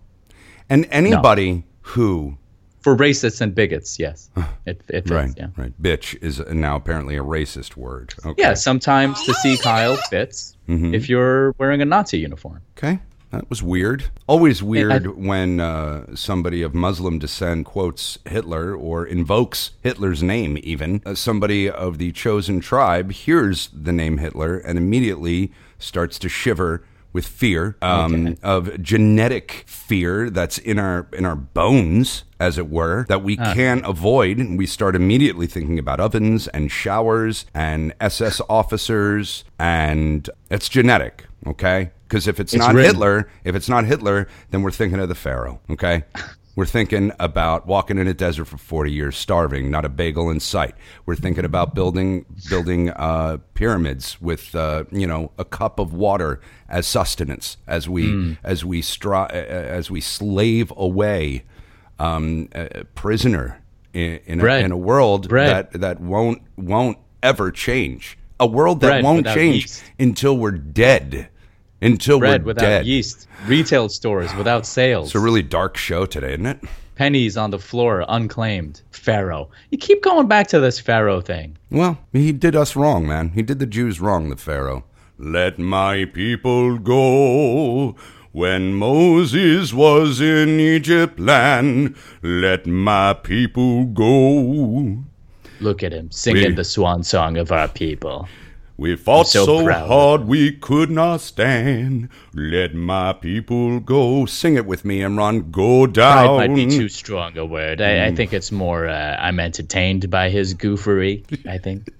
and 0.71 0.87
anybody 0.91 1.65
who 1.83 2.37
For 2.81 2.97
racists 2.97 3.41
and 3.43 3.55
bigots, 3.55 3.99
yes, 3.99 4.31
it 4.65 4.81
it 4.89 5.05
fits. 5.05 5.11
right 5.11 5.35
Yeah. 5.37 5.49
right 5.57 5.75
bitch 5.83 6.17
is 6.23 6.39
now 6.51 6.77
apparently 6.77 7.17
a 7.17 7.23
racist 7.23 7.77
word. 7.77 8.15
Okay. 8.25 8.41
Yeah. 8.43 8.55
Sometimes 8.55 9.23
to 9.25 9.35
see 9.35 9.57
Kyle 9.59 9.97
fits 10.11 10.57
Mm-hmm. 10.69 10.95
if 10.95 11.09
you're 11.09 11.53
wearing 11.59 11.83
a 11.83 11.85
Nazi 11.85 12.19
uniform. 12.19 12.61
Okay. 12.79 13.01
That 13.33 13.49
was 13.51 13.61
weird. 13.63 14.05
Always 14.27 14.63
weird 14.63 15.07
I- 15.07 15.11
when 15.11 15.61
uh, 15.61 16.15
somebody 16.17 16.63
of 16.63 16.75
Muslim 16.75 17.19
descent 17.19 17.67
quotes 17.67 18.19
Hitler 18.25 18.75
or 18.75 19.05
invokes 19.07 19.73
Hitler's 19.83 20.23
name, 20.23 20.59
even. 20.63 21.01
Uh, 21.05 21.15
somebody 21.15 21.69
of 21.71 21.99
the 21.99 22.11
chosen 22.13 22.61
tribe 22.61 23.13
hears 23.13 23.69
the 23.73 23.93
name 23.93 24.19
Hitler 24.19 24.59
and 24.59 24.79
immediately 24.79 25.53
starts 25.79 26.19
to 26.21 26.29
shiver 26.29 26.83
with 27.12 27.27
fear 27.27 27.77
um, 27.83 28.37
of 28.42 28.81
genetic 28.83 29.64
fear 29.66 30.31
that's 30.31 30.59
in 30.59 30.79
our 30.79 31.07
in 31.12 31.25
our 31.25 31.37
bones 31.37 32.25
as 32.38 32.57
it 32.57 32.70
were 32.70 33.05
that 33.09 33.23
we 33.23 33.37
can't 33.37 33.85
avoid. 33.85 34.38
And 34.38 34.57
we 34.57 34.66
start 34.66 34.94
immediately 34.96 35.46
thinking 35.46 35.79
about 35.79 36.01
ovens 36.01 36.49
and 36.49 36.70
showers 36.70 37.46
and 37.55 37.92
ss 38.01 38.40
officers. 38.49 39.44
And 39.59 40.29
it's 40.51 40.68
genetic 40.68 41.27
okay? 41.46 41.90
Because 42.07 42.27
if 42.29 42.38
it's, 42.40 42.53
It's 42.53 42.59
not 42.61 42.75
written. 42.75 42.92
hitler 42.92 43.29
if 43.44 43.55
it's 43.55 43.68
not 43.68 43.85
hitler 43.85 44.29
then 44.51 44.62
we're 44.62 44.70
thinking 44.70 44.99
of 45.01 45.09
the 45.09 45.14
pharaoh 45.14 45.61
okay 45.70 46.03
we're 46.61 46.66
thinking 46.66 47.11
about 47.18 47.66
walking 47.66 47.96
in 47.96 48.07
a 48.07 48.12
desert 48.12 48.44
for 48.44 48.59
40 48.59 48.92
years 48.92 49.16
starving 49.16 49.70
not 49.70 49.87
a 49.87 49.88
bagel 49.88 50.29
in 50.29 50.38
sight 50.40 50.75
we're 51.07 51.16
thinking 51.16 51.46
about 51.46 51.75
building 51.75 52.27
building 52.51 52.90
uh, 52.90 53.38
pyramids 53.55 54.20
with 54.20 54.55
uh, 54.55 54.85
you 54.90 55.07
know 55.07 55.33
a 55.38 55.44
cup 55.46 55.79
of 55.79 55.94
water 55.94 56.38
as 56.68 56.87
sustenance 56.87 57.57
as 57.66 57.88
we 57.88 58.11
Hmm. 58.11 58.33
as 58.44 58.62
we 58.62 58.83
stri- 58.83 59.31
uh, 59.31 59.33
as 59.79 59.90
we 59.90 60.03
slave 60.03 60.70
away 60.77 61.44
um, 61.99 62.51
a 62.55 62.85
prisoner 62.94 63.62
in, 63.94 64.20
in, 64.27 64.40
a, 64.40 64.44
in 64.66 64.70
a 64.73 64.77
world 64.77 65.31
Bread. 65.31 65.70
that 65.73 65.81
that 65.81 66.01
won't 66.01 66.42
won't 66.59 66.99
ever 67.23 67.51
change. 67.51 68.18
A 68.38 68.46
world 68.46 68.81
that 68.81 68.88
Bread 68.88 69.05
won't 69.05 69.27
change 69.27 69.62
yeast. 69.64 69.83
until 69.99 70.37
we're 70.37 70.51
dead. 70.53 71.29
Until 71.83 72.19
Bread 72.19 72.45
without 72.45 72.61
dead. 72.62 72.87
yeast. 72.87 73.27
Retail 73.47 73.88
stores 73.88 74.35
without 74.35 74.66
sales. 74.66 75.09
It's 75.09 75.14
a 75.14 75.21
really 75.21 75.43
dark 75.43 75.77
show 75.77 76.05
today, 76.07 76.33
isn't 76.35 76.47
it? 76.47 76.61
Pennies 76.95 77.37
on 77.38 77.51
the 77.51 77.59
floor 77.59 78.05
unclaimed. 78.09 78.83
Pharaoh. 78.90 79.49
You 79.71 79.79
keep 79.79 80.03
going 80.03 80.29
back 80.29 80.47
to 80.49 80.61
this 80.61 80.79
Pharaoh 80.79 81.23
thing. 81.23 81.57
Well, 81.71 81.99
he 82.12 82.33
did 82.33 82.55
us 82.55 82.77
wrong, 82.77 83.07
man. 83.07 83.31
He 83.31 83.40
did 83.43 83.59
the 83.59 83.66
Jews 83.66 84.01
wrong, 84.01 84.29
the 84.29 84.37
Pharaoh. 84.37 84.85
Let 85.19 85.59
my 85.59 86.05
people 86.05 86.77
go. 86.79 87.97
When 88.33 88.75
Moses 88.75 89.73
was 89.73 90.21
in 90.21 90.61
Egypt 90.61 91.19
land, 91.19 91.97
let 92.23 92.66
my 92.66 93.14
people 93.14 93.87
go. 93.87 94.99
Look 95.61 95.83
at 95.83 95.93
him 95.93 96.11
singing 96.11 96.51
We- 96.51 96.55
the 96.55 96.64
swan 96.64 97.03
song 97.03 97.37
of 97.38 97.51
our 97.51 97.69
people. 97.69 98.29
We 98.81 98.97
fought 98.97 99.29
so 99.29 99.45
so, 99.45 99.71
hard 99.71 100.27
we 100.27 100.53
could 100.53 100.90
not 100.90 101.21
stand. 101.21 102.09
Let 102.33 102.75
my 102.75 103.12
people 103.12 103.79
go. 103.79 104.25
Sing 104.25 104.55
it 104.55 104.64
with 104.64 104.87
me, 104.87 105.01
Imran. 105.01 105.51
Go 105.51 105.85
Pride 105.85 105.93
down. 105.93 106.37
might 106.38 106.55
be 106.55 106.64
too 106.64 106.88
strong 106.88 107.37
a 107.37 107.45
word. 107.45 107.83
I, 107.83 108.07
I 108.07 108.14
think 108.14 108.33
it's 108.33 108.51
more. 108.51 108.88
Uh, 108.88 109.19
I'm 109.21 109.38
entertained 109.38 110.09
by 110.09 110.31
his 110.31 110.55
goofery. 110.55 111.27
I 111.47 111.59
think. 111.59 111.90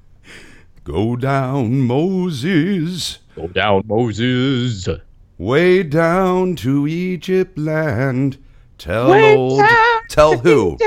Go 0.84 1.14
down, 1.14 1.80
Moses. 1.80 3.18
Go 3.36 3.48
down, 3.48 3.82
Moses. 3.86 4.88
Way 5.36 5.82
down 5.82 6.56
to 6.56 6.86
Egypt 6.86 7.58
land. 7.58 8.38
Tell 8.78 9.12
old. 9.12 9.62
Tell 10.08 10.38
who? 10.38 10.78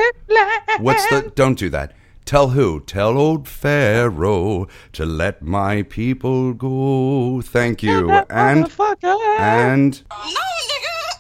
What's 0.79 1.07
the? 1.11 1.31
Don't 1.35 1.59
do 1.59 1.69
that. 1.69 1.93
Tell 2.31 2.51
who? 2.51 2.79
Tell 2.79 3.17
old 3.17 3.45
Pharaoh 3.45 4.69
to 4.93 5.05
let 5.05 5.41
my 5.41 5.83
people 5.83 6.53
go. 6.53 7.41
Thank 7.41 7.83
you. 7.83 8.09
And 8.29 8.71
and. 9.37 10.01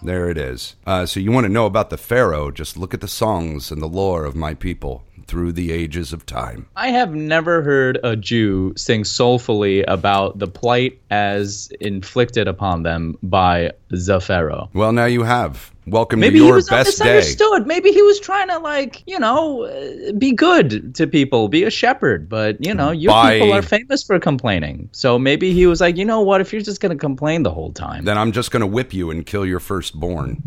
There 0.01 0.29
it 0.29 0.37
is. 0.37 0.77
Uh, 0.87 1.05
so 1.05 1.19
you 1.19 1.33
want 1.33 1.43
to 1.43 1.51
know 1.51 1.65
about 1.65 1.89
the 1.89 1.97
Pharaoh? 1.97 2.49
Just 2.49 2.77
look 2.77 2.93
at 2.93 3.01
the 3.01 3.09
songs 3.09 3.73
and 3.73 3.81
the 3.81 3.89
lore 3.89 4.23
of 4.23 4.37
my 4.37 4.53
people 4.53 5.03
through 5.31 5.53
the 5.53 5.71
ages 5.71 6.11
of 6.11 6.25
time. 6.25 6.67
I 6.75 6.89
have 6.89 7.15
never 7.15 7.61
heard 7.61 7.97
a 8.03 8.17
Jew 8.17 8.73
sing 8.75 9.05
soulfully 9.05 9.81
about 9.83 10.39
the 10.39 10.47
plight 10.47 10.99
as 11.09 11.71
inflicted 11.79 12.49
upon 12.49 12.83
them 12.83 13.17
by 13.23 13.71
the 13.87 14.19
Pharaoh. 14.19 14.69
Well, 14.73 14.91
now 14.91 15.05
you 15.05 15.23
have. 15.23 15.71
Welcome 15.87 16.19
Maybe 16.19 16.37
to 16.39 16.43
he 16.43 16.47
your 16.47 16.55
was 16.57 16.69
best 16.69 16.99
day. 16.99 17.15
misunderstood. 17.15 17.65
Maybe 17.65 17.91
he 17.91 18.01
was 18.01 18.19
trying 18.19 18.49
to 18.49 18.59
like, 18.59 19.03
you 19.07 19.17
know, 19.17 19.63
uh, 19.63 20.11
be 20.17 20.33
good 20.33 20.93
to 20.95 21.07
people, 21.07 21.47
be 21.47 21.63
a 21.63 21.71
shepherd. 21.71 22.27
But 22.27 22.63
you 22.63 22.73
know, 22.73 22.91
your 22.91 23.11
By- 23.11 23.39
people 23.39 23.53
are 23.53 23.61
famous 23.61 24.03
for 24.03 24.19
complaining. 24.19 24.89
So 24.91 25.17
maybe 25.17 25.53
he 25.53 25.65
was 25.65 25.79
like, 25.79 25.95
you 25.97 26.05
know 26.05 26.21
what? 26.21 26.41
If 26.41 26.51
you're 26.51 26.61
just 26.61 26.81
gonna 26.81 26.97
complain 26.97 27.43
the 27.43 27.51
whole 27.51 27.71
time, 27.71 28.03
Then 28.03 28.17
I'm 28.17 28.31
just 28.33 28.51
going 28.51 28.61
to 28.61 28.67
whip 28.67 28.93
you 28.93 29.09
and 29.11 29.25
kill 29.25 29.45
your 29.45 29.59
firstborn. 29.59 30.43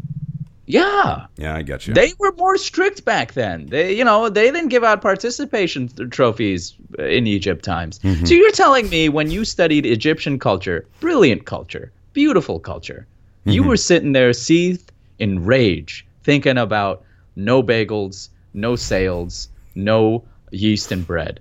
Yeah. 0.66 1.26
Yeah, 1.36 1.54
I 1.56 1.62
get 1.62 1.86
you. 1.86 1.94
They 1.94 2.12
were 2.18 2.32
more 2.32 2.56
strict 2.56 3.04
back 3.04 3.34
then. 3.34 3.66
They, 3.66 3.92
you 3.94 4.04
know, 4.04 4.28
they 4.28 4.50
didn't 4.50 4.68
give 4.70 4.84
out 4.84 5.02
participation 5.02 5.88
trophies 6.10 6.74
uh, 6.98 7.04
in 7.04 7.26
Egypt 7.26 7.64
times. 7.64 7.98
Mm-hmm. 7.98 8.24
So 8.24 8.34
you're 8.34 8.50
telling 8.52 8.88
me 8.88 9.08
when 9.08 9.30
you 9.30 9.44
studied 9.44 9.84
Egyptian 9.84 10.38
culture, 10.38 10.86
brilliant 11.00 11.44
culture, 11.44 11.92
beautiful 12.12 12.58
culture, 12.58 13.06
you 13.44 13.60
Mm-hmm. 13.60 13.68
were 13.68 13.76
sitting 13.76 14.12
there 14.12 14.32
seethed 14.32 14.90
in 15.18 15.44
rage, 15.44 16.06
thinking 16.22 16.56
about 16.56 17.04
no 17.36 17.62
bagels, 17.62 18.30
no 18.54 18.74
sales, 18.74 19.48
no 19.74 20.24
yeast 20.50 20.90
and 20.92 21.06
bread. 21.06 21.40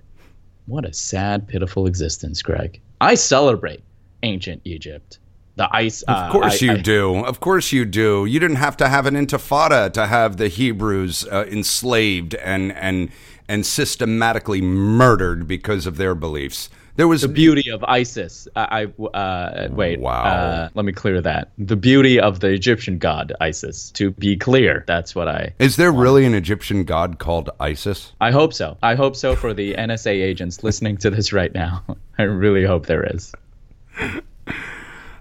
What 0.65 0.83
a 0.83 0.91
sad, 0.93 1.47
pitiful 1.47 1.87
existence, 1.87 2.41
Gregg. 2.41 2.81
I 2.99 3.15
celebrate 3.15 3.81
ancient 4.23 4.61
Egypt. 4.65 5.19
The 5.55 5.69
ice. 5.71 6.01
Of 6.03 6.31
course 6.31 6.61
you 6.61 6.77
do. 6.77 7.23
Of 7.23 7.39
course 7.39 7.71
you 7.71 7.85
do. 7.85 8.25
You 8.25 8.39
didn't 8.39 8.57
have 8.57 8.75
to 8.77 8.89
have 8.89 9.05
an 9.05 9.13
intifada 9.13 9.91
to 9.93 10.07
have 10.07 10.37
the 10.37 10.47
Hebrews 10.47 11.27
uh, 11.31 11.45
enslaved 11.47 12.33
and 12.35 12.71
and 12.73 13.11
and 13.47 13.65
systematically 13.65 14.61
murdered 14.61 15.47
because 15.47 15.85
of 15.85 15.97
their 15.97 16.15
beliefs. 16.15 16.69
There 16.95 17.07
was 17.07 17.21
the 17.21 17.27
beauty 17.27 17.71
of 17.71 17.83
ISIS. 17.85 18.47
I, 18.55 18.87
I 19.01 19.17
uh, 19.17 19.67
wait. 19.71 19.99
Wow. 19.99 20.23
Uh, 20.23 20.69
let 20.75 20.85
me 20.85 20.91
clear 20.91 21.21
that. 21.21 21.51
The 21.57 21.75
beauty 21.75 22.19
of 22.19 22.39
the 22.39 22.49
Egyptian 22.49 22.99
god 22.99 23.33
Isis. 23.41 23.89
To 23.91 24.11
be 24.11 24.37
clear, 24.37 24.83
that's 24.85 25.15
what 25.15 25.27
I. 25.27 25.53
Is 25.57 25.75
there 25.75 25.91
really 25.91 26.23
an 26.25 26.35
Egyptian 26.35 26.83
god 26.83 27.17
called 27.17 27.49
Isis? 27.59 28.13
I 28.21 28.29
hope 28.29 28.53
so. 28.53 28.77
I 28.83 28.93
hope 28.93 29.15
so 29.15 29.35
for 29.35 29.55
the 29.55 29.73
NSA 29.73 30.11
agents 30.11 30.63
listening 30.63 30.97
to 30.97 31.09
this 31.09 31.33
right 31.33 31.53
now. 31.53 31.83
I 32.19 32.23
really 32.23 32.63
hope 32.63 32.85
there 32.85 33.03
is. 33.15 33.33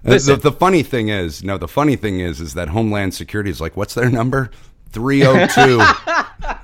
The, 0.03 0.11
Listen. 0.11 0.35
the, 0.35 0.49
the 0.49 0.51
funny 0.51 0.83
thing 0.83 1.07
is, 1.07 1.43
no, 1.43 1.57
the 1.57 1.67
funny 1.67 1.95
thing 1.95 2.19
is, 2.19 2.41
is 2.41 2.55
that 2.55 2.69
Homeland 2.69 3.13
Security 3.13 3.49
is 3.49 3.61
like, 3.61 3.77
what's 3.77 3.93
their 3.93 4.09
number? 4.09 4.51
302. 4.91 5.81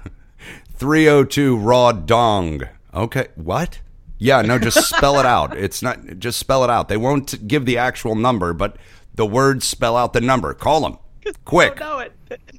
302 0.75 1.57
raw 1.57 1.91
dong. 1.93 2.63
Okay, 2.93 3.27
what? 3.35 3.79
Yeah, 4.17 4.41
no, 4.41 4.59
just 4.59 4.89
spell 4.89 5.19
it 5.19 5.25
out. 5.25 5.57
It's 5.57 5.81
not, 5.81 6.19
just 6.19 6.37
spell 6.37 6.65
it 6.65 6.69
out. 6.69 6.89
They 6.89 6.97
won't 6.97 7.47
give 7.47 7.65
the 7.65 7.77
actual 7.77 8.15
number, 8.15 8.53
but 8.53 8.75
the 9.15 9.25
words 9.25 9.65
spell 9.65 9.95
out 9.95 10.11
the 10.11 10.21
number. 10.21 10.53
Call 10.53 10.81
them. 10.81 10.97
Quick. 11.45 11.75
They 11.75 11.79
don't 11.79 11.89
know 11.89 11.99
it. 11.99 12.13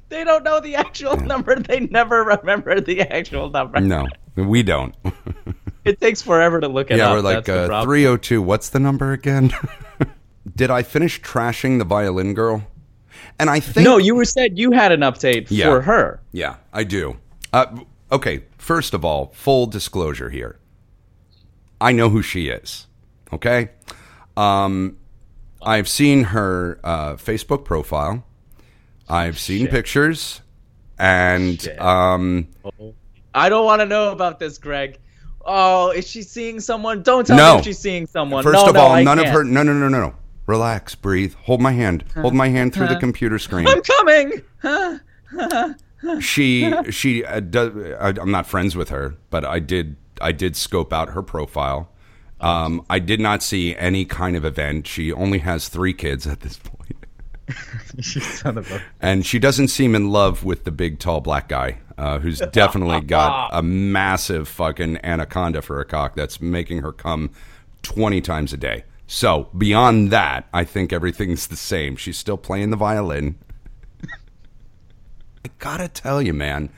They 0.09 0.23
don't 0.23 0.43
know 0.43 0.59
the 0.59 0.75
actual 0.75 1.15
number. 1.17 1.55
They 1.55 1.81
never 1.81 2.23
remember 2.23 2.81
the 2.81 3.01
actual 3.01 3.49
number. 3.49 3.79
No, 3.79 4.07
we 4.35 4.63
don't. 4.63 4.95
It 5.83 5.99
takes 5.99 6.21
forever 6.21 6.59
to 6.59 6.67
look 6.67 6.91
it 6.91 6.97
yeah, 6.97 7.09
up. 7.09 7.15
we're 7.15 7.21
like 7.21 7.49
uh, 7.49 7.83
302. 7.83 8.41
What's 8.41 8.69
the 8.69 8.79
number 8.79 9.13
again? 9.13 9.51
did 10.55 10.71
I 10.71 10.83
finish 10.83 11.21
trashing 11.21 11.77
the 11.79 11.85
violin 11.85 12.33
girl? 12.33 12.63
And 13.39 13.49
I 13.49 13.59
think 13.59 13.85
No, 13.85 13.97
you 13.97 14.15
were 14.15 14.25
said 14.25 14.57
you 14.57 14.71
had 14.71 14.91
an 14.91 15.01
update 15.01 15.47
Yeah. 15.49 15.65
for 15.65 15.81
her. 15.81 16.21
Yeah, 16.31 16.55
I 16.73 16.83
do. 16.83 17.17
Uh, 17.53 17.65
okay, 18.11 18.43
first 18.57 18.93
of 18.93 19.03
all, 19.05 19.31
full 19.35 19.65
disclosure 19.67 20.29
here. 20.29 20.57
I 21.79 21.91
know 21.91 22.09
who 22.09 22.21
she 22.21 22.47
is. 22.47 22.87
Okay, 23.33 23.69
um, 24.37 24.97
I've 25.61 25.87
seen 25.87 26.25
her 26.25 26.79
uh, 26.83 27.13
Facebook 27.13 27.63
profile. 27.65 28.23
I've 29.07 29.39
seen 29.39 29.67
pictures, 29.67 30.41
and 30.99 31.65
um, 31.79 32.47
I 33.33 33.49
don't 33.49 33.65
want 33.65 33.81
to 33.81 33.85
know 33.85 34.11
about 34.11 34.39
this, 34.39 34.57
Gregg. 34.57 34.97
Oh, 35.45 35.89
is 35.91 36.07
she 36.07 36.21
seeing 36.21 36.59
someone? 36.59 37.03
Don't 37.03 37.25
tell 37.25 37.37
No. 37.37 37.53
me 37.53 37.59
if 37.59 37.65
she's 37.65 37.79
seeing 37.79 38.05
someone. 38.05 38.43
first 38.43 38.53
no, 38.63 38.67
of 38.69 38.75
no, 38.75 38.79
all, 38.81 38.91
I 38.91 39.03
none 39.03 39.17
of 39.19 39.25
can't. 39.25 39.35
her. 39.37 39.43
No, 39.43 39.63
no, 39.63 39.73
no, 39.73 39.89
no, 39.89 39.99
no. 39.99 40.15
Relax, 40.47 40.95
breathe. 40.95 41.33
Hold 41.43 41.61
my 41.61 41.71
hand. 41.71 42.03
Hold 42.15 42.33
my 42.33 42.49
hand 42.49 42.73
through 42.73 42.87
the 42.87 42.95
computer 42.97 43.39
screen. 43.39 43.67
I'm 43.67 43.81
coming. 43.81 44.41
she 46.19 46.73
she 46.89 47.23
uh, 47.23 47.39
does, 47.39 47.71
I, 47.99 48.09
I'm 48.19 48.31
not 48.31 48.47
friends 48.47 48.75
with 48.75 48.89
her, 48.89 49.15
but 49.29 49.45
I 49.45 49.59
did 49.59 49.95
I 50.19 50.31
did 50.31 50.55
scope 50.55 50.91
out 50.91 51.09
her 51.09 51.21
profile. 51.21 51.89
Um, 52.39 52.83
I 52.89 52.97
did 52.99 53.19
not 53.19 53.43
see 53.43 53.75
any 53.75 54.03
kind 54.03 54.35
of 54.35 54.43
event. 54.43 54.87
She 54.87 55.13
only 55.13 55.39
has 55.39 55.69
three 55.69 55.93
kids 55.93 56.25
at 56.25 56.39
this 56.39 56.57
point, 56.57 57.05
Son 58.01 58.57
of 58.57 58.71
a- 58.71 58.81
and 58.99 59.23
she 59.25 59.37
doesn't 59.37 59.67
seem 59.67 59.93
in 59.93 60.09
love 60.09 60.43
with 60.43 60.63
the 60.63 60.71
big 60.71 60.97
tall 60.97 61.21
black 61.21 61.47
guy 61.47 61.77
uh, 61.99 62.17
who's 62.17 62.39
definitely 62.51 63.01
got 63.01 63.51
a 63.53 63.61
massive 63.61 64.47
fucking 64.47 64.97
anaconda 65.03 65.61
for 65.61 65.79
a 65.79 65.85
cock 65.85 66.15
that's 66.15 66.41
making 66.41 66.81
her 66.81 66.91
come 66.91 67.29
twenty 67.83 68.21
times 68.21 68.53
a 68.53 68.57
day. 68.57 68.83
So 69.13 69.49
beyond 69.57 70.09
that, 70.11 70.47
I 70.53 70.63
think 70.63 70.93
everything's 70.93 71.47
the 71.47 71.57
same. 71.57 71.97
She's 71.97 72.17
still 72.17 72.37
playing 72.37 72.69
the 72.69 72.77
violin. 72.77 73.35
I 75.43 75.49
gotta 75.59 75.89
tell 75.89 76.21
you, 76.21 76.33
man. 76.33 76.69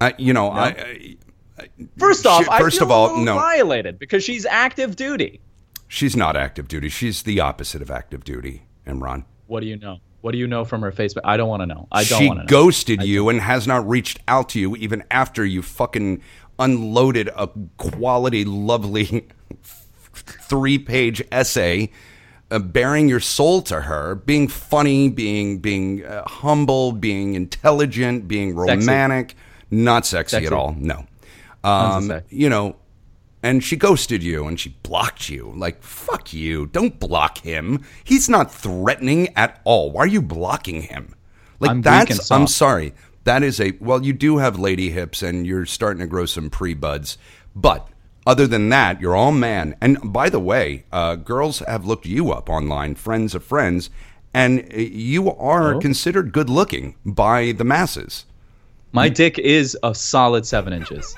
I, 0.00 0.12
you 0.18 0.32
know, 0.32 0.50
I, 0.50 1.14
I 1.60 1.68
First 1.96 2.26
off, 2.26 2.42
She- 2.42 2.50
I 2.50 2.58
first 2.58 2.78
feel 2.78 2.88
of 2.88 2.90
all, 2.90 3.20
a 3.20 3.24
no. 3.24 3.36
violated 3.36 4.00
because 4.00 4.24
she's 4.24 4.44
active 4.44 4.96
duty. 4.96 5.40
she's 5.86 6.16
not 6.16 6.34
active 6.36 6.66
duty. 6.66 6.88
She's 6.88 7.22
the 7.22 7.38
opposite 7.38 7.80
of 7.80 7.88
active 7.88 8.24
duty, 8.24 8.64
Imran. 8.88 9.24
What 9.46 9.60
do 9.60 9.66
you 9.66 9.76
know? 9.76 10.00
What 10.22 10.32
do 10.32 10.38
you 10.38 10.48
know 10.48 10.64
from 10.64 10.82
her 10.82 10.90
Facebook? 10.90 11.20
I 11.22 11.36
don't 11.36 11.48
want 11.48 11.62
to 11.62 11.66
know. 11.66 11.86
I 11.92 12.02
don't 12.02 12.18
she 12.18 12.26
want 12.26 12.40
to 12.40 12.42
know. 12.44 12.48
ghosted 12.48 13.04
you 13.04 13.28
and 13.28 13.40
has 13.40 13.68
not 13.68 13.88
reached 13.88 14.18
out 14.26 14.48
to 14.50 14.58
you 14.60 14.74
even 14.74 15.04
after 15.12 15.44
you 15.44 15.62
fucking 15.62 16.20
unloaded 16.58 17.28
a 17.36 17.48
quality, 17.76 18.44
lovely 18.44 19.28
three-page 20.14 21.22
essay 21.30 21.90
uh, 22.50 22.58
bearing 22.58 23.08
your 23.08 23.20
soul 23.20 23.62
to 23.62 23.82
her, 23.82 24.14
being 24.14 24.48
funny, 24.48 25.08
being 25.08 25.58
being 25.58 26.04
uh, 26.04 26.22
humble, 26.26 26.92
being 26.92 27.34
intelligent, 27.34 28.28
being 28.28 28.50
Sexy. 28.50 28.86
romantic, 28.86 29.34
not 29.70 30.06
sexy, 30.06 30.36
Sexy. 30.36 30.46
at 30.46 30.52
all. 30.52 30.74
No, 30.78 31.06
um, 31.64 32.20
you 32.28 32.48
know. 32.48 32.76
And 33.42 33.62
she 33.62 33.76
ghosted 33.76 34.22
you 34.22 34.46
and 34.46 34.58
she 34.58 34.70
blocked 34.82 35.28
you. 35.28 35.52
Like, 35.54 35.82
fuck 35.82 36.32
you. 36.32 36.64
Don't 36.64 36.98
block 36.98 37.36
him. 37.36 37.84
He's 38.02 38.26
not 38.26 38.50
threatening 38.50 39.36
at 39.36 39.60
all. 39.64 39.92
Why 39.92 40.04
are 40.04 40.06
you 40.06 40.22
blocking 40.22 40.80
him? 40.80 41.14
Like, 41.60 41.72
I'm 41.72 41.82
that's, 41.82 42.30
I'm 42.30 42.46
sorry. 42.46 42.94
That 43.24 43.42
is 43.42 43.60
a, 43.60 43.72
well, 43.80 44.02
you 44.02 44.14
do 44.14 44.38
have 44.38 44.58
lady 44.58 44.88
hips 44.88 45.22
and 45.22 45.46
you're 45.46 45.66
starting 45.66 46.00
to 46.00 46.06
grow 46.06 46.24
some 46.24 46.48
pre 46.48 46.72
buds. 46.72 47.18
But 47.54 47.86
other 48.26 48.46
than 48.46 48.68
that, 48.70 49.00
you're 49.00 49.14
all 49.16 49.32
man. 49.32 49.76
And 49.80 50.12
by 50.12 50.28
the 50.30 50.40
way, 50.40 50.84
uh, 50.92 51.16
girls 51.16 51.58
have 51.60 51.84
looked 51.84 52.06
you 52.06 52.32
up 52.32 52.48
online, 52.48 52.94
friends 52.94 53.34
of 53.34 53.44
friends, 53.44 53.90
and 54.32 54.60
uh, 54.72 54.78
you 54.78 55.30
are 55.32 55.74
Oh. 55.74 55.78
considered 55.80 56.32
good 56.32 56.48
looking 56.50 56.94
by 57.04 57.52
the 57.52 57.64
masses. 57.64 58.24
My 58.92 59.08
dick 59.08 59.38
is 59.38 59.76
a 59.82 59.94
solid 59.94 60.46
seven 60.46 60.72
inches. 60.72 61.14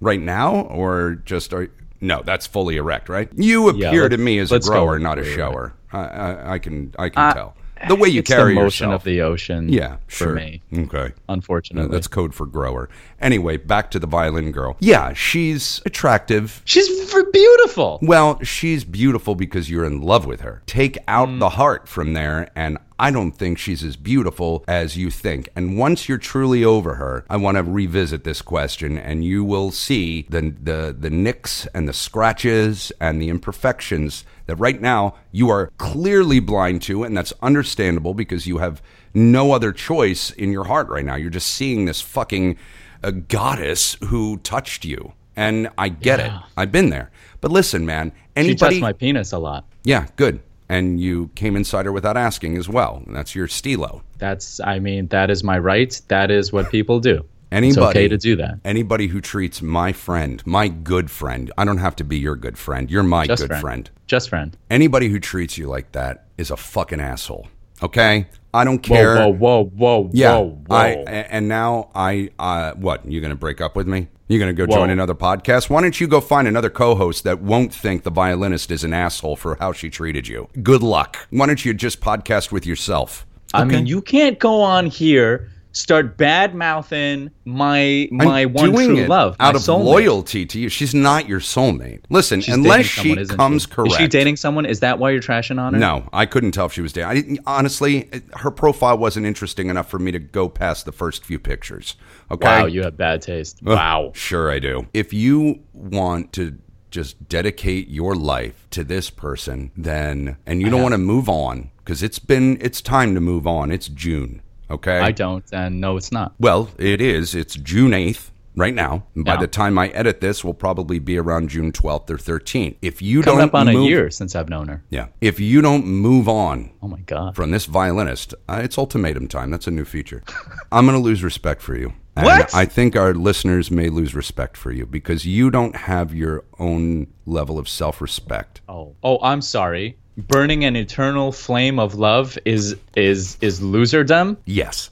right 0.00 0.20
now, 0.20 0.60
or 0.62 1.16
just 1.24 1.52
are 1.52 1.70
no? 2.00 2.22
That's 2.24 2.46
fully 2.46 2.76
erect, 2.76 3.08
right? 3.08 3.28
You 3.34 3.68
appear 3.68 4.02
let's- 4.02 4.12
to 4.12 4.18
me 4.18 4.38
as 4.38 4.52
a 4.52 4.60
grower, 4.60 4.98
not 4.98 5.18
a 5.18 5.24
shower. 5.24 5.74
I, 5.92 5.98
I, 6.00 6.52
I 6.54 6.58
can 6.58 6.94
I 6.98 7.08
can 7.08 7.22
Uh, 7.22 7.32
tell 7.34 7.54
the 7.86 7.94
way 7.94 8.08
you 8.08 8.20
it's 8.20 8.30
carry 8.30 8.54
the 8.54 8.60
motion 8.60 8.88
yourself. 8.88 9.00
of 9.02 9.04
the 9.04 9.20
ocean. 9.22 9.68
yeah, 9.68 9.96
for 10.06 10.14
sure. 10.24 10.32
me, 10.34 10.62
Okay. 10.76 11.12
unfortunately. 11.28 11.90
That's 11.90 12.08
code 12.08 12.34
for 12.34 12.46
grower. 12.46 12.88
Anyway, 13.20 13.56
back 13.58 13.90
to 13.92 13.98
the 13.98 14.06
violin 14.06 14.50
girl. 14.52 14.76
Yeah, 14.80 15.12
she's 15.12 15.80
attractive. 15.86 16.62
She's 16.64 16.88
beautiful. 17.32 17.98
Well, 18.02 18.40
she's 18.42 18.84
beautiful 18.84 19.34
because 19.34 19.70
you're 19.70 19.84
in 19.84 20.00
love 20.00 20.26
with 20.26 20.40
her. 20.40 20.62
Take 20.66 20.98
out 21.06 21.28
Mm. 21.28 21.38
the 21.40 21.50
heart 21.50 21.88
from 21.88 22.12
there, 22.14 22.50
and 22.56 22.78
I 23.00 23.10
don't 23.12 23.32
think 23.32 23.58
she's 23.58 23.84
as 23.84 23.96
beautiful 23.96 24.64
as 24.66 24.96
you 24.96 25.10
think. 25.10 25.48
And 25.54 25.78
once 25.78 26.08
you're 26.08 26.18
truly 26.18 26.64
over 26.64 26.94
her, 26.94 27.24
I 27.30 27.36
want 27.36 27.56
to 27.56 27.62
revisit 27.62 28.24
this 28.24 28.42
question, 28.42 28.98
and 28.98 29.24
you 29.24 29.44
will 29.44 29.70
see 29.70 30.26
the 30.28 30.52
the 30.62 30.96
the 30.98 31.10
nicks 31.10 31.66
and 31.74 31.88
the 31.88 31.92
scratches 31.92 32.90
and 33.00 33.20
the 33.22 33.28
imperfections 33.28 34.24
that 34.48 34.56
right 34.56 34.80
now 34.80 35.14
you 35.30 35.50
are 35.50 35.70
clearly 35.76 36.40
blind 36.40 36.82
to, 36.82 37.04
and 37.04 37.16
that's 37.16 37.32
understandable 37.42 38.14
because 38.14 38.46
you 38.46 38.58
have 38.58 38.82
no 39.14 39.52
other 39.52 39.72
choice 39.72 40.30
in 40.30 40.50
your 40.50 40.64
heart 40.64 40.88
right 40.88 41.04
now. 41.04 41.14
You're 41.14 41.30
just 41.30 41.52
seeing 41.52 41.84
this 41.84 42.00
fucking 42.00 42.56
uh, 43.04 43.10
goddess 43.10 43.96
who 44.08 44.38
touched 44.38 44.84
you. 44.84 45.12
And 45.36 45.68
I 45.78 45.90
get 45.90 46.18
it. 46.18 46.32
I've 46.56 46.72
been 46.72 46.90
there. 46.90 47.12
But 47.40 47.52
listen, 47.52 47.86
man, 47.86 48.10
She 48.10 48.16
anybody 48.36 48.76
touched 48.76 48.80
my 48.80 48.92
penis 48.92 49.32
a 49.32 49.38
lot. 49.38 49.64
Yeah, 49.84 50.06
good. 50.16 50.40
And 50.68 50.98
you 50.98 51.30
came 51.36 51.54
inside 51.54 51.84
her 51.84 51.92
without 51.92 52.16
asking 52.16 52.56
as 52.56 52.68
well. 52.68 53.02
And 53.06 53.14
that's 53.14 53.34
your 53.34 53.46
stilo. 53.46 54.02
That's, 54.18 54.60
I 54.60 54.80
mean, 54.80 55.06
that 55.08 55.30
is 55.30 55.44
my 55.44 55.58
right. 55.58 56.00
That 56.08 56.30
is 56.30 56.52
what 56.52 56.70
people 56.70 56.98
do. 57.00 57.24
Anybody 57.50 57.68
it's 57.68 57.78
okay 57.78 58.08
to 58.08 58.18
do 58.18 58.36
that. 58.36 58.58
Anybody 58.64 59.06
who 59.06 59.20
treats 59.20 59.62
my 59.62 59.92
friend, 59.92 60.42
my 60.46 60.68
good 60.68 61.10
friend, 61.10 61.50
I 61.56 61.64
don't 61.64 61.78
have 61.78 61.96
to 61.96 62.04
be 62.04 62.18
your 62.18 62.36
good 62.36 62.58
friend. 62.58 62.90
You're 62.90 63.02
my 63.02 63.26
Just 63.26 63.42
good 63.42 63.48
friend. 63.48 63.60
friend. 63.62 63.90
Just 64.06 64.28
friend. 64.28 64.56
Anybody 64.70 65.08
who 65.08 65.18
treats 65.18 65.56
you 65.56 65.66
like 65.66 65.92
that 65.92 66.26
is 66.36 66.50
a 66.50 66.56
fucking 66.56 67.00
asshole. 67.00 67.48
Okay? 67.82 68.26
I 68.52 68.64
don't 68.64 68.80
care. 68.80 69.16
whoa, 69.16 69.28
whoa, 69.28 69.64
whoa, 69.64 70.10
Yeah, 70.12 70.34
whoa, 70.38 70.58
whoa. 70.66 70.76
I 70.76 70.88
a- 70.88 71.32
and 71.32 71.48
now 71.48 71.90
I 71.94 72.30
uh, 72.38 72.72
what? 72.74 73.10
you're 73.10 73.20
going 73.20 73.30
to 73.30 73.36
break 73.36 73.60
up 73.60 73.76
with 73.76 73.86
me? 73.86 74.08
You're 74.26 74.40
going 74.40 74.54
to 74.54 74.66
go 74.66 74.70
join 74.70 74.90
another 74.90 75.14
podcast? 75.14 75.70
Why 75.70 75.80
don't 75.80 75.98
you 75.98 76.06
go 76.06 76.20
find 76.20 76.46
another 76.46 76.68
co-host 76.68 77.24
that 77.24 77.40
won't 77.40 77.72
think 77.72 78.02
the 78.02 78.10
violinist 78.10 78.70
is 78.70 78.84
an 78.84 78.92
asshole 78.92 79.36
for 79.36 79.54
how 79.58 79.72
she 79.72 79.88
treated 79.88 80.28
you? 80.28 80.48
Good 80.62 80.82
luck. 80.82 81.26
Why 81.30 81.46
don't 81.46 81.64
you 81.64 81.72
just 81.72 82.00
podcast 82.02 82.52
with 82.52 82.66
yourself? 82.66 83.26
I 83.54 83.64
mean, 83.64 83.86
you 83.86 84.02
can't 84.02 84.38
go 84.38 84.60
on 84.60 84.84
here 84.86 85.48
start 85.78 86.16
bad 86.16 86.54
mouthing 86.54 87.30
my 87.44 88.08
my 88.10 88.40
I'm 88.42 88.52
one 88.52 88.72
true 88.72 89.06
love, 89.06 89.36
out 89.40 89.54
of 89.54 89.62
soulmate. 89.62 89.84
loyalty 89.84 90.44
to 90.46 90.58
you. 90.58 90.68
She's 90.68 90.94
not 90.94 91.28
your 91.28 91.40
soulmate. 91.40 92.00
Listen, 92.10 92.40
She's 92.40 92.54
unless 92.54 92.94
dating 92.96 93.26
she 93.28 93.36
comes 93.36 93.62
she? 93.62 93.68
correct. 93.68 93.92
Is 93.92 93.96
she 93.98 94.08
dating 94.08 94.36
someone? 94.36 94.66
Is 94.66 94.80
that 94.80 94.98
why 94.98 95.10
you're 95.10 95.20
trashing 95.22 95.60
on 95.60 95.74
her? 95.74 95.78
No, 95.80 96.08
I 96.12 96.26
couldn't 96.26 96.52
tell 96.52 96.66
if 96.66 96.72
she 96.72 96.80
was 96.80 96.92
dating. 96.92 97.38
Honestly. 97.46 98.08
Her 98.34 98.50
profile 98.50 98.98
wasn't 98.98 99.26
interesting 99.26 99.68
enough 99.68 99.88
for 99.88 99.98
me 99.98 100.12
to 100.12 100.18
go 100.18 100.48
past 100.48 100.84
the 100.84 100.92
first 100.92 101.24
few 101.24 101.38
pictures. 101.38 101.96
Okay. 102.30 102.46
Wow, 102.46 102.66
you 102.66 102.82
have 102.82 102.96
bad 102.96 103.22
taste. 103.22 103.58
Ugh, 103.66 103.74
Wow. 103.74 104.12
Sure, 104.14 104.50
I 104.50 104.58
do. 104.58 104.86
If 104.92 105.12
you 105.12 105.60
want 105.72 106.32
to 106.34 106.58
just 106.90 107.28
dedicate 107.28 107.88
your 107.88 108.14
life 108.14 108.66
to 108.70 108.82
this 108.84 109.10
person, 109.10 109.70
then 109.76 110.36
and 110.46 110.60
you 110.60 110.70
don't 110.70 110.82
want 110.82 110.92
to 110.94 110.98
move 110.98 111.28
on 111.28 111.70
because 111.78 112.02
it's 112.02 112.18
been 112.18 112.58
it's 112.60 112.80
time 112.80 113.14
to 113.14 113.20
move 113.20 113.46
on. 113.46 113.70
It's 113.70 113.88
June. 113.88 114.42
Okay. 114.70 114.98
I 114.98 115.12
don't, 115.12 115.44
and 115.52 115.80
no, 115.80 115.96
it's 115.96 116.12
not. 116.12 116.34
Well, 116.38 116.70
it 116.78 117.00
is. 117.00 117.34
It's 117.34 117.54
June 117.56 117.92
8th 117.92 118.30
right 118.56 118.74
now. 118.74 119.04
And 119.14 119.24
by 119.24 119.34
Yeah. 119.34 119.40
the 119.40 119.46
time 119.46 119.78
I 119.78 119.88
edit 119.88 120.20
this, 120.20 120.42
will 120.44 120.52
probably 120.54 120.98
be 120.98 121.16
around 121.16 121.48
June 121.48 121.70
12th 121.72 122.10
or 122.10 122.18
13th. 122.18 122.76
If 122.82 123.00
you 123.00 123.22
Coming 123.22 123.38
don't 123.38 123.48
up 123.48 123.54
on 123.54 123.66
move, 123.72 123.84
a 123.84 123.88
year 123.88 124.10
since 124.10 124.34
I've 124.34 124.48
known 124.48 124.68
her. 124.68 124.82
Yeah. 124.90 125.06
If 125.20 125.38
you 125.40 125.62
don't 125.62 125.86
move 125.86 126.28
on 126.28 126.70
Oh 126.82 126.88
my 126.88 126.98
god. 127.00 127.36
from 127.36 127.50
this 127.52 127.66
violinist, 127.66 128.34
uh, 128.48 128.60
it's 128.62 128.76
ultimatum 128.76 129.28
time. 129.28 129.50
That's 129.50 129.66
a 129.68 129.70
new 129.70 129.84
feature. 129.84 130.22
I'm 130.72 130.86
going 130.86 130.98
to 130.98 131.02
lose 131.02 131.22
respect 131.22 131.62
for 131.62 131.76
you. 131.76 131.92
And 132.16 132.26
What? 132.26 132.52
I 132.52 132.64
think 132.64 132.96
our 132.96 133.14
listeners 133.14 133.70
may 133.70 133.88
lose 133.88 134.12
respect 134.12 134.56
for 134.56 134.72
you 134.72 134.86
because 134.86 135.24
you 135.24 135.50
don't 135.52 135.76
have 135.76 136.12
your 136.12 136.42
own 136.58 137.06
level 137.26 137.60
of 137.60 137.68
self-respect. 137.68 138.60
Oh, 138.68 138.96
oh, 139.04 139.18
I'm 139.22 139.40
sorry. 139.40 139.96
Burning 140.26 140.64
an 140.64 140.74
eternal 140.76 141.30
flame 141.32 141.78
of 141.78 141.94
love 141.94 142.36
is 142.44 142.74
is 142.96 143.36
is 143.40 143.60
loserdom. 143.60 144.36
Yes. 144.46 144.90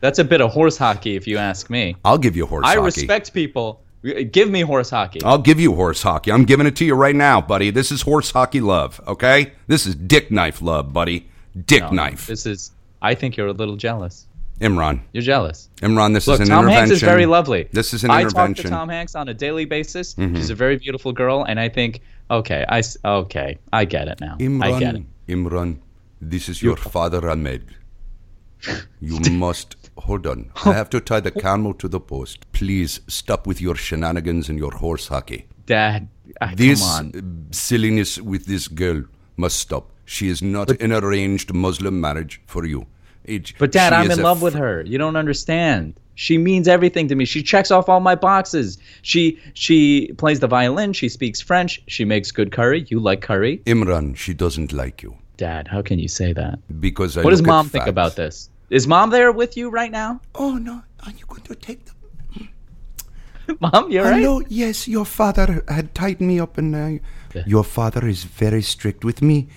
That's 0.00 0.18
a 0.18 0.24
bit 0.24 0.40
of 0.40 0.50
horse 0.52 0.78
hockey, 0.78 1.16
if 1.16 1.26
you 1.26 1.36
ask 1.36 1.68
me. 1.68 1.96
I'll 2.04 2.16
give 2.18 2.36
you 2.36 2.46
horse 2.46 2.64
I 2.64 2.68
hockey. 2.76 2.80
I 2.80 2.84
respect 2.84 3.34
people. 3.34 3.82
Give 4.32 4.48
me 4.48 4.62
horse 4.62 4.88
hockey. 4.88 5.20
I'll 5.22 5.36
give 5.42 5.60
you 5.60 5.74
horse 5.74 6.02
hockey. 6.02 6.32
I'm 6.32 6.44
giving 6.44 6.66
it 6.66 6.74
to 6.76 6.84
you 6.86 6.94
right 6.94 7.14
now, 7.14 7.40
buddy. 7.42 7.68
This 7.70 7.92
is 7.92 8.00
horse 8.00 8.30
hockey 8.30 8.60
love, 8.60 8.98
okay? 9.06 9.52
This 9.66 9.84
is 9.86 9.94
dick 9.94 10.30
knife 10.30 10.62
love, 10.62 10.92
buddy. 10.94 11.28
Dick 11.66 11.82
No, 11.82 11.90
knife. 11.90 12.26
This 12.26 12.46
is. 12.46 12.70
I 13.02 13.14
think 13.14 13.36
you're 13.36 13.48
a 13.48 13.52
little 13.52 13.76
jealous. 13.76 14.26
Imran. 14.60 15.00
You're 15.12 15.22
jealous. 15.22 15.68
Imran, 15.78 16.14
this 16.14 16.26
Look, 16.26 16.40
is 16.40 16.48
an 16.48 16.54
Tom 16.54 16.64
intervention. 16.64 16.76
Tom 16.76 16.88
Hanks 16.88 16.90
is 16.92 17.02
very 17.02 17.26
lovely. 17.26 17.68
This 17.72 17.92
is 17.92 18.04
an 18.04 18.10
I 18.10 18.22
talk 18.22 18.30
intervention. 18.30 18.64
to 18.64 18.70
Tom 18.70 18.88
Hanks 18.88 19.14
on 19.14 19.28
a 19.28 19.34
daily 19.34 19.64
basis. 19.64 20.14
Mhm. 20.14 20.36
She's 20.36 20.50
a 20.50 20.54
very 20.54 20.76
beautiful 20.78 21.12
girl, 21.12 21.44
and 21.44 21.58
I 21.60 21.68
think, 21.68 22.00
okay, 22.30 22.64
I 22.68 22.82
okay, 23.04 23.58
I 23.72 23.84
get 23.84 24.08
it 24.08 24.20
now. 24.20 24.36
I 24.40 24.78
get 24.78 24.94
it. 24.96 25.02
Imran, 25.02 25.06
Imran, 25.28 25.78
this 26.20 26.48
is 26.48 26.62
your 26.62 26.76
father 26.76 27.28
Ahmed. 27.30 27.74
You 29.00 29.18
must 29.30 29.76
hold 29.98 30.26
on. 30.26 30.50
I 30.64 30.72
have 30.72 30.90
to 30.90 31.00
tie 31.00 31.20
the 31.20 31.30
camel 31.30 31.74
to 31.74 31.88
the 31.88 32.00
post. 32.00 32.50
Please 32.52 33.00
stop 33.08 33.46
with 33.46 33.60
your 33.60 33.74
shenanigans 33.74 34.48
and 34.48 34.58
your 34.58 34.72
horse 34.72 35.08
hockey. 35.08 35.46
Dad, 35.66 36.08
ah, 36.40 36.52
This 36.54 36.80
come 36.80 37.12
on. 37.14 37.46
silliness 37.52 38.18
with 38.18 38.46
this 38.46 38.68
girl 38.68 39.04
must 39.36 39.58
stop. 39.58 39.90
She 40.04 40.28
is 40.28 40.42
not 40.42 40.70
an 40.82 40.92
arranged 40.92 41.54
Muslim 41.54 42.00
marriage 42.00 42.40
for 42.46 42.66
you. 42.66 42.86
It- 43.24 43.52
But 43.58 43.72
Dad, 43.72 43.92
I'm 43.92 44.10
in 44.10 44.22
love 44.22 44.42
with 44.42 44.54
her. 44.54 44.82
You 44.82 44.98
don't 44.98 45.16
understand. 45.16 45.94
She 46.14 46.36
means 46.36 46.68
everything 46.68 47.08
to 47.08 47.14
me. 47.14 47.24
She 47.24 47.42
checks 47.42 47.70
off 47.70 47.88
all 47.88 48.00
my 48.00 48.14
boxes. 48.14 48.76
She 49.02 49.38
she 49.54 50.12
plays 50.18 50.40
the 50.40 50.46
violin. 50.48 50.92
She 50.92 51.08
speaks 51.08 51.40
French. 51.40 51.82
She 51.86 52.04
makes 52.04 52.30
good 52.30 52.52
curry. 52.52 52.84
You 52.88 53.00
like 53.00 53.22
curry, 53.22 53.62
Imran, 53.64 54.16
she 54.16 54.34
doesn't 54.34 54.72
like 54.72 55.02
you 55.02 55.16
Dad? 55.38 55.66
How 55.68 55.80
can 55.80 55.98
you 55.98 56.08
say 56.08 56.34
that? 56.34 56.58
because 56.80 57.16
I 57.16 57.22
what 57.22 57.30
does 57.30 57.40
Mom 57.42 57.68
think 57.68 57.84
facts. 57.84 57.90
about 57.90 58.16
this? 58.16 58.50
Is 58.68 58.86
Mom 58.86 59.08
there 59.10 59.32
with 59.32 59.56
you 59.56 59.70
right 59.70 59.90
now? 59.90 60.20
Oh 60.34 60.56
no, 60.58 60.82
are 61.06 61.12
you 61.12 61.24
going 61.26 61.42
to 61.42 61.54
take 61.54 61.86
the 61.86 61.92
Mom, 63.60 63.90
you're 63.90 64.04
right. 64.04 64.20
Hello, 64.22 64.42
yes, 64.48 64.86
your 64.86 65.04
father 65.06 65.64
had 65.68 65.94
tied 65.94 66.20
me 66.20 66.38
up, 66.38 66.58
and 66.58 66.74
uh, 66.74 67.40
your 67.46 67.64
father 67.64 68.06
is 68.06 68.24
very 68.24 68.62
strict 68.62 69.04
with 69.04 69.22
me. 69.22 69.48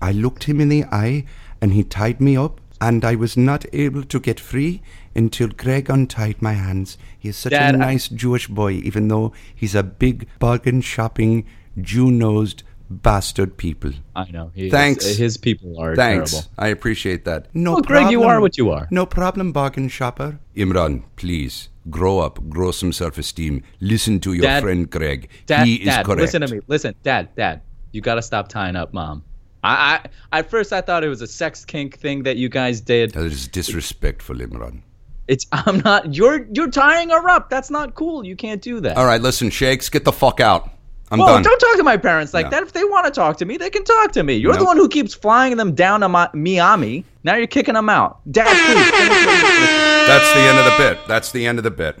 I 0.00 0.12
looked 0.12 0.44
him 0.44 0.60
in 0.60 0.68
the 0.70 0.84
eye, 0.84 1.26
and 1.60 1.72
he 1.72 1.84
tied 1.84 2.20
me 2.20 2.36
up, 2.36 2.60
and 2.80 3.04
I 3.04 3.14
was 3.14 3.36
not 3.36 3.64
able 3.72 4.02
to 4.04 4.20
get 4.20 4.38
free 4.40 4.80
until 5.14 5.48
Gregg 5.48 5.90
untied 5.90 6.40
my 6.40 6.52
hands. 6.52 6.96
He 7.18 7.28
is 7.30 7.36
such 7.36 7.50
Dad, 7.50 7.74
a 7.74 7.78
I- 7.78 7.80
nice 7.92 8.08
Jewish 8.08 8.46
boy, 8.48 8.72
even 8.72 9.08
though 9.08 9.32
he's 9.54 9.74
a 9.74 9.82
big 9.82 10.28
bargain 10.38 10.80
shopping, 10.80 11.44
Jew 11.80 12.10
nosed 12.10 12.62
bastard 12.90 13.56
people. 13.58 13.92
I 14.16 14.30
know. 14.30 14.50
He 14.54 14.66
is- 14.66 14.72
Thanks. 14.72 15.04
his 15.16 15.36
people 15.36 15.78
are 15.78 15.94
Thanks. 15.94 16.30
terrible. 16.32 16.48
I 16.58 16.68
appreciate 16.68 17.24
that. 17.26 17.48
No 17.54 17.72
Well, 17.74 17.82
Gregg, 17.82 18.10
you 18.10 18.22
are 18.22 18.40
what 18.40 18.56
you 18.56 18.70
are. 18.70 18.88
No 18.90 19.04
problem, 19.06 19.52
bargain 19.52 19.88
shopper. 19.88 20.38
Imran, 20.56 21.02
please 21.16 21.68
grow 21.90 22.20
up, 22.20 22.38
grow 22.48 22.70
some 22.70 22.92
self-esteem. 22.92 23.62
Listen 23.80 24.20
to 24.20 24.32
your 24.32 24.42
Dad- 24.42 24.62
friend 24.62 24.88
Gregg. 24.90 25.28
Dad, 25.46 25.66
he 25.66 25.76
is 25.76 25.86
Dad, 25.86 26.06
correct. 26.06 26.20
listen 26.20 26.40
to 26.42 26.48
me. 26.54 26.60
Listen, 26.66 26.94
Dad, 27.02 27.28
Dad, 27.36 27.60
you 27.92 28.00
gotta 28.00 28.22
stop 28.22 28.48
tying 28.48 28.76
up 28.76 28.94
Mom. 28.94 29.22
I, 29.64 30.00
I 30.32 30.38
at 30.38 30.50
first 30.50 30.72
I 30.72 30.80
thought 30.80 31.02
it 31.04 31.08
was 31.08 31.22
a 31.22 31.26
sex 31.26 31.64
kink 31.64 31.98
thing 31.98 32.22
that 32.24 32.36
you 32.36 32.48
guys 32.48 32.80
did. 32.80 33.12
That 33.12 33.24
is 33.24 33.48
disrespectful, 33.48 34.36
Imran. 34.36 34.82
It's 35.26 35.46
I'm 35.52 35.80
not. 35.80 36.14
You're 36.14 36.46
you're 36.52 36.70
tying 36.70 37.10
her 37.10 37.28
up. 37.28 37.50
That's 37.50 37.70
not 37.70 37.94
cool. 37.94 38.24
You 38.24 38.36
can't 38.36 38.62
do 38.62 38.80
that. 38.80 38.96
All 38.96 39.04
right, 39.04 39.20
listen, 39.20 39.50
Shakes, 39.50 39.88
get 39.88 40.04
the 40.04 40.12
fuck 40.12 40.40
out. 40.40 40.70
I'm 41.10 41.18
well, 41.18 41.28
done. 41.28 41.42
don't 41.42 41.58
talk 41.58 41.76
to 41.78 41.82
my 41.82 41.96
parents 41.96 42.34
like 42.34 42.46
No. 42.46 42.50
that. 42.50 42.62
If 42.64 42.72
they 42.72 42.84
want 42.84 43.06
to 43.06 43.10
talk 43.10 43.38
to 43.38 43.46
me, 43.46 43.56
they 43.56 43.70
can 43.70 43.82
talk 43.82 44.12
to 44.12 44.22
me. 44.22 44.34
You're 44.34 44.52
No. 44.52 44.58
the 44.58 44.64
one 44.66 44.76
who 44.76 44.88
keeps 44.90 45.14
flying 45.14 45.56
them 45.56 45.74
down 45.74 46.00
to 46.00 46.08
Mi- 46.08 46.26
Miami. 46.34 47.04
Now 47.24 47.34
you're 47.36 47.46
kicking 47.46 47.74
them 47.74 47.88
out. 47.88 48.20
Dad, 48.30 48.46
please. 48.46 48.56
finish 48.74 48.90
what 48.92 49.00
you're 49.00 49.14
finishing. 49.14 50.06
That's 50.06 50.32
the 50.34 50.40
end 50.40 50.58
of 50.58 50.64
the 50.66 50.76
bit. 50.76 51.08
That's 51.08 51.32
the 51.32 51.46
end 51.46 51.58
of 51.58 51.64
the 51.64 51.70
bit. 51.70 51.98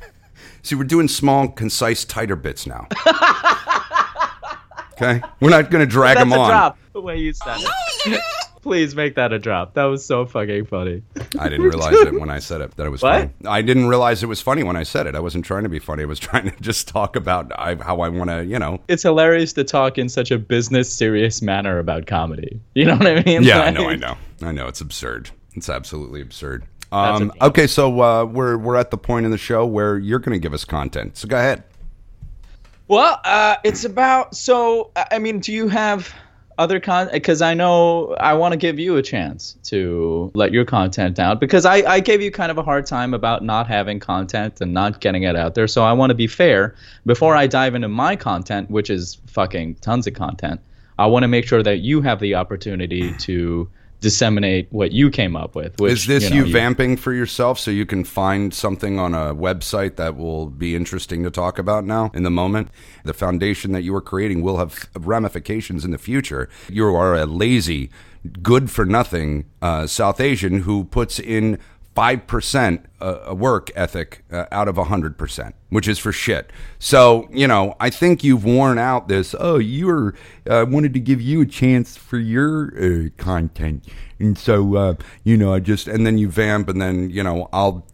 See, 0.62 0.74
we're 0.76 0.84
doing 0.84 1.08
small, 1.08 1.48
concise, 1.48 2.04
tighter 2.06 2.36
bits 2.36 2.66
now. 2.66 2.86
okay, 5.00 5.20
we're 5.40 5.50
not 5.50 5.70
going 5.70 5.84
to 5.84 5.90
drag 5.90 6.16
That's 6.16 6.28
them 6.30 6.38
a 6.38 6.42
on. 6.42 6.50
drop. 6.50 6.78
The 6.92 7.00
way 7.00 7.18
you 7.18 7.32
said 7.32 7.58
it. 7.60 8.20
Please 8.62 8.94
make 8.96 9.14
that 9.14 9.32
a 9.32 9.38
drop. 9.38 9.74
That 9.74 9.84
was 9.84 10.04
so 10.04 10.26
fucking 10.26 10.66
funny. 10.66 11.02
I 11.38 11.48
didn't 11.48 11.64
realize 11.64 11.94
it 11.94 12.18
when 12.18 12.28
I 12.28 12.40
said 12.40 12.60
it 12.60 12.76
that 12.76 12.86
it 12.86 12.90
was 12.90 13.02
What? 13.02 13.12
funny. 13.20 13.30
I 13.46 13.62
didn't 13.62 13.86
realize 13.86 14.22
it 14.22 14.26
was 14.26 14.40
funny 14.42 14.64
when 14.64 14.76
I 14.76 14.82
said 14.82 15.06
it. 15.06 15.14
I 15.14 15.20
wasn't 15.20 15.44
trying 15.44 15.62
to 15.62 15.68
be 15.68 15.78
funny. 15.78 16.02
I 16.02 16.06
was 16.06 16.18
trying 16.28 16.50
to 16.50 16.60
just 16.60 16.88
talk 16.88 17.14
about 17.14 17.52
I, 17.58 17.76
how 17.76 18.00
I 18.00 18.08
want 18.08 18.30
to, 18.30 18.44
you 18.44 18.58
know. 18.58 18.80
It's 18.88 19.04
hilarious 19.04 19.52
to 19.54 19.64
talk 19.64 19.96
in 19.96 20.08
such 20.08 20.30
a 20.32 20.38
business 20.38 20.92
serious 20.92 21.40
manner 21.40 21.78
about 21.78 22.06
comedy. 22.06 22.60
You 22.74 22.86
know 22.86 22.96
what 22.96 23.06
I 23.06 23.22
mean? 23.22 23.44
Yeah, 23.44 23.60
I 23.60 23.70
know, 23.70 23.88
I 23.88 23.96
know, 23.96 24.16
I 24.42 24.52
know. 24.52 24.66
It's 24.66 24.80
absurd. 24.80 25.30
It's 25.54 25.68
absolutely 25.68 26.20
absurd. 26.20 26.64
Um, 26.90 27.30
okay. 27.30 27.46
okay, 27.46 27.66
so 27.66 28.00
uh, 28.00 28.24
we're 28.24 28.56
we're 28.58 28.76
at 28.76 28.90
the 28.90 28.98
point 28.98 29.24
in 29.24 29.30
the 29.30 29.38
show 29.38 29.64
where 29.66 29.98
you're 29.98 30.18
going 30.18 30.32
to 30.32 30.38
give 30.38 30.52
us 30.54 30.64
content. 30.64 31.16
So 31.16 31.28
go 31.28 31.36
ahead. 31.38 31.62
Well, 32.88 33.20
uh, 33.24 33.56
it's 33.64 33.84
about. 33.84 34.34
So, 34.34 34.90
I 34.96 35.18
mean, 35.18 35.40
do 35.40 35.52
you 35.52 35.68
have 35.68 36.12
other 36.56 36.80
content? 36.80 37.12
Because 37.12 37.42
I 37.42 37.52
know 37.52 38.14
I 38.14 38.32
want 38.32 38.52
to 38.52 38.56
give 38.56 38.78
you 38.78 38.96
a 38.96 39.02
chance 39.02 39.56
to 39.64 40.30
let 40.34 40.52
your 40.52 40.64
content 40.64 41.18
out. 41.18 41.38
Because 41.38 41.66
I, 41.66 41.76
I 41.76 42.00
gave 42.00 42.22
you 42.22 42.30
kind 42.30 42.50
of 42.50 42.56
a 42.56 42.62
hard 42.62 42.86
time 42.86 43.12
about 43.12 43.44
not 43.44 43.68
having 43.68 44.00
content 44.00 44.62
and 44.62 44.72
not 44.72 45.00
getting 45.00 45.24
it 45.24 45.36
out 45.36 45.54
there. 45.54 45.68
So 45.68 45.84
I 45.84 45.92
want 45.92 46.10
to 46.10 46.14
be 46.14 46.26
fair. 46.26 46.74
Before 47.04 47.36
I 47.36 47.46
dive 47.46 47.74
into 47.74 47.88
my 47.88 48.16
content, 48.16 48.70
which 48.70 48.88
is 48.88 49.18
fucking 49.26 49.76
tons 49.76 50.06
of 50.06 50.14
content, 50.14 50.60
I 50.98 51.06
want 51.06 51.24
to 51.24 51.28
make 51.28 51.46
sure 51.46 51.62
that 51.62 51.78
you 51.80 52.00
have 52.00 52.20
the 52.20 52.34
opportunity 52.36 53.12
to 53.12 53.68
disseminate 54.00 54.68
what 54.70 54.92
you 54.92 55.10
came 55.10 55.36
up 55.36 55.54
with. 55.54 55.78
Which, 55.80 55.92
Is 55.92 56.06
this 56.06 56.30
know, 56.30 56.36
you, 56.36 56.52
vamping 56.52 56.96
for 56.96 57.12
yourself 57.12 57.58
so 57.58 57.70
you 57.70 57.86
can 57.86 58.04
find 58.04 58.54
something 58.54 58.98
on 58.98 59.14
a 59.14 59.34
website 59.34 59.96
that 59.96 60.16
will 60.16 60.46
be 60.46 60.76
interesting 60.76 61.22
to 61.24 61.30
talk 61.30 61.58
about 61.58 61.84
now 61.84 62.10
in 62.14 62.22
the 62.22 62.30
moment? 62.30 62.70
The 63.04 63.14
foundation 63.14 63.72
that 63.72 63.82
you 63.82 63.94
are 63.94 64.00
creating 64.00 64.42
will 64.42 64.58
have 64.58 64.88
ramifications 64.94 65.84
in 65.84 65.90
the 65.90 65.98
future. 65.98 66.48
You 66.68 66.94
are 66.94 67.14
a 67.14 67.26
lazy, 67.26 67.90
good 68.42 68.70
for 68.70 68.84
nothing 68.84 69.46
uh, 69.60 69.86
South 69.86 70.20
Asian 70.20 70.60
who 70.60 70.84
puts 70.84 71.18
in 71.18 71.58
5% 71.98 72.84
uh, 73.00 73.18
a 73.24 73.34
work 73.34 73.72
ethic 73.74 74.24
uh, 74.30 74.44
out 74.52 74.68
of 74.68 74.76
100%, 74.76 75.52
which 75.70 75.88
is 75.88 75.98
for 75.98 76.12
shit. 76.12 76.52
So, 76.78 77.28
you 77.32 77.48
know, 77.48 77.74
I 77.80 77.90
think 77.90 78.22
you've 78.22 78.44
worn 78.44 78.78
out 78.78 79.08
this, 79.08 79.34
oh, 79.36 79.58
you're, 79.58 80.14
I 80.48 80.62
wanted 80.62 80.94
to 80.94 81.00
give 81.00 81.20
you 81.20 81.40
a 81.40 81.46
chance 81.46 81.96
for 81.96 82.16
your 82.16 82.72
uh, 82.78 83.08
content. 83.16 83.84
And 84.20 84.38
so, 84.38 84.76
uh, 84.76 84.94
you 85.24 85.36
know, 85.36 85.52
I 85.52 85.58
just, 85.58 85.88
and 85.88 86.06
then 86.06 86.18
you 86.18 86.28
vamp, 86.28 86.68
and 86.68 86.80
then, 86.80 87.10
you 87.10 87.24
know, 87.24 87.48
I'll 87.52 87.84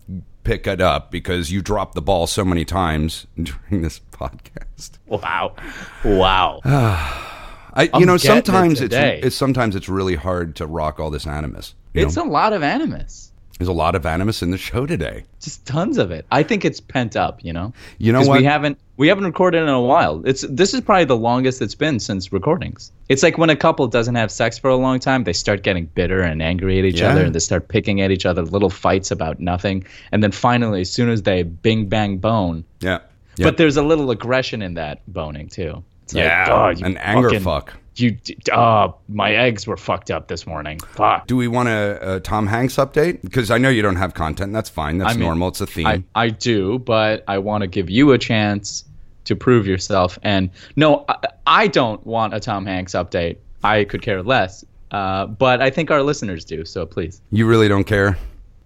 pick 0.43 0.67
it 0.67 0.83
up 0.83 1.11
because 1.11 1.51
you 1.51 1.63
dropped 1.63 1.95
the 1.95 2.03
ball 2.03 2.27
so 2.27 2.45
many 2.45 2.67
times 2.67 3.27
during 3.43 3.81
this 3.81 4.03
podcast. 4.13 4.99
Wow. 5.07 5.55
Wow. 6.05 6.61
I, 7.77 7.89
I'm 7.95 8.01
you 8.01 8.07
know, 8.07 8.19
getting 8.19 8.37
it 8.37 8.47
sometimes 8.47 8.81
it's, 8.83 8.95
it's 8.95 9.35
sometimes 9.35 9.75
it's 9.75 9.89
really 9.89 10.15
hard 10.15 10.57
to 10.57 10.67
rock 10.67 11.01
all 11.01 11.11
this 11.11 11.27
animus. 11.27 11.75
you 11.95 12.07
it's 12.07 12.17
know? 12.17 12.25
a 12.25 12.31
lot 12.31 12.53
of 12.53 12.63
animus. 12.63 13.33
There's 13.59 13.69
a 13.69 13.73
lot 13.73 13.95
of 13.95 14.05
animus 14.05 14.43
in 14.43 14.51
the 14.51 14.59
show 14.59 14.85
today. 14.85 15.23
just 15.41 15.65
tons 15.65 15.97
of 15.99 16.11
it. 16.11 16.27
I 16.33 16.43
think 16.43 16.65
it's 16.65 16.81
pent 16.81 17.15
up, 17.17 17.45
you 17.45 17.53
know. 17.53 17.73
You 17.99 18.13
know 18.13 18.23
what? 18.23 18.39
We 18.39 18.45
haven't 18.45 18.79
we 18.97 19.07
haven't 19.09 19.25
recorded 19.25 19.63
in 19.63 19.69
a 19.69 19.81
while. 19.81 20.23
It's 20.27 20.43
this 20.51 20.75
is 20.75 20.81
probably 20.81 21.05
the 21.05 21.17
longest 21.17 21.63
it's 21.63 21.75
been 21.77 22.01
since 22.01 22.33
recordings. 22.33 22.91
It's 23.09 23.23
like 23.23 23.39
when 23.39 23.51
a 23.51 23.57
couple 23.57 23.87
doesn't 23.87 24.17
have 24.17 24.33
sex 24.33 24.59
for 24.59 24.71
a 24.71 24.77
long 24.77 24.99
time, 24.99 25.23
they 25.23 25.33
start 25.33 25.63
getting 25.63 25.87
bitter 25.95 26.21
and 26.21 26.43
angry 26.43 26.81
at 26.81 26.85
each 26.85 27.01
Yeah. 27.01 27.11
other, 27.13 27.25
and 27.25 27.35
they 27.35 27.39
start 27.39 27.69
picking 27.69 28.01
at 28.01 28.11
each 28.11 28.27
other, 28.27 28.43
little 28.43 28.71
fights 28.71 29.13
about 29.13 29.39
nothing, 29.39 29.85
and 30.11 30.21
then 30.23 30.33
finally, 30.33 30.81
as 30.81 30.91
soon 30.91 31.09
as 31.09 31.23
they 31.23 31.45
bing 31.45 31.87
bang 31.87 32.19
bone, 32.19 32.65
Yeah. 32.81 32.99
but 33.39 33.57
there's 33.57 33.77
a 33.77 33.83
little 33.83 34.11
aggression 34.11 34.63
in 34.63 34.75
that 34.75 35.01
boning 35.07 35.49
too. 35.49 35.83
It's 36.03 36.15
like, 36.15 36.25
Yeah, 36.25 36.47
"Oh, 36.51 36.85
an 36.85 36.97
anger 36.99 37.29
fucking- 37.31 37.45
fuck. 37.45 37.75
You, 37.97 38.17
oh, 38.53 38.97
my 39.09 39.35
eggs 39.35 39.67
were 39.67 39.77
fucked 39.77 40.11
up 40.11 40.27
this 40.27 40.47
morning. 40.47 40.81
Fuck. 40.81 41.27
Do 41.29 41.37
we 41.37 41.47
want 41.47 41.69
a, 41.69 42.17
a 42.17 42.21
Tom 42.21 42.47
Hanks 42.47 42.75
update? 42.75 43.23
Because 43.23 43.51
I 43.51 43.59
know 43.59 43.69
you 43.69 43.83
don't 43.83 43.97
have 43.97 44.15
content. 44.15 44.53
That's 44.53 44.69
fine. 44.69 44.99
That's 44.99 45.13
I 45.13 45.15
mean, 45.15 45.25
normal. 45.25 45.49
It's 45.49 45.61
a 45.61 45.67
theme. 45.67 45.87
I, 45.87 46.03
I 46.15 46.31
do, 46.31 46.81
but 46.81 47.23
I 47.29 47.39
want 47.39 47.63
to 47.63 47.69
give 47.69 47.89
you 47.89 48.11
a 48.13 48.19
chance 48.19 48.85
to 49.27 49.37
prove 49.37 49.67
yourself. 49.67 50.19
And 50.23 50.51
no, 50.77 51.05
I, 51.09 51.17
I 51.47 51.67
don't 51.69 52.05
want 52.05 52.35
a 52.35 52.41
Tom 52.41 52.67
Hanks 52.67 52.93
update. 52.93 53.37
I 53.63 53.85
could 53.85 54.03
care 54.03 54.23
less. 54.23 54.65
Uh, 54.91 55.27
but 55.27 55.63
I 55.63 55.71
think 55.71 55.91
our 55.91 56.03
listeners 56.03 56.45
do. 56.45 56.65
So 56.65 56.87
please. 56.87 57.21
you 57.31 57.47
really 57.47 57.69
don't 57.69 57.85
care? 57.85 58.19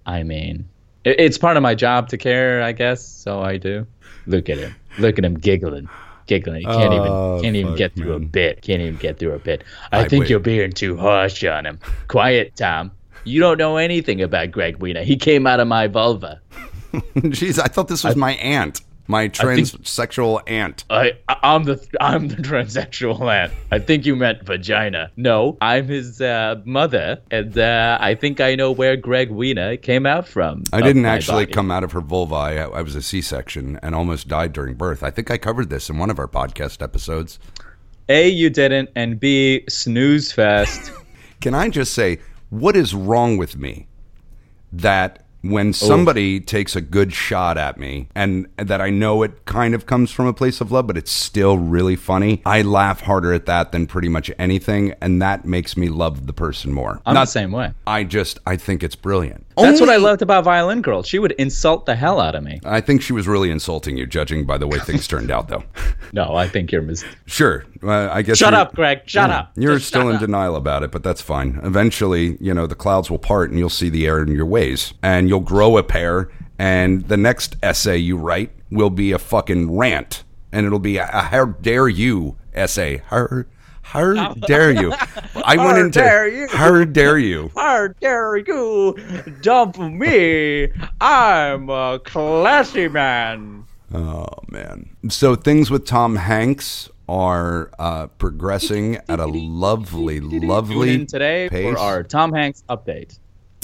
I 0.07 0.23
mean, 0.23 0.69
it, 1.05 1.21
it's 1.21 1.39
part 1.39 1.57
of 1.57 1.63
my 1.63 1.75
job 1.75 2.09
to 2.11 2.19
care, 2.19 2.63
I 2.63 2.73
guess. 2.73 3.07
So 3.07 3.43
I 3.43 3.57
do. 3.57 3.87
Look 4.27 4.49
at 4.49 4.59
him. 4.59 4.75
Look 4.99 5.19
at 5.19 5.25
him 5.25 5.39
giggling. 5.39 5.89
Giggling. 6.29 6.61
He 6.61 6.67
can't 6.67 6.93
Oh, 6.93 7.37
even 7.37 7.43
can't 7.43 7.57
even 7.57 7.73
oh, 7.73 7.77
get 7.77 7.97
through 7.97 8.13
a 8.13 8.21
bit. 8.21 8.63
Can't 8.63 8.81
even 8.81 8.97
get 8.97 9.19
through 9.19 9.33
a 9.33 9.39
bit. 9.39 9.65
I, 9.91 10.01
I 10.01 10.09
think 10.09 10.23
wait. 10.23 10.31
you're 10.31 10.39
being 10.39 10.71
too 10.73 10.97
harsh 10.97 11.43
on 11.43 11.67
him. 11.67 11.81
Quiet, 12.07 12.55
Tom. 12.55 12.93
You 13.25 13.41
don't 13.41 13.59
know 13.59 13.77
anything 13.79 14.23
about 14.23 14.51
Gregg 14.53 14.77
Wiener. 14.77 15.03
He 15.03 15.17
came 15.17 15.47
out 15.47 15.59
of 15.59 15.67
my 15.67 15.89
vulva. 15.89 16.41
Jeez, 16.93 17.59
I 17.59 17.67
thought 17.67 17.89
this 17.89 18.05
was 18.05 18.15
my 18.17 18.33
aunt, 18.35 18.81
my 19.09 19.29
transsexual 19.29 20.41
aunt. 20.47 20.85
I, 20.91 21.15
I- 21.29 21.37
I'm 21.43 21.65
the 21.65 21.85
I'm 22.01 22.29
the 22.29 22.37
transsexual 22.51 23.21
aunt. 23.21 23.53
I 23.73 23.79
think 23.79 24.07
you 24.07 24.15
meant 24.15 24.45
vagina. 24.45 25.11
No, 25.17 25.57
I'm 25.61 25.89
his 25.89 26.21
uh, 26.21 26.61
mother, 26.65 27.21
and 27.31 27.59
uh, 27.59 27.99
I 28.01 28.15
think 28.15 28.41
I 28.41 28.55
know 28.55 28.71
where 28.71 28.97
Gregg 28.97 29.31
Wiener 29.31 29.77
came 29.79 30.07
out 30.07 30.29
from. 30.29 30.63
I 30.73 30.81
didn't 30.83 31.07
actually 31.07 31.47
body. 31.47 31.53
come 31.55 31.71
out 31.71 31.83
of 31.83 31.93
her 31.93 32.01
vulva. 32.01 32.35
I, 32.35 32.55
I 32.57 32.83
was 32.83 32.95
a 32.95 33.03
C-section 33.03 33.81
and 33.83 33.95
almost 33.95 34.29
died 34.29 34.53
during 34.53 34.75
birth. 34.75 35.03
I 35.03 35.11
think 35.11 35.31
I 35.31 35.39
covered 35.39 35.71
this 35.71 35.89
in 35.91 35.99
one 35.99 36.11
of 36.11 36.19
our 36.19 36.29
podcast 36.29 36.83
episodes. 36.83 37.39
A, 38.11 38.29
you 38.29 38.51
didn't, 38.51 38.91
and 38.95 39.19
B, 39.19 39.65
snooze 39.69 40.33
fest. 40.33 40.93
Can 41.41 41.55
I 41.55 41.69
just 41.69 41.93
say, 41.95 42.19
what 42.51 42.77
is 42.77 42.95
wrong 42.95 43.37
with 43.37 43.57
me? 43.57 43.87
that 44.71 45.25
when 45.51 45.69
oh. 45.69 45.73
somebody 45.73 46.41
takes 46.41 46.77
a 46.77 46.81
good 46.81 47.13
shot 47.13 47.59
at 47.59 47.79
me 47.79 48.09
and 48.15 48.47
that 48.57 48.81
I 48.81 48.91
know 48.91 49.23
it 49.23 49.45
kind 49.45 49.75
of 49.75 49.87
comes 49.87 50.11
from 50.11 50.27
a 50.27 50.33
place 50.33 50.61
of 50.61 50.73
love, 50.73 50.87
but 50.87 50.97
it's 50.97 51.11
still 51.11 51.59
really 51.59 51.97
funny, 51.97 52.43
I 52.45 52.63
laugh 52.63 53.01
harder 53.01 53.33
at 53.33 53.47
that 53.47 53.73
than 53.73 53.87
pretty 53.87 54.09
much 54.09 54.31
anything. 54.39 54.95
And 55.01 55.21
that 55.23 55.45
makes 55.45 55.77
me 55.77 55.89
love 55.89 56.27
the 56.27 56.33
person 56.33 56.73
more. 56.73 57.01
I'm 57.07 57.15
the 57.15 57.25
same 57.27 57.53
way. 57.53 57.73
I 57.87 58.05
just, 58.05 58.39
I 58.47 58.57
think 58.57 58.83
it's 58.83 58.97
brilliant. 58.97 59.45
That's 59.57 59.81
what 59.81 59.91
I 59.91 59.97
loved 59.97 60.23
about 60.23 60.45
Violin 60.45 60.83
Girl. 60.83 61.03
She 61.03 61.19
would 61.19 61.33
insult 61.33 61.87
the 61.87 61.97
hell 61.97 62.21
out 62.21 62.37
of 62.37 62.45
me. 62.45 62.61
I 62.65 62.81
think 62.81 63.03
she 63.03 63.13
was 63.13 63.27
really 63.27 63.51
insulting 63.51 63.97
you, 63.97 64.07
judging 64.07 64.47
by 64.47 64.57
the 64.57 64.69
way 64.69 64.79
things 64.79 65.09
turned 65.09 65.31
out, 65.31 65.49
though. 65.49 65.65
No, 66.13 66.37
I 66.37 66.47
think 66.47 66.71
you're 66.71 66.83
mis- 66.83 67.05
Sure. 67.27 67.65
Uh, 67.83 68.09
I 68.13 68.23
guess. 68.23 68.39
Shut 68.39 68.55
up, 68.55 68.75
Gregg. 68.75 69.03
Shut 69.07 69.31
up. 69.31 69.53
You're 69.57 69.77
Just 69.77 69.89
still 69.89 70.09
in 70.09 70.17
up. 70.17 70.21
denial 70.21 70.57
about 70.57 70.83
it, 70.83 70.91
but 70.91 71.03
that's 71.03 71.21
fine. 71.21 71.61
Eventually, 71.63 72.37
you 72.41 72.53
know, 72.55 72.67
the 72.67 72.75
clouds 72.75 73.11
will 73.11 73.19
part 73.19 73.51
and 73.51 73.59
you'll 73.59 73.69
see 73.69 73.89
the 73.89 74.07
error 74.07 74.23
in 74.23 74.29
your 74.33 74.47
ways. 74.47 74.95
And 75.03 75.29
you'll 75.29 75.41
grow 75.41 75.77
a 75.79 75.83
pair. 75.83 76.29
And 76.59 77.07
the 77.09 77.17
next 77.17 77.57
essay 77.63 77.97
you 77.99 78.17
write 78.17 78.51
will 78.71 78.91
be 78.91 79.13
a 79.13 79.19
fucking 79.19 79.77
rant. 79.77 80.25
And 80.51 80.67
it'll 80.67 80.79
be 80.81 80.97
a, 80.97 81.05
a 81.13 81.21
how 81.23 81.45
dare 81.47 81.89
you 81.89 82.37
essay. 82.53 83.03
How, 83.07 83.45
how 83.83 84.35
dare 84.47 84.73
you? 84.73 84.93
I 85.45 85.57
went 85.57 85.77
How 85.79 85.81
into 85.85 86.01
dare 86.01 86.29
you? 86.29 86.49
how 86.49 86.85
dare 86.85 87.19
you? 87.19 87.51
How 87.57 87.89
dare 88.01 88.37
you 88.39 88.97
dump 89.41 89.79
me? 89.79 90.69
I'm 91.01 91.71
a 91.71 92.01
classy 92.03 92.89
man. 92.89 93.65
Oh 93.95 94.27
man. 94.51 94.91
So 95.09 95.35
things 95.37 95.71
with 95.71 95.87
Tom 95.87 96.17
Hanks 96.17 96.91
are 97.09 97.71
uh, 97.79 98.07
progressing 98.07 98.97
at 99.09 99.21
a 99.21 99.27
lovely, 99.27 100.21
lovely 100.21 101.07
today 101.07 101.49
pace. 101.49 101.75
for 101.75 101.79
our 101.79 102.03
Tom 102.03 102.33
Hanks 102.33 102.63
update. 102.69 103.19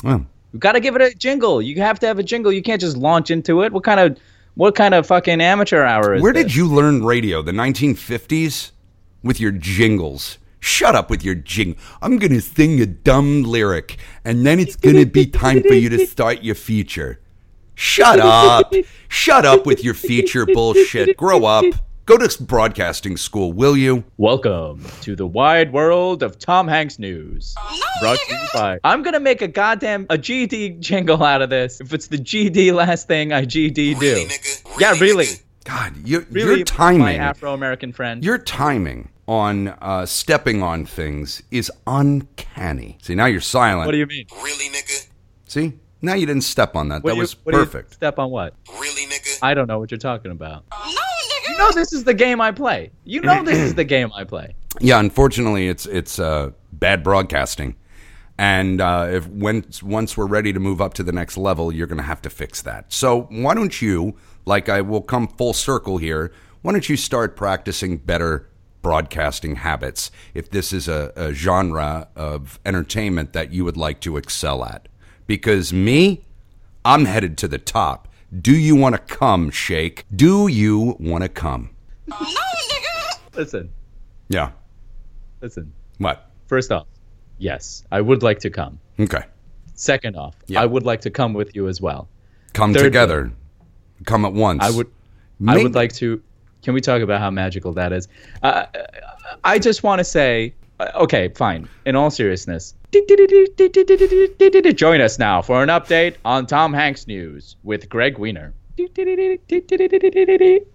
Oh. 0.05 0.24
You 0.53 0.59
got 0.61 0.72
to 0.72 0.80
give 0.80 0.95
it 0.95 1.03
a 1.03 1.14
jingle. 1.14 1.61
You 1.61 1.80
have 1.82 1.99
to 2.01 2.07
have 2.07 2.18
a 2.18 2.22
jingle. 2.22 2.53
You 2.53 2.62
can't 2.62 2.80
just 2.80 2.97
launch 2.97 3.30
into 3.30 3.62
it. 3.62 3.72
What 3.72 3.82
kind 3.82 4.01
of 4.01 4.18
what 4.55 4.76
kind 4.76 4.95
of 4.95 5.07
fucking 5.07 5.40
amateur 5.40 5.82
hour 5.82 6.14
is 6.14 6.22
Where 6.22 6.32
this? 6.32 6.45
did 6.45 6.55
you 6.55 6.68
learn 6.68 7.05
radio? 7.05 7.42
The 7.42 7.53
1950s? 7.53 8.70
With 9.22 9.40
your 9.40 9.51
jingles. 9.51 10.38
Shut 10.61 10.95
up 10.95 11.11
with 11.11 11.24
your 11.24 11.34
jing. 11.34 11.76
I'm 12.01 12.18
going 12.18 12.32
to 12.32 12.40
sing 12.40 12.80
a 12.80 12.86
dumb 12.86 13.42
lyric, 13.42 13.99
and 14.24 14.47
then 14.47 14.61
it's 14.61 14.76
going 14.76 14.97
to 14.97 15.07
be 15.07 15.26
time 15.26 15.62
for 15.62 15.74
you 15.74 15.88
to 15.90 16.07
start 16.07 16.42
your 16.42 16.55
feature. 16.55 17.20
Shut 17.74 18.20
up. 18.20 18.72
Shut 19.09 19.45
up 19.45 19.66
with 19.66 19.82
your 19.82 19.95
feature 19.95 20.47
bullshit. 20.47 21.16
Grow 21.16 21.45
up. 21.45 21.64
Go 22.07 22.19
to 22.19 22.43
broadcasting 22.43 23.17
school, 23.17 23.55
will 23.55 23.75
you? 23.79 24.05
Welcome 24.19 24.85
to 25.01 25.17
the 25.17 25.27
wide 25.27 25.73
world 25.73 26.23
of 26.23 26.39
Tom 26.39 26.69
Hanks 26.69 26.99
news. 26.99 27.55
Brought 27.99 28.19
to 28.19 28.35
you 28.35 28.41
by. 28.53 28.79
I'm 28.85 29.03
gonna 29.03 29.21
make 29.21 29.41
a 29.41 29.49
goddamn 29.49 30.05
a 30.11 30.19
GD 30.19 30.81
jingle 30.81 31.23
out 31.25 31.41
of 31.41 31.49
this. 31.49 31.81
If 31.81 31.95
it's 31.95 32.09
the 32.09 32.19
GD 32.19 32.75
last 32.75 33.07
thing 33.07 33.33
I 33.33 33.47
GD 33.47 33.75
do. 33.75 33.97
Really, 33.99 34.25
nigga? 34.27 34.81
yeah, 34.81 34.93
really. 35.01 35.29
God, 35.65 35.97
you, 36.05 36.27
really. 36.31 36.57
your 36.57 36.65
timing. 36.67 37.01
My 37.01 37.15
Afro-American 37.15 37.91
friend. 37.95 38.23
Your 38.23 38.37
timing 38.37 39.09
on 39.27 39.69
uh, 39.69 40.05
stepping 40.05 40.63
on 40.63 40.85
things 40.85 41.43
is 41.51 41.73
uncanny. 41.87 42.99
See, 43.01 43.15
now 43.15 43.25
you're 43.27 43.41
silent. 43.41 43.87
what 43.87 43.93
do 43.93 43.99
you 43.99 44.07
mean? 44.07 44.27
Really, 44.43 44.69
nigga? 44.69 45.09
See? 45.47 45.73
Now 46.03 46.13
you 46.13 46.27
didn't 46.27 46.43
step 46.43 46.77
on 46.77 46.91
that. 46.91 47.03
What 47.03 47.13
that 47.13 47.15
you- 47.15 47.21
was 47.23 47.33
what 47.45 47.53
do 47.53 47.59
you 47.61 47.65
perfect. 47.65 47.95
step 47.95 48.19
on 48.19 48.31
what? 48.31 48.53
Really, 48.79 49.07
nigga? 49.07 49.39
I 49.41 49.55
don't 49.55 49.67
know 49.67 49.79
what 49.79 49.91
you're 49.91 49.97
talking 49.97 50.33
about. 50.33 50.65
You 51.55 51.61
know 51.61 51.71
this 51.71 51.93
is 51.93 52.03
the 52.03 52.15
game 52.15 52.41
I 52.41 52.51
play. 52.51 52.91
You 53.05 53.21
know 53.21 53.45
this 53.45 53.59
is 53.59 53.77
the 53.77 53.85
game 53.85 54.11
I 54.13 54.25
play. 54.25 54.55
Yeah, 54.81 54.99
unfortunately, 54.99 55.69
it's 55.69 55.87
it's 55.87 56.19
uh, 56.19 56.51
bad 56.73 57.05
broadcasting, 57.05 57.77
and 58.37 58.81
uh, 58.81 59.07
if 59.09 59.29
when 59.29 59.65
once 59.85 60.17
we're 60.17 60.27
ready 60.27 60.53
to 60.53 60.59
move 60.59 60.81
up 60.81 60.95
to 60.95 61.05
the 61.05 61.13
next 61.13 61.37
level, 61.37 61.71
you're 61.71 61.87
going 61.87 61.99
to 61.99 62.03
have 62.03 62.21
to 62.23 62.31
fix 62.31 62.61
that. 62.63 62.93
So 62.93 63.29
why 63.31 63.55
don't 63.55 63.81
you, 63.81 64.17
like 64.47 64.69
I 64.69 64.81
will 64.81 65.01
come 65.01 65.29
full 65.29 65.53
circle 65.53 65.99
here, 65.99 66.33
why 66.63 66.73
don't 66.73 66.89
you 66.89 66.97
start 66.97 67.37
practicing 67.37 67.99
better 67.99 68.49
broadcasting 68.83 69.55
habits 69.55 70.11
if 70.35 70.51
this 70.51 70.73
is 70.73 70.89
a, 70.89 71.13
a 71.15 71.33
genre 71.33 72.09
of 72.17 72.59
entertainment 72.67 73.33
that 73.33 73.53
you 73.53 73.65
would 73.65 73.77
like 73.77 74.01
to 74.01 74.17
excel 74.17 74.65
at? 74.65 74.89
Because 75.29 75.73
me, 75.73 76.25
I'm 76.85 77.05
headed 77.05 77.39
to 77.39 77.47
the 77.47 77.59
top. 77.59 78.09
Do 78.41 78.53
you 78.57 78.74
want 78.76 78.95
to 78.95 78.99
come, 79.14 79.51
Shake? 79.51 80.05
Do 80.14 80.49
you 80.49 80.97
want 80.99 81.22
to 81.22 81.28
come? 81.28 81.70
No, 82.07 82.16
nigga. 82.16 83.18
Listen, 83.37 83.70
Yeah. 84.28 84.51
listen. 85.41 85.72
What? 85.99 86.30
First 86.47 86.72
off, 86.72 86.87
yes, 87.39 87.85
I 87.93 88.01
would 88.01 88.22
like 88.22 88.41
to 88.41 88.51
come. 88.51 88.80
Okay. 88.99 89.22
Second 89.74 90.16
off, 90.16 90.35
Yeah. 90.47 90.62
I 90.62 90.66
would 90.66 90.82
like 90.85 91.03
to 91.03 91.11
come 91.11 91.32
with 91.35 91.55
you 91.55 91.68
as 91.68 91.80
well. 91.80 92.09
come 92.53 92.72
Thirdly- 92.72 92.87
together, 92.89 93.32
come 94.07 94.24
at 94.24 94.32
once. 94.32 94.62
I 94.62 94.70
would, 94.70 94.87
I 95.47 95.61
would 95.62 95.74
like 95.74 95.93
to. 95.95 96.22
Can 96.62 96.72
we 96.74 96.80
talk 96.80 97.03
about 97.03 97.20
how 97.20 97.30
magical 97.30 97.72
that 97.74 97.93
is? 97.93 98.07
Uh, 98.43 98.66
I 99.43 99.59
just 99.59 99.82
want 99.82 99.99
to 99.99 100.05
say, 100.05 100.55
uh, 100.78 100.91
okay, 101.03 101.28
fine. 101.30 101.68
In 101.85 101.97
all 101.97 102.11
seriousness, 102.11 102.74
join 104.74 105.01
us 105.01 105.18
now 105.18 105.42
for 105.42 105.62
an 105.62 105.68
update 105.68 106.16
on 106.24 106.47
Tom 106.47 106.72
Hanks 106.72 107.07
news 107.07 107.57
with 107.62 107.88
Gregg 107.88 108.18
Wiener. 108.18 108.55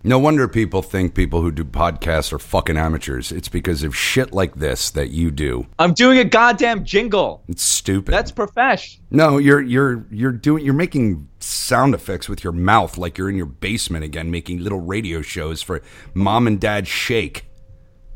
No 0.03 0.19
wonder 0.19 0.47
people 0.47 0.81
think 0.81 1.13
people 1.13 1.41
who 1.41 1.51
do 1.51 1.65
podcasts 1.65 2.31
are 2.31 2.39
fucking 2.39 2.77
amateurs. 2.77 3.31
It's 3.33 3.49
because 3.49 3.83
of 3.83 3.93
shit 3.95 4.31
like 4.33 4.55
this 4.55 4.89
that 4.91 5.09
you 5.09 5.31
do. 5.31 5.67
I'm 5.77 5.93
doing 5.93 6.17
a 6.17 6.23
goddamn 6.23 6.85
jingle. 6.85 7.43
It's 7.49 7.61
stupid. 7.61 8.13
That's 8.13 8.31
profesh. 8.31 8.99
no, 9.11 9.37
you're 9.37 9.61
you're 9.61 10.05
you're 10.09 10.31
doing 10.31 10.63
you're 10.63 10.73
making 10.73 11.27
sound 11.39 11.93
effects 11.93 12.29
with 12.29 12.41
your 12.41 12.53
mouth 12.53 12.97
like 12.97 13.17
you're 13.17 13.29
in 13.29 13.35
your 13.35 13.45
basement 13.45 14.05
again, 14.05 14.31
making 14.31 14.59
little 14.59 14.79
radio 14.79 15.21
shows 15.21 15.61
for 15.61 15.81
mom 16.13 16.47
and 16.47 16.59
dad 16.59 16.87
shake. 16.87 17.47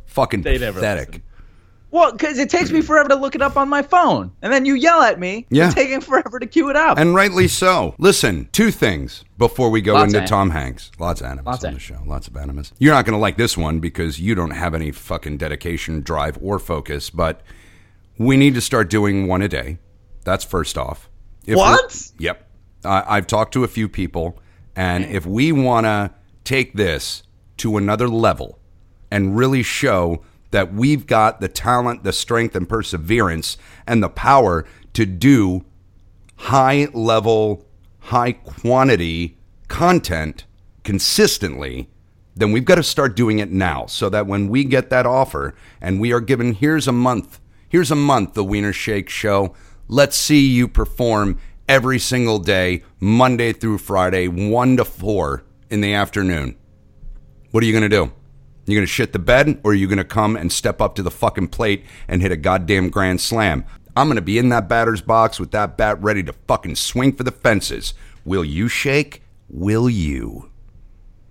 Fucking 0.06 0.44
They 0.44 0.60
pathetic. 0.60 1.24
Well, 1.94 2.12
because 2.12 2.40
it 2.40 2.50
takes 2.50 2.72
me 2.72 2.82
forever 2.90 3.08
to 3.10 3.16
look 3.16 3.36
it 3.36 3.42
up 3.44 3.56
on 3.56 3.70
my 3.70 3.84
phone, 3.84 4.32
and 4.42 4.52
then 4.52 4.66
you 4.66 4.74
yell 4.74 5.04
at 5.04 5.20
me. 5.20 5.46
Yeah. 5.52 5.68
It's 5.68 5.76
taking 5.76 6.02
forever 6.02 6.40
to 6.40 6.48
cue 6.48 6.72
it 6.72 6.76
up. 6.76 6.98
And 6.98 7.14
rightly 7.14 7.48
so. 7.48 7.94
Listen, 8.00 8.50
two 8.52 8.72
things 8.72 9.24
before 9.38 9.70
we 9.70 9.80
go 9.80 9.94
Lots 9.94 10.12
into 10.12 10.26
Tom 10.26 10.50
Hanks. 10.50 10.90
Lots 10.98 11.22
of 11.22 11.28
animals 11.28 11.54
Lots 11.54 11.66
on 11.66 11.74
the 11.76 11.80
show. 11.80 12.02
Lots 12.08 12.28
of 12.28 12.36
animals. 12.36 12.74
You're 12.80 12.96
not 12.96 13.06
going 13.06 13.14
to 13.14 13.20
like 13.20 13.38
this 13.38 13.56
one 13.56 13.80
because 13.80 14.20
you 14.20 14.34
don't 14.34 14.52
have 14.52 14.74
any 14.74 14.92
fucking 14.92 15.38
dedication, 15.38 16.02
drive, 16.02 16.40
or 16.42 16.58
focus, 16.58 17.12
but 17.12 17.42
we 18.18 18.38
need 18.38 18.56
to 18.56 18.62
start 18.62 18.90
doing 18.90 19.28
one 19.28 19.44
a 19.44 19.48
day. 19.48 19.78
That's 20.24 20.44
first 20.44 20.80
off. 20.80 21.12
If 21.46 21.58
What? 21.58 22.12
Yep. 22.18 22.50
Uh, 22.84 23.04
I've 23.06 23.28
talked 23.28 23.54
to 23.54 23.64
a 23.64 23.68
few 23.68 23.88
people, 23.88 24.40
and 24.76 25.06
if 25.06 25.28
we 25.28 25.52
want 25.52 25.86
to 25.86 26.12
take 26.44 26.74
this 26.74 27.22
to 27.58 27.78
another 27.78 28.10
level 28.10 28.58
and 29.12 29.38
really 29.38 29.62
show 29.62 30.24
that 30.54 30.74
we've 30.74 31.06
got 31.06 31.42
the 31.42 31.50
talent, 31.50 32.04
the 32.04 32.14
strength, 32.14 32.56
and 32.56 32.70
perseverance 32.70 33.58
and 33.86 34.02
the 34.02 34.10
power 34.10 34.66
to 34.94 35.06
do 35.06 35.66
high 36.38 36.88
level, 36.94 37.66
high 38.00 38.32
quantity 38.32 39.38
content 39.68 40.46
consistently, 40.84 41.90
then 42.36 42.52
we've 42.52 42.66
got 42.66 42.76
to 42.76 42.84
start 42.84 43.16
doing 43.16 43.40
it 43.40 43.52
now 43.52 43.86
so 43.88 44.10
that 44.10 44.28
when 44.28 44.48
we 44.48 44.64
get 44.64 44.90
that 44.90 45.06
offer 45.06 45.56
and 45.82 46.00
we 46.00 46.14
are 46.14 46.22
given 46.22 46.54
here's 46.54 46.88
a 46.88 46.92
month, 46.92 47.40
here's 47.68 47.92
a 47.92 47.96
month, 47.96 48.34
the 48.34 48.44
Wiener 48.44 48.74
Shake 48.74 49.10
Show, 49.10 49.56
let's 49.88 50.16
see 50.16 50.48
you 50.48 50.68
perform 50.68 51.40
every 51.68 52.00
single 52.00 52.40
day, 52.40 52.84
Monday 53.00 53.54
through 53.54 53.80
Friday, 53.80 54.28
1 54.28 54.78
to 54.78 54.86
4 54.86 55.44
in 55.70 55.82
the 55.82 55.94
afternoon. 55.94 56.56
What 57.52 57.64
are 57.64 57.68
you 57.68 57.74
going 57.74 57.90
to 57.90 57.90
do? 57.90 58.12
You 58.66 58.76
going 58.76 58.86
to 58.86 58.92
shit 58.92 59.12
the 59.14 59.20
bed 59.20 59.60
or 59.64 59.72
are 59.72 59.76
you 59.76 59.88
going 59.88 59.98
to 59.98 60.04
come 60.04 60.36
and 60.36 60.52
step 60.52 60.80
up 60.82 60.96
to 60.96 61.04
the 61.04 61.12
fucking 61.12 61.50
plate 61.50 61.84
and 62.08 62.22
hit 62.22 62.32
a 62.32 62.38
goddamn 62.38 62.90
grand 62.90 63.20
slam? 63.22 63.66
I'm 63.96 64.08
going 64.08 64.16
to 64.16 64.22
be 64.22 64.38
in 64.38 64.50
that 64.50 64.68
batter's 64.70 65.02
box 65.02 65.40
with 65.40 65.52
that 65.52 65.78
bat 65.78 66.02
ready 66.02 66.24
to 66.24 66.34
fucking 66.48 66.76
swing 66.78 67.14
for 67.14 67.24
the 67.24 67.32
fences. 67.32 67.94
Will 68.26 68.44
you 68.46 68.68
shake? 68.68 69.22
Will 69.50 69.90
you? 69.90 70.50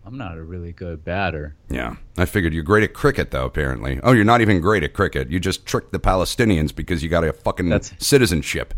I'm 0.04 0.18
not 0.18 0.36
a 0.36 0.42
really 0.42 0.72
good 0.72 1.04
batter. 1.04 1.54
Yeah. 1.70 1.96
I 2.18 2.24
figured 2.26 2.52
you're 2.52 2.62
great 2.64 2.84
at 2.84 2.92
cricket, 2.92 3.30
though, 3.30 3.46
apparently. 3.46 3.98
Oh, 4.02 4.12
you're 4.12 4.24
not 4.24 4.40
even 4.42 4.60
great 4.60 4.82
at 4.82 4.92
cricket. 4.92 5.30
You 5.30 5.40
just 5.40 5.64
tricked 5.64 5.92
the 5.92 5.98
Palestinians 6.00 6.74
because 6.74 7.02
you 7.02 7.08
got 7.08 7.24
a 7.24 7.32
fucking 7.32 7.68
That's- 7.68 7.94
citizenship. 7.98 8.74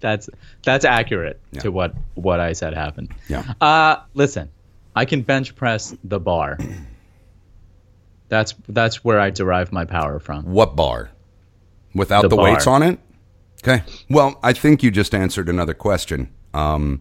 That's 0.00 0.28
that's 0.62 0.84
accurate 0.84 1.40
Yeah. 1.52 1.60
to 1.62 1.72
what 1.72 1.94
what 2.14 2.38
I 2.38 2.52
said 2.52 2.74
happened. 2.74 3.14
Yeah. 3.28 3.54
Uh, 3.62 3.96
listen, 4.12 4.50
I 4.94 5.06
can 5.06 5.22
bench 5.22 5.56
press 5.56 5.96
the 6.04 6.20
bar. 6.20 6.58
That's 8.28 8.54
that's 8.68 9.04
where 9.04 9.20
I 9.20 9.30
derive 9.30 9.72
my 9.72 9.84
power 9.84 10.18
from. 10.18 10.44
What 10.44 10.76
bar? 10.76 11.10
Without 11.94 12.22
The 12.22 12.28
the, 12.28 12.36
weights 12.36 12.66
on 12.66 12.82
it? 12.82 12.98
Okay. 13.62 13.82
Well, 14.10 14.38
I 14.42 14.52
think 14.52 14.82
you 14.82 14.90
just 14.90 15.14
answered 15.14 15.48
another 15.48 15.74
question. 15.74 16.30
Um, 16.52 17.00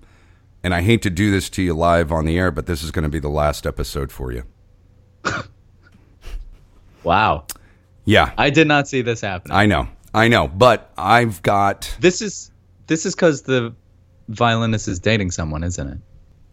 and 0.64 0.74
I 0.74 0.82
hate 0.82 1.02
to 1.04 1.10
do 1.10 1.32
this 1.32 1.50
to 1.52 1.62
you 1.62 1.74
live 1.74 2.12
on 2.12 2.26
the 2.26 2.38
air, 2.38 2.50
but 2.50 2.66
this 2.66 2.82
is 2.82 2.92
going 2.92 3.04
to 3.04 3.10
be 3.10 3.20
the 3.20 3.30
last 3.30 3.68
episode 3.68 4.12
for 4.12 4.32
you. 4.32 4.44
Wow, 7.04 7.46
Yeah, 8.06 8.34
I 8.36 8.50
did 8.50 8.68
not 8.68 8.88
see 8.88 9.04
this 9.04 9.22
happening. 9.22 9.56
I 9.56 9.68
know. 9.68 9.88
I 10.14 10.28
know. 10.28 10.48
But 10.48 10.92
I've 10.98 11.42
got. 11.44 11.96
this 12.00 12.22
is 12.22 12.50
this 12.88 13.06
is 13.06 13.14
because 13.14 13.44
the 13.44 13.76
violinist 14.28 14.88
is 14.88 15.00
dating 15.00 15.30
someone, 15.30 15.64
isn't 15.64 15.88
it? 15.88 15.98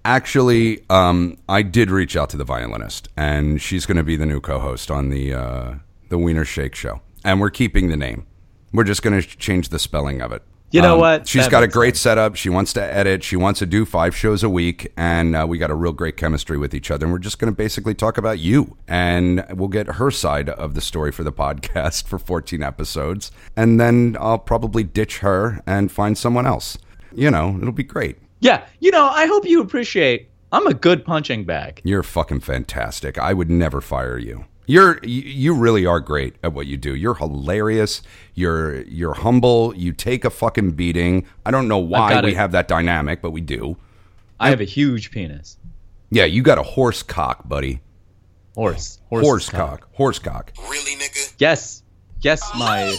Actually, 0.05 0.85
um, 0.91 1.39
I 1.49 1.63
did 1.63 1.91
reach 1.91 2.17
out 2.17 2.31
to 2.31 2.37
the 2.37 2.45
violinist, 2.45 3.09
and 3.17 3.61
she's 3.61 3.87
going 3.87 3.97
to 3.97 4.03
be 4.03 4.17
the 4.17 4.27
new 4.27 4.41
co-host 4.41 4.91
on 4.91 5.11
the 5.11 5.33
uh, 5.33 5.75
the 6.09 6.19
Wiener 6.19 6.45
Shake 6.45 6.75
Show, 6.75 7.01
and 7.25 7.41
we're 7.41 7.51
keeping 7.51 7.89
the 7.89 7.97
name. 7.97 8.27
We're 8.73 8.85
just 8.85 9.03
going 9.03 9.21
to 9.21 9.27
change 9.27 9.69
the 9.69 9.79
spelling 9.79 10.21
of 10.21 10.33
it. 10.33 10.43
You 10.73 10.81
know 10.81 10.97
what? 10.97 11.29
She's 11.29 11.45
That 11.45 11.51
got 11.51 11.63
a 11.63 11.69
great 11.69 11.99
setup. 11.99 12.35
She 12.35 12.49
wants 12.49 12.73
to 12.73 12.83
edit. 12.83 13.23
She 13.23 13.37
wants 13.37 13.59
to 13.59 13.67
do 13.67 13.85
five 13.85 14.17
shows 14.17 14.43
a 14.43 14.49
week, 14.49 14.91
and 14.97 15.37
uh, 15.37 15.47
we 15.47 15.59
got 15.59 15.71
a 15.71 15.75
real 15.75 15.93
great 15.93 16.17
chemistry 16.17 16.57
with 16.57 16.75
each 16.75 16.91
other. 16.91 17.05
And 17.05 17.13
we're 17.13 17.19
just 17.19 17.39
going 17.39 17.53
to 17.53 17.57
basically 17.57 17.95
talk 17.95 18.17
about 18.17 18.39
you, 18.39 18.79
and 18.89 19.45
we'll 19.51 19.69
get 19.69 19.87
her 19.87 20.11
side 20.11 20.49
of 20.49 20.75
the 20.75 20.81
story 20.81 21.13
for 21.13 21.25
the 21.25 21.33
podcast 21.45 22.05
for 22.07 22.19
14 22.19 22.63
episodes, 22.63 23.31
and 23.55 23.79
then 23.79 24.17
I'll 24.19 24.39
probably 24.39 24.83
ditch 24.83 25.19
her 25.19 25.63
and 25.67 25.93
find 25.93 26.17
someone 26.17 26.47
else. 26.47 26.79
You 27.15 27.31
know, 27.31 27.59
it'll 27.61 27.73
be 27.73 27.85
great. 27.85 28.17
Yeah. 28.43 28.66
You 28.80 28.90
know, 28.90 29.07
I 29.07 29.26
hope 29.26 29.47
you 29.47 29.62
appreciate. 29.62 30.28
I'm 30.51 30.66
a 30.66 30.74
good 30.74 31.05
punching 31.05 31.45
bag. 31.45 31.80
You're 31.84 32.03
fucking 32.03 32.40
fantastic. 32.40 33.16
I 33.16 33.32
would 33.32 33.51
never 33.51 33.80
fire 33.80 34.18
you. 34.18 34.45
You're 34.66 35.01
you 35.03 35.22
you 35.22 35.55
really 35.55 35.86
are 35.86 35.99
great 35.99 36.36
at 36.43 36.53
what 36.53 36.66
you 36.66 36.76
do. 36.76 36.95
You're 36.95 37.14
hilarious. 37.14 38.03
You're 38.34 38.82
you're 38.82 39.14
humble. 39.14 39.74
You 39.74 39.93
take 39.93 40.24
a 40.24 40.30
fucking 40.30 40.72
beating. 40.72 41.26
I 41.45 41.51
don't 41.51 41.68
know 41.68 41.78
why 41.78 42.20
we 42.20 42.32
it. 42.32 42.36
have 42.36 42.53
that 42.53 42.68
dynamic, 42.68 43.22
but 43.22 43.30
we 43.30 43.40
do. 43.40 43.76
I 44.38 44.51
have 44.51 44.61
a 44.61 44.64
huge 44.64 45.11
penis. 45.11 45.57
Yeah, 46.11 46.26
you 46.26 46.43
got 46.43 46.59
a 46.59 46.62
horse 46.62 47.03
cock, 47.03 47.49
buddy. 47.49 47.80
Horse. 48.55 49.01
Horse, 49.09 49.49
cock. 49.49 49.88
Horse 49.95 50.18
cock. 50.18 50.53
Really, 50.68 50.97
nigga? 50.97 51.34
Yes. 51.38 51.82
Yes, 52.20 52.43
my 52.55 52.99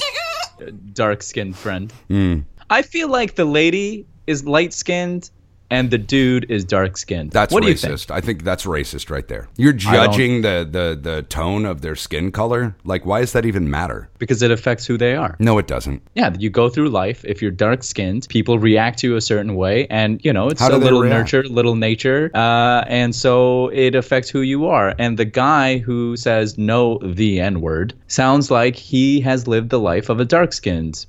dark 0.93 1.21
skinned 1.21 1.55
friend. 1.55 1.91
Hmm. 2.07 2.39
I 2.69 2.81
feel 2.81 3.07
like 3.07 3.35
the 3.35 3.45
lady 3.45 4.07
is 4.27 4.45
light 4.45 4.73
skinned 4.73 5.29
and 5.73 5.89
the 5.89 5.97
dude 5.97 6.45
is 6.51 6.63
dark 6.63 6.97
skinned. 6.97 7.31
That's 7.31 7.51
what 7.51 7.63
do 7.63 7.69
you 7.69 7.75
think? 7.75 8.11
I 8.11 8.21
think 8.21 8.43
that's 8.43 8.65
racist 8.65 9.09
right 9.09 9.27
there. 9.27 9.47
You're 9.57 9.73
judging 9.73 10.41
the, 10.41 10.67
the 10.69 10.99
the 11.01 11.23
tone 11.23 11.65
of 11.65 11.81
their 11.81 11.95
skin 11.95 12.31
color. 12.31 12.75
Like, 12.85 13.07
why 13.07 13.21
does 13.21 13.33
that 13.33 13.43
even 13.45 13.71
matter? 13.71 14.07
Because 14.19 14.43
it 14.43 14.51
affects 14.51 14.85
who 14.85 14.99
they 14.99 15.15
are. 15.15 15.35
No, 15.39 15.57
it 15.57 15.65
doesn't. 15.65 16.03
Yeah, 16.13 16.35
you 16.37 16.51
go 16.51 16.69
through 16.69 16.89
life. 16.89 17.25
If 17.25 17.41
you're 17.41 17.49
dark 17.49 17.83
skinned, 17.83 18.27
people 18.29 18.59
react 18.59 18.99
to 18.99 19.07
you 19.07 19.15
a 19.15 19.21
certain 19.21 19.55
way, 19.55 19.87
and 19.89 20.23
you 20.23 20.31
know 20.31 20.47
it's 20.47 20.61
a 20.61 20.77
little 20.77 21.01
nurture, 21.01 21.43
little 21.43 21.75
nature, 21.75 22.29
uh, 22.35 22.83
and 22.87 23.15
so 23.15 23.69
it 23.69 23.95
affects 23.95 24.29
who 24.29 24.41
you 24.41 24.67
are. 24.67 24.93
And 24.99 25.17
the 25.17 25.25
guy 25.25 25.79
who 25.79 26.15
says 26.17 26.55
no, 26.55 26.99
the 26.99 27.39
N 27.39 27.61
word, 27.61 27.95
sounds 28.07 28.51
like 28.51 28.75
he 28.75 29.21
has 29.21 29.47
lived 29.47 29.71
the 29.71 29.79
life 29.79 30.09
of 30.09 30.19
a 30.19 30.25
dark 30.25 30.53
skinned 30.53 31.03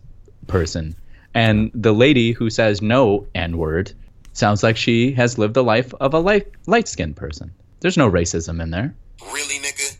person, 0.46 0.96
and 1.34 1.70
the 1.74 1.92
lady 1.92 2.32
who 2.32 2.50
says 2.50 2.80
no 2.80 3.26
N 3.34 3.58
word 3.58 3.92
sounds 4.32 4.62
like 4.62 4.76
she 4.76 5.12
has 5.12 5.38
lived 5.38 5.54
the 5.54 5.64
life 5.64 5.92
of 5.94 6.14
a 6.14 6.18
light 6.18 6.50
light 6.66 6.88
skinned 6.88 7.16
person. 7.16 7.50
There's 7.80 7.96
no 7.96 8.10
racism 8.10 8.62
in 8.62 8.70
there. 8.70 8.94
Really, 9.32 9.58
nigga? 9.58 9.96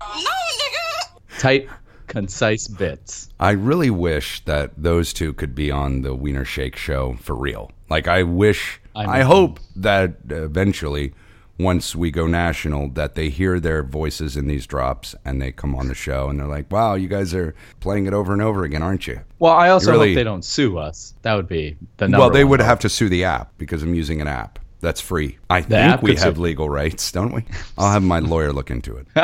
No, 0.00 0.30
nigga. 0.30 1.38
Tight, 1.38 1.68
concise 2.06 2.68
bits. 2.68 3.28
I 3.38 3.50
really 3.50 3.90
wish 3.90 4.44
that 4.44 4.72
those 4.76 5.12
two 5.12 5.32
could 5.32 5.54
be 5.54 5.70
on 5.70 6.02
the 6.02 6.14
Wiener 6.14 6.44
Shake 6.44 6.76
show 6.76 7.16
for 7.20 7.34
real. 7.34 7.70
Like 7.88 8.08
I 8.08 8.22
wish 8.22 8.80
I 8.94 9.20
I, 9.20 9.22
hope 9.22 9.60
that 9.76 10.14
eventually 10.30 11.12
once 11.58 11.96
we 11.96 12.10
go 12.10 12.26
national 12.26 12.88
that 12.90 13.14
they 13.14 13.28
hear 13.30 13.58
their 13.58 13.82
voices 13.82 14.36
in 14.36 14.46
these 14.46 14.66
drops 14.66 15.14
and 15.24 15.40
they 15.40 15.50
come 15.52 15.74
on 15.74 15.88
the 15.88 15.94
show 15.94 16.28
and 16.28 16.38
they're 16.38 16.46
like, 16.46 16.70
"Wow, 16.70 16.94
you 16.94 17.08
guys 17.08 17.32
are 17.34 17.54
playing 17.80 18.06
it 18.06 18.12
over 18.12 18.32
and 18.32 18.42
over 18.42 18.64
again, 18.64 18.82
aren't 18.82 19.06
you?" 19.06 19.20
Well, 19.38 19.52
I 19.54 19.70
also 19.70 19.92
Really- 19.92 20.08
hope 20.10 20.16
they 20.16 20.24
don't 20.24 20.44
sue 20.44 20.76
us. 20.78 21.14
That 21.22 21.34
would 21.34 21.48
be 21.48 21.76
the 21.96 22.08
number. 22.08 22.18
well, 22.22 22.30
they 22.30 22.44
one 22.44 22.50
would 22.50 22.60
hope. 22.60 22.68
have 22.68 22.78
to 22.80 22.88
sue 22.88 23.08
the 23.08 23.24
app 23.24 23.52
because 23.58 23.82
I'm 23.82 23.94
using 23.94 24.20
an 24.20 24.26
app. 24.28 24.58
That's 24.80 25.00
free. 25.00 25.38
I 25.48 25.60
app 25.60 25.68
think 25.68 26.02
we 26.02 26.16
have 26.16 26.38
legal 26.38 26.68
rights, 26.68 27.10
don't 27.10 27.32
we? 27.32 27.44
I'll 27.78 27.90
have 27.90 28.02
my 28.02 28.18
lawyer 28.18 28.52
look 28.52 28.70
into 28.70 28.96
it. 28.96 29.06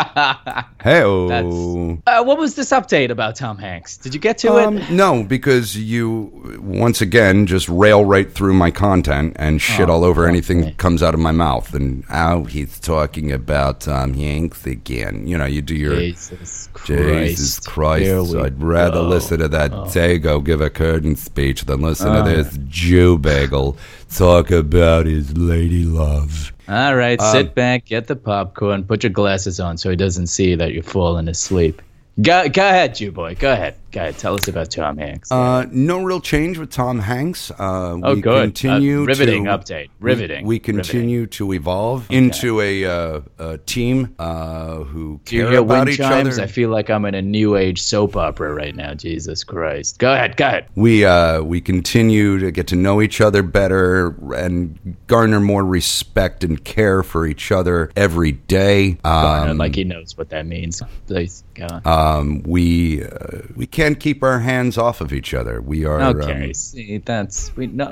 hey, 0.83 1.03
Uh, 1.03 2.23
what 2.25 2.39
was 2.39 2.55
this 2.55 2.71
update 2.71 3.11
about 3.11 3.37
Tom 3.37 3.59
Hanks? 3.59 3.97
Did 3.99 4.15
you 4.15 4.21
get 4.21 4.39
to 4.39 4.53
Um, 4.57 4.79
it? 4.79 4.91
no, 4.91 5.23
because 5.23 5.77
you 5.77 6.59
once 6.63 7.01
again 7.01 7.47
just 7.47 7.69
rail 7.69 8.05
right 8.05 8.33
through 8.33 8.55
my 8.55 8.71
content 8.71 9.37
and 9.39 9.61
shit 9.61 9.89
Oh, 9.89 9.93
all 9.93 10.05
over 10.05 10.27
anything 10.27 10.63
that 10.63 10.79
comes 10.79 11.03
out 11.03 11.13
of 11.15 11.21
my 11.21 11.33
mouth. 11.33 11.75
And 11.75 12.05
oh, 12.11 12.45
he's 12.45 12.79
talking 12.81 13.31
about 13.31 13.81
Tom 13.83 14.15
Hanks 14.15 14.65
again. 14.67 15.27
You 15.27 15.37
know, 15.37 15.45
you 15.47 15.61
do 15.61 15.75
your 15.75 15.97
Jesus 15.97 16.69
Christ! 16.73 16.89
Jesus 17.37 17.61
Christ. 17.61 18.35
I'd 18.35 18.61
rather 18.63 19.01
go. 19.03 19.09
listen 19.09 19.39
to 19.41 19.49
that 19.49 19.71
Dago 19.71 20.43
give 20.43 20.61
a 20.63 20.71
curtain 20.71 21.15
speech 21.17 21.67
than 21.67 21.83
listen 21.83 22.09
Oh. 22.09 22.25
to 22.25 22.31
this 22.43 22.59
Jew 22.69 23.19
bagel 23.19 23.77
talk 24.15 24.51
about 24.51 25.07
his 25.07 25.37
lady 25.53 25.85
love. 25.85 26.53
All 26.69 26.97
right, 26.97 27.21
Um, 27.21 27.33
sit 27.33 27.55
back, 27.55 27.85
get 27.85 28.07
the 28.07 28.17
popcorn, 28.17 28.85
put 28.85 29.03
your 29.03 29.11
glasses 29.13 29.61
on 29.61 29.77
so 29.77 29.91
he 29.91 29.97
doesn't 29.97 30.29
see 30.29 30.55
that 30.55 30.73
you're 30.73 30.83
falling 30.83 31.29
asleep. 31.29 31.83
Go, 32.21 32.49
go 32.49 32.67
ahead, 32.67 32.95
Jew 32.95 33.13
boy. 33.13 33.35
Go 33.39 33.53
ahead. 33.53 33.75
Ahead. 33.97 34.19
Tell 34.19 34.35
us 34.35 34.49
about 34.49 34.71
Tom 34.71 34.97
Hanks. 34.99 35.31
Uh, 35.31 35.67
no 35.71 36.03
real 36.03 36.21
change 36.21 36.59
with 36.59 36.71
Tom 36.71 36.99
Hanks. 36.99 37.51
Uh, 37.51 37.99
Oh, 38.03 38.15
we 38.15 38.21
good. 38.21 38.43
Continue 38.45 39.03
Uh, 39.03 39.07
riveting 39.07 39.45
to, 39.45 39.51
update. 39.51 39.89
Riveting. 40.01 40.47
We, 40.47 40.59
continue 40.59 41.27
to 41.29 41.53
evolve 41.53 42.07
into 42.11 42.61
a, 42.61 42.85
uh, 42.85 43.21
a 43.39 43.59
team 43.59 44.15
uh, 44.19 44.77
who 44.85 45.21
Do 45.25 45.47
care 45.49 45.59
about 45.59 45.89
each 45.89 45.99
chimes? 45.99 46.39
other. 46.39 46.43
I 46.45 46.47
feel 46.47 46.71
like 46.71 46.89
I'm 46.91 47.05
in 47.05 47.15
a 47.15 47.23
new 47.23 47.57
age 47.57 47.83
soap 47.83 48.17
opera 48.17 48.53
right 48.55 48.75
now. 48.75 48.95
Jesus 48.95 49.45
Christ. 49.45 49.99
Go 49.99 50.13
ahead. 50.13 50.37
Go 50.37 50.47
ahead. 50.47 50.67
we 50.75 51.05
uh, 51.05 51.43
we 51.43 51.61
continue 51.61 52.39
to 52.39 52.51
get 52.51 52.69
to 52.69 52.77
know 52.77 53.03
each 53.03 53.21
other 53.21 53.43
better 53.43 54.15
and 54.35 54.97
garner 55.07 55.41
more 55.41 55.65
respect 55.65 56.45
and 56.45 56.63
care 56.65 57.03
for 57.03 57.27
each 57.27 57.51
other 57.53 57.91
every 57.97 58.33
day. 58.33 58.99
Um, 59.05 59.59
like 59.59 59.75
he 59.75 59.85
knows 59.85 60.17
what 60.17 60.31
that 60.31 60.47
means. 60.47 60.83
Please, 61.07 61.45
go 61.55 61.67
on. 61.71 61.83
um, 61.87 62.43
we 62.45 63.03
uh, 63.05 63.09
we 63.57 63.67
can't 63.83 64.01
keep 64.01 64.23
our 64.23 64.39
hands 64.39 64.79
off 64.79 65.01
of 65.01 65.13
each 65.13 65.35
other. 65.35 65.61
We 65.61 65.85
are 65.85 66.01
Okay, 66.01 66.47
um, 66.47 66.55
see, 66.55 66.99
that's 66.99 67.55
we 67.57 67.67
no, 67.67 67.87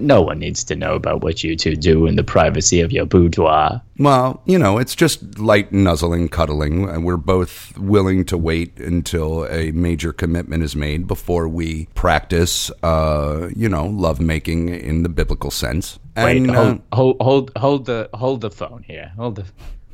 no, 0.00 0.22
one 0.22 0.38
needs 0.38 0.64
to 0.64 0.76
know 0.76 0.94
about 0.94 1.22
what 1.22 1.42
you 1.42 1.56
two 1.56 1.76
do 1.76 2.06
in 2.06 2.16
the 2.16 2.24
privacy 2.24 2.80
of 2.80 2.92
your 2.92 3.06
boudoir. 3.06 3.80
Well, 3.98 4.42
you 4.46 4.58
know, 4.58 4.78
it's 4.78 4.94
just 4.94 5.38
light 5.38 5.72
nuzzling, 5.72 6.28
cuddling. 6.28 7.02
We're 7.04 7.16
both 7.16 7.76
willing 7.78 8.24
to 8.26 8.38
wait 8.38 8.78
until 8.80 9.46
a 9.46 9.72
major 9.72 10.12
commitment 10.12 10.62
is 10.62 10.74
made 10.74 11.06
before 11.06 11.48
we 11.48 11.86
practice, 11.94 12.70
uh, 12.82 13.48
you 13.54 13.68
know, 13.68 13.86
lovemaking 13.86 14.68
in 14.70 15.02
the 15.02 15.08
biblical 15.08 15.50
sense. 15.50 15.98
Wait, 16.16 16.38
And, 16.38 16.50
uh, 16.50 16.54
hold, 16.54 16.82
hold, 16.92 17.20
hold, 17.20 17.52
hold 17.56 17.86
the, 17.86 18.10
hold 18.14 18.40
the 18.40 18.50
phone 18.50 18.84
here. 18.86 19.12
Hold 19.16 19.36
the, 19.36 19.44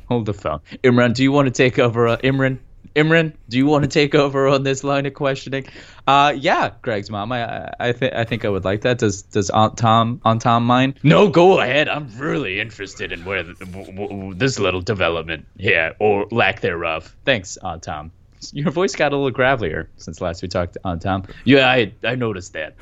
hold 0.07 0.25
the 0.25 0.33
phone. 0.33 0.61
Imran, 0.83 1.13
do 1.13 1.23
you 1.23 1.31
want 1.31 1.47
to 1.47 1.51
take 1.51 1.77
over? 1.77 2.07
Uh, 2.07 2.17
Imran, 2.17 2.59
Imran, 2.95 3.33
do 3.49 3.57
you 3.57 3.65
want 3.65 3.83
to 3.83 3.89
take 3.89 4.15
over 4.15 4.47
on 4.47 4.63
this 4.63 4.83
line 4.83 5.05
of 5.05 5.13
questioning? 5.13 5.65
Uh, 6.05 6.33
yeah, 6.37 6.71
Gregg's 6.81 7.09
mom. 7.09 7.31
I, 7.31 7.71
I 7.79 7.91
think, 7.91 8.13
I 8.13 8.23
think 8.23 8.45
I 8.45 8.49
would 8.49 8.65
like 8.65 8.81
that. 8.81 8.97
Does, 8.97 9.23
does 9.23 9.49
Aunt 9.49 9.77
Tom, 9.77 10.21
Aunt 10.23 10.41
Tom 10.41 10.65
mind? 10.65 10.99
No, 11.03 11.29
go 11.29 11.59
ahead. 11.59 11.89
I'm 11.89 12.09
really 12.17 12.59
interested 12.59 13.11
in 13.11 13.25
where 13.25 13.43
the, 13.43 13.53
w- 13.53 13.91
w- 13.91 14.33
this 14.33 14.59
little 14.59 14.81
development 14.81 15.45
here 15.57 15.95
or 15.99 16.27
lack 16.31 16.61
thereof. 16.61 17.15
Thanks, 17.25 17.57
Aunt 17.57 17.83
Tom. 17.83 18.11
Your 18.51 18.71
voice 18.71 18.95
got 18.95 19.13
a 19.13 19.17
little 19.17 19.31
gravelier 19.37 19.87
since 19.97 20.21
last 20.21 20.41
we 20.41 20.47
talked, 20.47 20.77
Aunt 20.83 21.01
Tom. 21.01 21.25
Yeah, 21.43 21.67
I, 21.69 21.91
I 22.03 22.15
noticed 22.15 22.53
that 22.53 22.75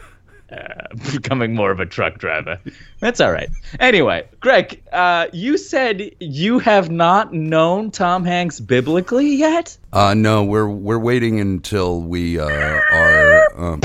uh, 0.51 0.73
becoming 1.11 1.53
more 1.55 1.71
of 1.71 1.79
a 1.79 1.85
truck 1.85 2.17
driver. 2.17 2.59
That's 2.99 3.19
all 3.19 3.31
right. 3.31 3.49
Anyway, 3.79 4.27
Gregg, 4.39 4.81
uh, 4.93 5.27
you 5.33 5.57
said 5.57 6.11
you 6.19 6.59
have 6.59 6.89
not 6.91 7.33
known 7.33 7.91
Tom 7.91 8.23
Hanks 8.25 8.59
biblically 8.59 9.35
yet. 9.35 9.77
uh, 9.93 10.13
no, 10.13 10.43
we're 10.43 10.67
we're 10.69 10.99
waiting 10.99 11.39
until 11.39 12.01
we 12.01 12.39
uh, 12.39 12.45
are. 12.47 13.59
Um, 13.73 13.81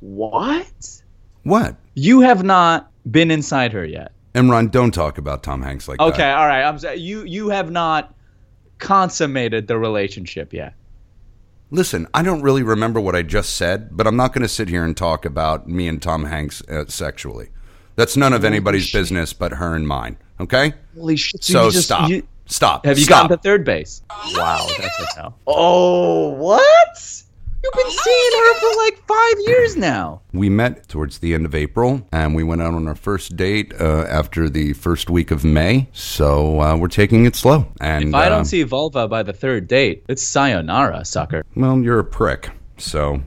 What? 0.00 1.00
what? 1.42 1.76
You 1.94 2.20
have 2.20 2.42
not 2.44 2.90
been 3.10 3.30
inside 3.30 3.72
her 3.72 3.84
yet. 3.84 4.12
Imran, 4.34 4.70
don't 4.70 4.92
talk 4.92 5.18
about 5.18 5.42
Tom 5.42 5.62
Hanks 5.62 5.86
like 5.88 6.00
Okay, 6.00 6.10
that. 6.10 6.14
Okay, 6.14 6.30
all 6.30 6.46
right. 6.46 6.62
I'm 6.64 6.78
sorry. 6.78 6.96
You 6.96 7.22
you 7.24 7.48
have 7.50 7.70
not 7.70 8.14
consummated 8.78 9.66
the 9.68 9.78
relationship 9.78 10.52
yet. 10.52 10.74
Listen, 11.70 12.06
I 12.14 12.22
don't 12.22 12.42
really 12.42 12.62
remember 12.62 13.00
what 13.00 13.16
I 13.16 13.22
just 13.22 13.56
said, 13.56 13.96
but 13.96 14.06
I'm 14.06 14.16
not 14.16 14.32
going 14.32 14.42
to 14.42 14.48
sit 14.48 14.68
here 14.68 14.84
and 14.84 14.96
talk 14.96 15.24
about 15.24 15.68
me 15.68 15.88
and 15.88 16.00
Tom 16.00 16.24
Hanks 16.26 16.62
uh, 16.68 16.84
sexually. 16.86 17.48
That's 17.96 18.16
none 18.16 18.32
of 18.32 18.44
anybody's 18.44 18.92
business 18.92 19.32
but 19.32 19.52
her 19.52 19.74
and 19.74 19.86
mine. 19.86 20.18
Okay? 20.40 20.74
Holy 20.96 21.16
shit! 21.16 21.42
So 21.44 21.66
you 21.66 21.70
just- 21.72 21.84
stop. 21.86 22.10
you- 22.10 22.26
Stop. 22.46 22.84
have 22.84 22.98
you 22.98 23.04
Stop. 23.04 23.22
gotten 23.30 23.38
to 23.38 23.42
third 23.42 23.64
base? 23.64 24.02
Wow, 24.34 24.66
that's 24.78 25.16
a 25.16 25.16
no. 25.22 25.34
Oh, 25.46 26.28
what? 26.34 27.22
You've 27.64 27.72
been 27.72 27.90
seeing 27.90 28.30
her 28.40 28.54
for 28.60 28.76
like 28.76 29.02
five 29.06 29.36
years 29.46 29.74
now. 29.74 30.20
We 30.34 30.50
met 30.50 30.86
towards 30.86 31.20
the 31.20 31.32
end 31.32 31.46
of 31.46 31.54
April, 31.54 32.06
and 32.12 32.34
we 32.34 32.44
went 32.44 32.60
out 32.60 32.74
on 32.74 32.86
our 32.86 32.94
first 32.94 33.36
date 33.36 33.72
uh, 33.80 34.04
after 34.06 34.50
the 34.50 34.74
first 34.74 35.08
week 35.08 35.30
of 35.30 35.44
May. 35.44 35.88
So 35.94 36.60
uh, 36.60 36.76
we're 36.76 36.88
taking 36.88 37.24
it 37.24 37.34
slow. 37.34 37.66
And 37.80 38.08
If 38.10 38.14
I 38.14 38.26
uh, 38.26 38.28
don't 38.28 38.44
see 38.44 38.62
vulva 38.64 39.08
by 39.08 39.22
the 39.22 39.32
third 39.32 39.66
date, 39.66 40.04
it's 40.10 40.22
sayonara, 40.22 41.06
sucker. 41.06 41.42
well, 41.56 41.78
you're 41.80 42.00
a 42.00 42.04
prick. 42.04 42.50
So 42.76 43.22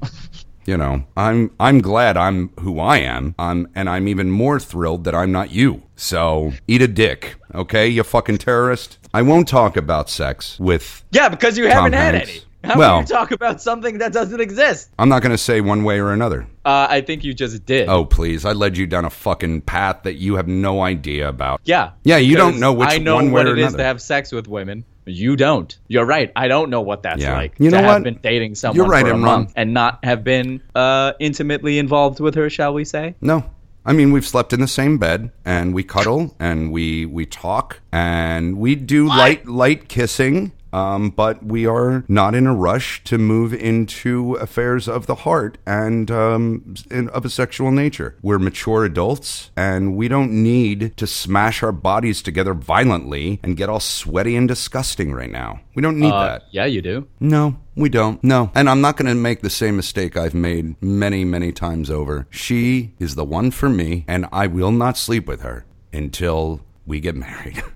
you 0.68 0.78
know, 0.78 1.04
I'm 1.16 1.50
I'm 1.60 1.82
glad 1.82 2.16
I'm 2.16 2.50
who 2.60 2.80
I 2.80 2.98
am. 2.98 3.34
Um, 3.40 3.68
and 3.74 3.90
I'm 3.90 4.08
even 4.08 4.30
more 4.30 4.60
thrilled 4.60 5.06
that 5.06 5.16
I'm 5.16 5.32
not 5.32 5.50
you. 5.50 5.82
So 5.96 6.54
eat 6.68 6.84
a 6.84 6.88
dick, 6.88 7.38
okay? 7.56 7.88
You 7.88 8.04
fucking 8.04 8.38
terrorist. 8.38 9.00
I 9.16 9.24
won't 9.24 9.48
talk 9.48 9.78
about 9.78 10.12
sex 10.12 10.60
with. 10.60 11.04
Yeah, 11.10 11.30
because 11.30 11.58
you 11.58 11.68
haven't 11.68 11.94
had 11.94 12.14
any. 12.14 12.42
How 12.64 12.78
Well- 12.78 12.98
can 12.98 13.02
you 13.08 13.08
talk 13.16 13.32
about 13.32 13.62
something 13.62 14.00
that 14.00 14.12
doesn't 14.14 14.42
exist? 14.42 14.90
I'm 15.00 15.10
not 15.10 15.22
going 15.22 15.32
to 15.32 15.38
say 15.38 15.62
one 15.62 15.84
way 15.84 16.00
or 16.00 16.12
another. 16.12 16.48
Uh, 16.66 16.88
I 16.90 17.02
think 17.02 17.24
you 17.24 17.34
just 17.34 17.66
did. 17.66 17.88
Oh, 17.88 18.04
please. 18.04 18.44
I 18.46 18.52
led 18.54 18.76
you 18.78 18.88
down 18.88 19.06
a 19.06 19.10
fucking 19.10 19.62
path 19.62 20.04
that 20.04 20.16
you 20.16 20.36
have 20.36 20.48
no 20.48 20.82
idea 20.82 21.30
about. 21.30 21.62
Yeah. 21.64 21.92
Yeah, 22.04 22.18
you 22.18 22.36
don't 22.36 22.60
know 22.60 22.74
which 22.74 22.90
I 22.90 22.98
know 22.98 23.16
one 23.16 23.28
way 23.28 23.32
what 23.32 23.46
or 23.48 23.54
it 23.54 23.60
is 23.60 23.64
another. 23.68 23.78
to 23.78 23.84
have 23.84 24.02
sex 24.02 24.32
with 24.32 24.48
women. 24.48 24.84
You 25.06 25.38
don't. 25.38 25.78
You're 25.88 26.06
right. 26.06 26.32
I 26.36 26.50
don't 26.50 26.70
know 26.70 26.82
what 26.82 27.04
that's 27.04 27.22
Yeah. 27.22 27.36
like. 27.38 27.54
You 27.60 27.70
know 27.70 27.78
to 27.78 27.84
what? 27.84 27.94
have 27.94 28.04
been 28.04 28.20
dating 28.22 28.56
someone 28.56 28.76
You're 28.76 28.88
right, 28.88 29.06
for 29.06 29.14
a 29.14 29.18
month 29.18 29.54
and 29.56 29.74
not 29.74 30.00
have 30.04 30.24
been 30.26 30.62
uh, 30.76 31.14
intimately 31.20 31.80
involved 31.80 32.20
with 32.20 32.36
her, 32.36 32.50
shall 32.50 32.74
we 32.74 32.84
say? 32.84 33.16
No. 33.22 33.46
I 33.86 33.94
mean, 33.94 34.12
we've 34.12 34.28
slept 34.28 34.52
in 34.52 34.60
the 34.60 34.68
same 34.68 34.98
bed 34.98 35.32
and 35.46 35.74
we 35.74 35.82
cuddle 35.84 36.36
and 36.42 36.74
we 36.74 37.06
we 37.06 37.26
talk 37.26 37.80
and 37.94 38.58
we 38.58 38.76
do 38.76 39.08
light 39.08 39.48
light 39.48 39.88
kissing. 39.88 40.52
Um, 40.74 41.10
but 41.12 41.44
we 41.46 41.66
are 41.66 42.04
not 42.08 42.36
in 42.36 42.46
a 42.48 42.54
rush 42.56 43.04
to 43.06 43.18
move 43.18 43.54
into 43.54 44.36
affairs 44.36 44.88
of 44.88 45.06
the 45.08 45.16
heart 45.16 45.58
and 45.66 46.12
um, 46.12 46.76
in, 46.92 47.10
of 47.10 47.26
a 47.26 47.30
sexual 47.30 47.72
nature. 47.72 48.16
We're 48.22 48.40
mature 48.40 48.84
adults, 48.86 49.50
and 49.56 49.96
we 49.96 50.08
don't 50.08 50.32
need 50.32 50.96
to 50.98 51.08
smash 51.08 51.64
our 51.64 51.72
bodies 51.72 52.22
together 52.22 52.54
violently 52.54 53.40
and 53.44 53.56
get 53.58 53.70
all 53.70 53.80
sweaty 53.80 54.36
and 54.36 54.48
disgusting 54.48 55.14
right 55.14 55.32
now. 55.32 55.62
We 55.76 55.82
don't 55.82 56.00
need 56.00 56.12
Uh, 56.12 56.26
that. 56.28 56.44
yeah, 56.52 56.66
you 56.66 56.82
do. 56.82 57.08
No, 57.20 57.58
we 57.76 57.90
don't. 57.90 58.24
No. 58.24 58.52
And 58.54 58.70
I'm 58.70 58.82
not 58.82 58.98
going 58.98 59.08
to 59.08 59.16
make 59.16 59.42
the 59.42 59.50
same 59.50 59.76
mistake 59.78 60.18
I've 60.18 60.34
made 60.34 60.82
many, 60.82 61.24
many 61.24 61.52
times 61.52 61.90
over. 61.90 62.28
She 62.30 62.94
is 63.00 63.16
the 63.16 63.26
one 63.26 63.52
for 63.52 63.70
me, 63.70 64.04
and 64.08 64.26
I 64.32 64.48
will 64.48 64.72
not 64.72 64.98
sleep 64.98 65.28
with 65.28 65.42
her 65.42 65.66
until 65.94 66.62
we 66.86 67.00
get 67.00 67.16
married. 67.16 67.64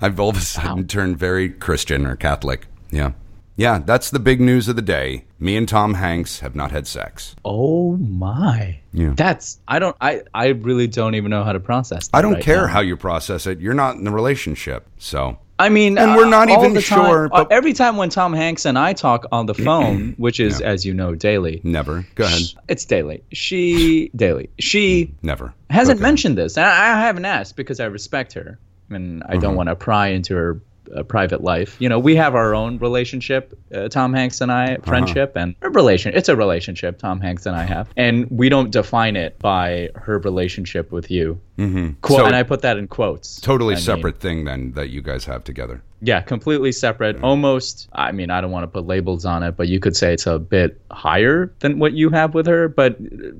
I've 0.00 0.18
all 0.20 0.30
of 0.30 0.36
a 0.36 0.40
sudden 0.40 0.86
turned 0.86 1.18
very 1.18 1.48
Christian 1.50 2.06
or 2.06 2.16
Catholic. 2.16 2.66
Yeah. 2.90 3.12
Yeah, 3.58 3.78
that's 3.78 4.10
the 4.10 4.18
big 4.18 4.38
news 4.38 4.68
of 4.68 4.76
the 4.76 4.82
day. 4.82 5.24
Me 5.38 5.56
and 5.56 5.66
Tom 5.66 5.94
Hanks 5.94 6.40
have 6.40 6.54
not 6.54 6.72
had 6.72 6.86
sex. 6.86 7.34
Oh 7.42 7.96
my. 7.96 8.80
Yeah. 8.92 9.14
That's 9.16 9.58
I 9.66 9.78
don't 9.78 9.96
I 10.00 10.22
I 10.34 10.48
really 10.48 10.86
don't 10.86 11.14
even 11.14 11.30
know 11.30 11.42
how 11.42 11.52
to 11.52 11.60
process. 11.60 12.08
That 12.08 12.18
I 12.18 12.22
don't 12.22 12.34
right 12.34 12.42
care 12.42 12.66
now. 12.66 12.72
how 12.74 12.80
you 12.80 12.98
process 12.98 13.46
it. 13.46 13.58
You're 13.60 13.72
not 13.72 13.96
in 13.96 14.04
the 14.04 14.10
relationship. 14.10 14.86
So, 14.98 15.38
I 15.58 15.70
mean, 15.70 15.96
And 15.96 16.16
we're 16.16 16.28
not 16.28 16.50
uh, 16.50 16.58
even 16.58 16.74
time- 16.74 16.82
sure, 16.82 17.28
but- 17.30 17.50
every 17.50 17.72
time 17.72 17.96
when 17.96 18.10
Tom 18.10 18.34
Hanks 18.34 18.66
and 18.66 18.78
I 18.78 18.92
talk 18.92 19.24
on 19.32 19.46
the 19.46 19.54
phone, 19.54 20.12
which 20.18 20.38
is, 20.38 20.60
as 20.60 20.84
you 20.84 20.92
know, 20.92 21.14
daily. 21.14 21.62
never. 21.64 22.06
Go 22.14 22.24
ahead. 22.24 22.42
It's 22.68 22.84
daily. 22.84 23.22
She 23.32 24.10
daily. 24.16 24.50
She 24.58 25.14
Never. 25.22 25.54
hasn't 25.70 25.96
Okay. 25.96 26.02
mentioned 26.02 26.36
this. 26.36 26.58
and 26.58 26.66
I, 26.66 26.92
I 26.96 27.00
haven't 27.00 27.24
asked 27.24 27.56
because 27.56 27.80
I 27.80 27.86
respect 27.86 28.34
her 28.34 28.58
and 28.90 29.22
I 29.24 29.32
Mm-hmm. 29.32 29.40
don't 29.40 29.54
want 29.56 29.68
to 29.68 29.76
pry 29.76 30.08
into 30.08 30.34
her 30.34 30.60
uh, 30.94 31.02
private 31.02 31.42
life. 31.42 31.76
You 31.80 31.88
know, 31.88 31.98
we 31.98 32.14
have 32.14 32.36
our 32.36 32.54
own 32.54 32.78
relationship, 32.78 33.58
uh, 33.74 33.88
Tom 33.88 34.14
Hanks 34.14 34.40
and 34.40 34.52
I, 34.52 34.74
Uh-huh. 34.74 34.82
friendship 34.86 35.32
and 35.34 35.56
a 35.62 35.68
relation. 35.70 36.12
It's 36.14 36.28
a 36.28 36.36
relationship 36.36 36.98
Tom 36.98 37.20
Hanks 37.20 37.44
and 37.46 37.56
I 37.56 37.64
have, 37.64 37.88
and 37.96 38.30
we 38.30 38.48
don't 38.48 38.70
define 38.70 39.16
it 39.16 39.36
by 39.40 39.90
her 39.96 40.18
relationship 40.20 40.92
with 40.92 41.10
you. 41.10 41.40
Mm-hmm. 41.58 41.94
Quote, 42.02 42.18
So- 42.20 42.26
and 42.26 42.36
I 42.36 42.44
put 42.44 42.62
that 42.62 42.76
in 42.76 42.86
quotes. 42.86 43.40
Totally 43.40 43.74
I 43.74 43.76
mean, 43.78 43.84
separate 43.84 44.20
thing 44.20 44.44
then 44.44 44.72
that 44.72 44.90
you 44.90 45.02
guys 45.02 45.24
have 45.24 45.42
together. 45.42 45.82
Yeah, 46.00 46.20
completely 46.20 46.72
separate. 46.72 47.22
Almost. 47.22 47.88
I 47.92 48.12
mean, 48.12 48.30
I 48.30 48.40
don't 48.40 48.50
want 48.50 48.64
to 48.64 48.68
put 48.68 48.86
labels 48.86 49.24
on 49.24 49.42
it, 49.42 49.56
but 49.56 49.68
you 49.68 49.80
could 49.80 49.96
say 49.96 50.12
it's 50.12 50.26
a 50.26 50.38
bit 50.38 50.80
higher 50.90 51.52
than 51.60 51.78
what 51.78 51.92
you 51.94 52.10
have 52.10 52.34
with 52.34 52.46
her. 52.46 52.68
But 52.68 52.96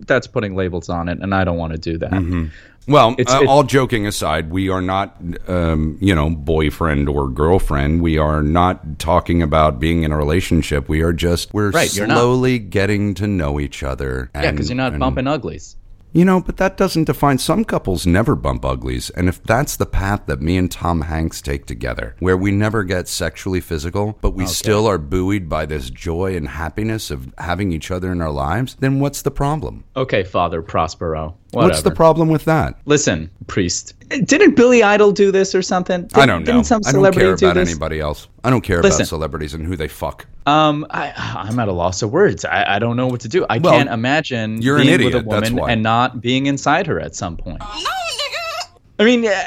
that's 0.06 0.26
putting 0.26 0.54
labels 0.56 0.88
on 0.88 1.08
it, 1.08 1.18
and 1.20 1.34
I 1.34 1.44
don't 1.44 1.58
want 1.58 1.72
to 1.72 1.78
do 1.78 1.98
that. 1.98 2.10
Mm-hmm. 2.12 2.46
Well, 2.88 3.16
It's- 3.18 3.34
uh, 3.34 3.40
it- 3.42 3.48
all 3.48 3.64
joking 3.64 4.06
aside, 4.06 4.50
we 4.50 4.68
are 4.68 4.80
not, 4.80 5.16
um, 5.48 5.98
you 6.00 6.14
know, 6.14 6.30
boyfriend 6.30 7.08
or 7.08 7.28
girlfriend. 7.28 8.00
We 8.00 8.16
are 8.16 8.42
not 8.42 9.00
talking 9.00 9.42
about 9.42 9.80
being 9.80 10.04
in 10.04 10.12
a 10.12 10.16
relationship. 10.16 10.88
We 10.88 11.02
are 11.02 11.12
just 11.12 11.52
we're 11.52 11.70
Right, 11.70 11.90
slowly 11.90 12.60
getting 12.60 13.14
to 13.14 13.26
know 13.26 13.58
each 13.58 13.82
other. 13.82 14.30
Yeah, 14.36 14.52
because 14.52 14.68
you're 14.68 14.76
not 14.76 14.92
and- 14.92 15.00
bumping 15.00 15.26
uglies. 15.26 15.74
You 16.16 16.24
know, 16.24 16.40
but 16.40 16.56
that 16.56 16.78
doesn't 16.78 17.04
define. 17.04 17.36
Some 17.36 17.62
couples 17.66 18.06
never 18.06 18.34
bump 18.34 18.64
uglies, 18.64 19.10
and 19.10 19.28
if 19.28 19.42
that's 19.42 19.76
the 19.76 19.84
path 19.84 20.22
that 20.24 20.40
me 20.40 20.56
and 20.56 20.72
Tom 20.72 21.02
Hanks 21.02 21.42
take 21.42 21.66
together, 21.66 22.16
where 22.20 22.38
we 22.38 22.52
never 22.52 22.84
get 22.84 23.06
sexually 23.06 23.60
physical, 23.60 24.16
but 24.22 24.30
we 24.30 24.46
still 24.46 24.86
are 24.86 24.96
buoyed 24.96 25.46
by 25.50 25.66
this 25.66 25.90
joy 25.90 26.34
and 26.34 26.48
happiness 26.48 27.10
of 27.10 27.34
having 27.36 27.70
each 27.70 27.90
other 27.90 28.10
in 28.12 28.22
our 28.22 28.30
lives, 28.30 28.76
then 28.80 28.98
what's 28.98 29.20
the 29.20 29.30
problem? 29.30 29.84
Okay, 29.94 30.24
Father 30.24 30.62
Prospero. 30.62 31.36
Whatever. 31.56 31.70
What's 31.72 31.82
the 31.82 31.90
problem 31.90 32.28
with 32.28 32.44
that? 32.44 32.78
Listen, 32.84 33.30
priest. 33.46 33.94
Didn't 34.24 34.54
Billy 34.54 34.82
Idol 34.82 35.10
do 35.10 35.32
this 35.32 35.54
or 35.54 35.62
something? 35.62 36.02
Did, 36.06 36.18
I 36.18 36.26
don't 36.26 36.42
know. 36.44 36.52
Didn't 36.52 36.64
some 36.64 36.82
I 36.86 36.92
don't 36.92 37.00
celebrity 37.00 37.26
care 37.26 37.36
do 37.36 37.46
about 37.46 37.54
this? 37.60 37.70
anybody 37.70 38.00
else. 38.00 38.28
I 38.44 38.50
don't 38.50 38.60
care 38.60 38.82
Listen. 38.82 39.00
about 39.02 39.08
celebrities 39.08 39.54
and 39.54 39.66
who 39.66 39.74
they 39.76 39.88
fuck. 39.88 40.26
Um, 40.46 40.86
I, 40.90 41.12
I'm 41.16 41.58
at 41.58 41.66
a 41.68 41.72
loss 41.72 42.02
of 42.02 42.10
words. 42.12 42.44
I, 42.44 42.76
I 42.76 42.78
don't 42.78 42.96
know 42.96 43.06
what 43.08 43.20
to 43.22 43.28
do. 43.28 43.44
I 43.50 43.58
Well, 43.58 43.72
can't 43.72 43.88
imagine 43.88 44.62
you're 44.62 44.76
an 44.76 44.82
being 44.82 44.94
idiot, 44.94 45.14
with 45.14 45.24
a 45.24 45.26
woman 45.26 45.58
and 45.68 45.82
not 45.82 46.20
being 46.20 46.46
inside 46.46 46.86
her 46.86 47.00
at 47.00 47.16
some 47.16 47.36
point. 47.36 47.58
No, 47.58 47.66
nigga. 47.66 48.68
I 49.00 49.04
mean, 49.04 49.26
uh, 49.26 49.42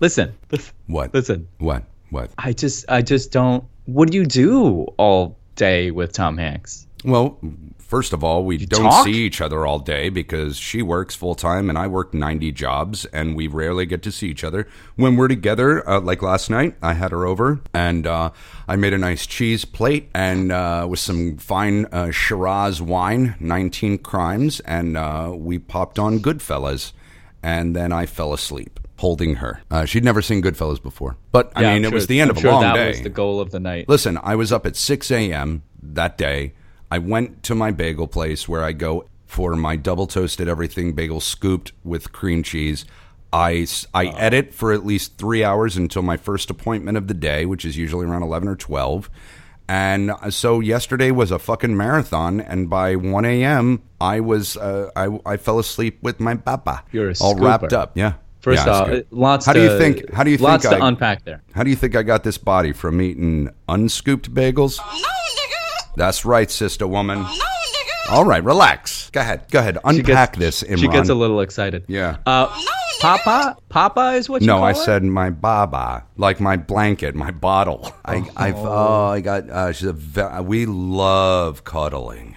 listen, 0.00 0.34
What? 0.86 1.14
listen. 1.14 1.48
What? 1.58 1.84
What? 2.10 2.30
I 2.38 2.52
just, 2.52 2.84
I 2.88 3.02
just 3.02 3.32
don't. 3.32 3.64
What 3.86 4.10
do 4.10 4.16
you 4.18 4.26
do 4.26 4.84
all 4.98 5.38
day 5.56 5.90
with 5.92 6.12
Tom 6.12 6.36
Hanks? 6.36 6.86
Well, 7.04 7.38
first 7.90 8.12
of 8.12 8.22
all, 8.24 8.44
we 8.44 8.56
don't 8.56 8.84
talk? 8.84 9.04
see 9.04 9.24
each 9.26 9.40
other 9.40 9.66
all 9.66 9.80
day 9.80 10.08
because 10.08 10.56
she 10.56 10.80
works 10.80 11.14
full 11.16 11.34
time 11.34 11.68
and 11.68 11.76
I 11.76 11.88
work 11.88 12.14
90 12.14 12.52
jobs 12.52 13.04
and 13.06 13.34
we 13.36 13.48
rarely 13.48 13.84
get 13.84 14.00
to 14.04 14.12
see 14.12 14.28
each 14.28 14.44
other. 14.44 14.66
When 14.94 15.16
we're 15.16 15.28
together, 15.28 15.86
uh, 15.88 16.00
like 16.00 16.22
last 16.22 16.48
night, 16.48 16.76
I 16.80 16.94
had 16.94 17.10
her 17.10 17.26
over 17.26 17.60
and 17.74 18.06
uh, 18.06 18.30
I 18.68 18.76
made 18.76 18.92
a 18.94 18.98
nice 18.98 19.26
cheese 19.26 19.64
plate 19.64 20.08
and 20.14 20.52
uh, 20.52 20.86
with 20.88 21.00
some 21.00 21.36
fine 21.36 21.86
uh, 21.86 22.12
Shiraz 22.12 22.80
wine, 22.80 23.34
19 23.40 23.98
crimes, 23.98 24.60
and 24.60 24.96
uh, 24.96 25.32
we 25.36 25.58
popped 25.58 25.98
on 25.98 26.20
Goodfellas. 26.20 26.92
And 27.42 27.74
then 27.74 27.90
I 27.92 28.06
fell 28.06 28.32
asleep 28.34 28.78
holding 28.98 29.36
her. 29.36 29.62
Uh, 29.70 29.86
she'd 29.86 30.04
never 30.04 30.20
seen 30.20 30.42
Goodfellas 30.42 30.80
before. 30.82 31.16
But, 31.32 31.50
I 31.56 31.62
Yeah, 31.62 31.74
mean, 31.74 31.86
I'm 31.86 31.92
it 31.92 31.94
was 31.94 32.06
the 32.06 32.20
end 32.20 32.30
I'm 32.30 32.36
of 32.36 32.38
a 32.38 32.40
sure 32.42 32.52
long 32.52 32.62
that 32.62 32.74
day. 32.74 32.88
was 32.88 33.00
the 33.00 33.08
goal 33.08 33.40
of 33.40 33.50
the 33.50 33.58
night. 33.58 33.88
Listen, 33.88 34.18
I 34.22 34.34
was 34.36 34.52
up 34.52 34.66
at 34.66 34.76
6 34.76 35.10
a.m. 35.10 35.62
that 35.82 36.18
day. 36.18 36.52
I 36.90 36.98
went 36.98 37.42
to 37.44 37.54
my 37.54 37.70
bagel 37.70 38.06
place 38.08 38.48
where 38.48 38.62
I 38.64 38.72
go 38.72 39.06
for 39.26 39.54
my 39.54 39.76
double 39.76 40.06
toasted 40.06 40.48
everything 40.48 40.92
bagel 40.92 41.20
scooped 41.20 41.72
with 41.84 42.12
cream 42.12 42.42
cheese. 42.42 42.84
I, 43.32 43.58
s- 43.58 43.86
I 43.94 44.06
edit 44.06 44.52
for 44.52 44.72
at 44.72 44.84
least 44.84 45.16
three 45.16 45.44
hours 45.44 45.76
until 45.76 46.02
my 46.02 46.16
first 46.16 46.50
appointment 46.50 46.96
of 46.98 47.06
the 47.06 47.14
day, 47.14 47.46
which 47.46 47.64
is 47.64 47.76
usually 47.76 48.06
around 48.06 48.24
11 48.24 48.48
or 48.48 48.56
12. 48.56 49.08
And 49.68 50.10
so 50.30 50.58
yesterday 50.58 51.12
was 51.12 51.30
a 51.30 51.38
fucking 51.38 51.76
marathon, 51.76 52.40
and 52.40 52.68
by 52.68 52.96
1 52.96 53.24
a.m. 53.24 53.82
I 54.00 54.18
was 54.18 54.56
uh, 54.56 54.90
I, 54.96 55.20
I 55.24 55.36
fell 55.36 55.60
asleep 55.60 56.02
with 56.02 56.18
my 56.18 56.34
papa, 56.34 56.82
You're 56.90 57.10
a 57.10 57.14
all 57.20 57.36
wrapped 57.36 57.72
up. 57.72 57.96
Yeah. 57.96 58.14
First 58.40 58.66
Yeah, 58.66 58.72
off, 58.72 59.02
lots. 59.12 59.46
How 59.46 59.52
to, 59.52 59.60
do 59.60 59.64
you 59.72 59.78
think? 59.78 60.12
How 60.12 60.24
do 60.24 60.30
you 60.32 60.38
lots 60.38 60.64
think 60.64 60.76
to 60.76 60.82
I, 60.82 60.88
unpack 60.88 61.24
there? 61.24 61.40
how 61.54 61.62
do 61.62 61.70
you 61.70 61.76
think 61.76 61.94
I 61.94 62.02
got 62.02 62.24
this 62.24 62.36
body 62.36 62.72
from 62.72 63.00
eating 63.00 63.50
unscooped 63.68 64.34
bagels? 64.34 64.80
No, 65.96 66.02
nigga. 66.02 66.06
That's 66.06 66.24
right, 66.24 66.50
sister 66.50 66.86
woman. 66.86 67.26
All 68.10 68.24
right, 68.24 68.42
relax. 68.42 69.10
Go 69.10 69.20
ahead. 69.20 69.44
Go 69.50 69.60
ahead. 69.60 69.78
Unpack 69.84 70.32
gets- 70.34 70.60
this, 70.60 70.70
Imran. 70.70 70.80
She 70.80 70.88
gets 70.88 71.08
a 71.08 71.14
little 71.14 71.40
excited. 71.40 71.84
Yeah. 71.86 72.16
Uh, 72.26 72.46
No, 72.50 72.56
nigga. 72.56 72.66
Papa, 73.00 73.56
Papa 73.70 74.12
is 74.14 74.28
what 74.28 74.42
you 74.42 74.46
no, 74.48 74.56
call 74.56 74.64
I 74.64 74.68
her? 74.70 74.74
said 74.74 75.02
my 75.04 75.30
baba, 75.30 76.04
like 76.18 76.38
my 76.38 76.56
blanket, 76.58 77.14
my 77.14 77.30
bottle. 77.30 77.90
I, 78.04 78.28
I've, 78.36 78.56
oh, 78.56 79.06
I 79.06 79.20
got. 79.20 79.48
Uh, 79.48 79.72
she's 79.72 79.88
a. 79.88 79.92
Ve- 79.94 80.40
we 80.42 80.66
love 80.66 81.64
cuddling. 81.64 82.36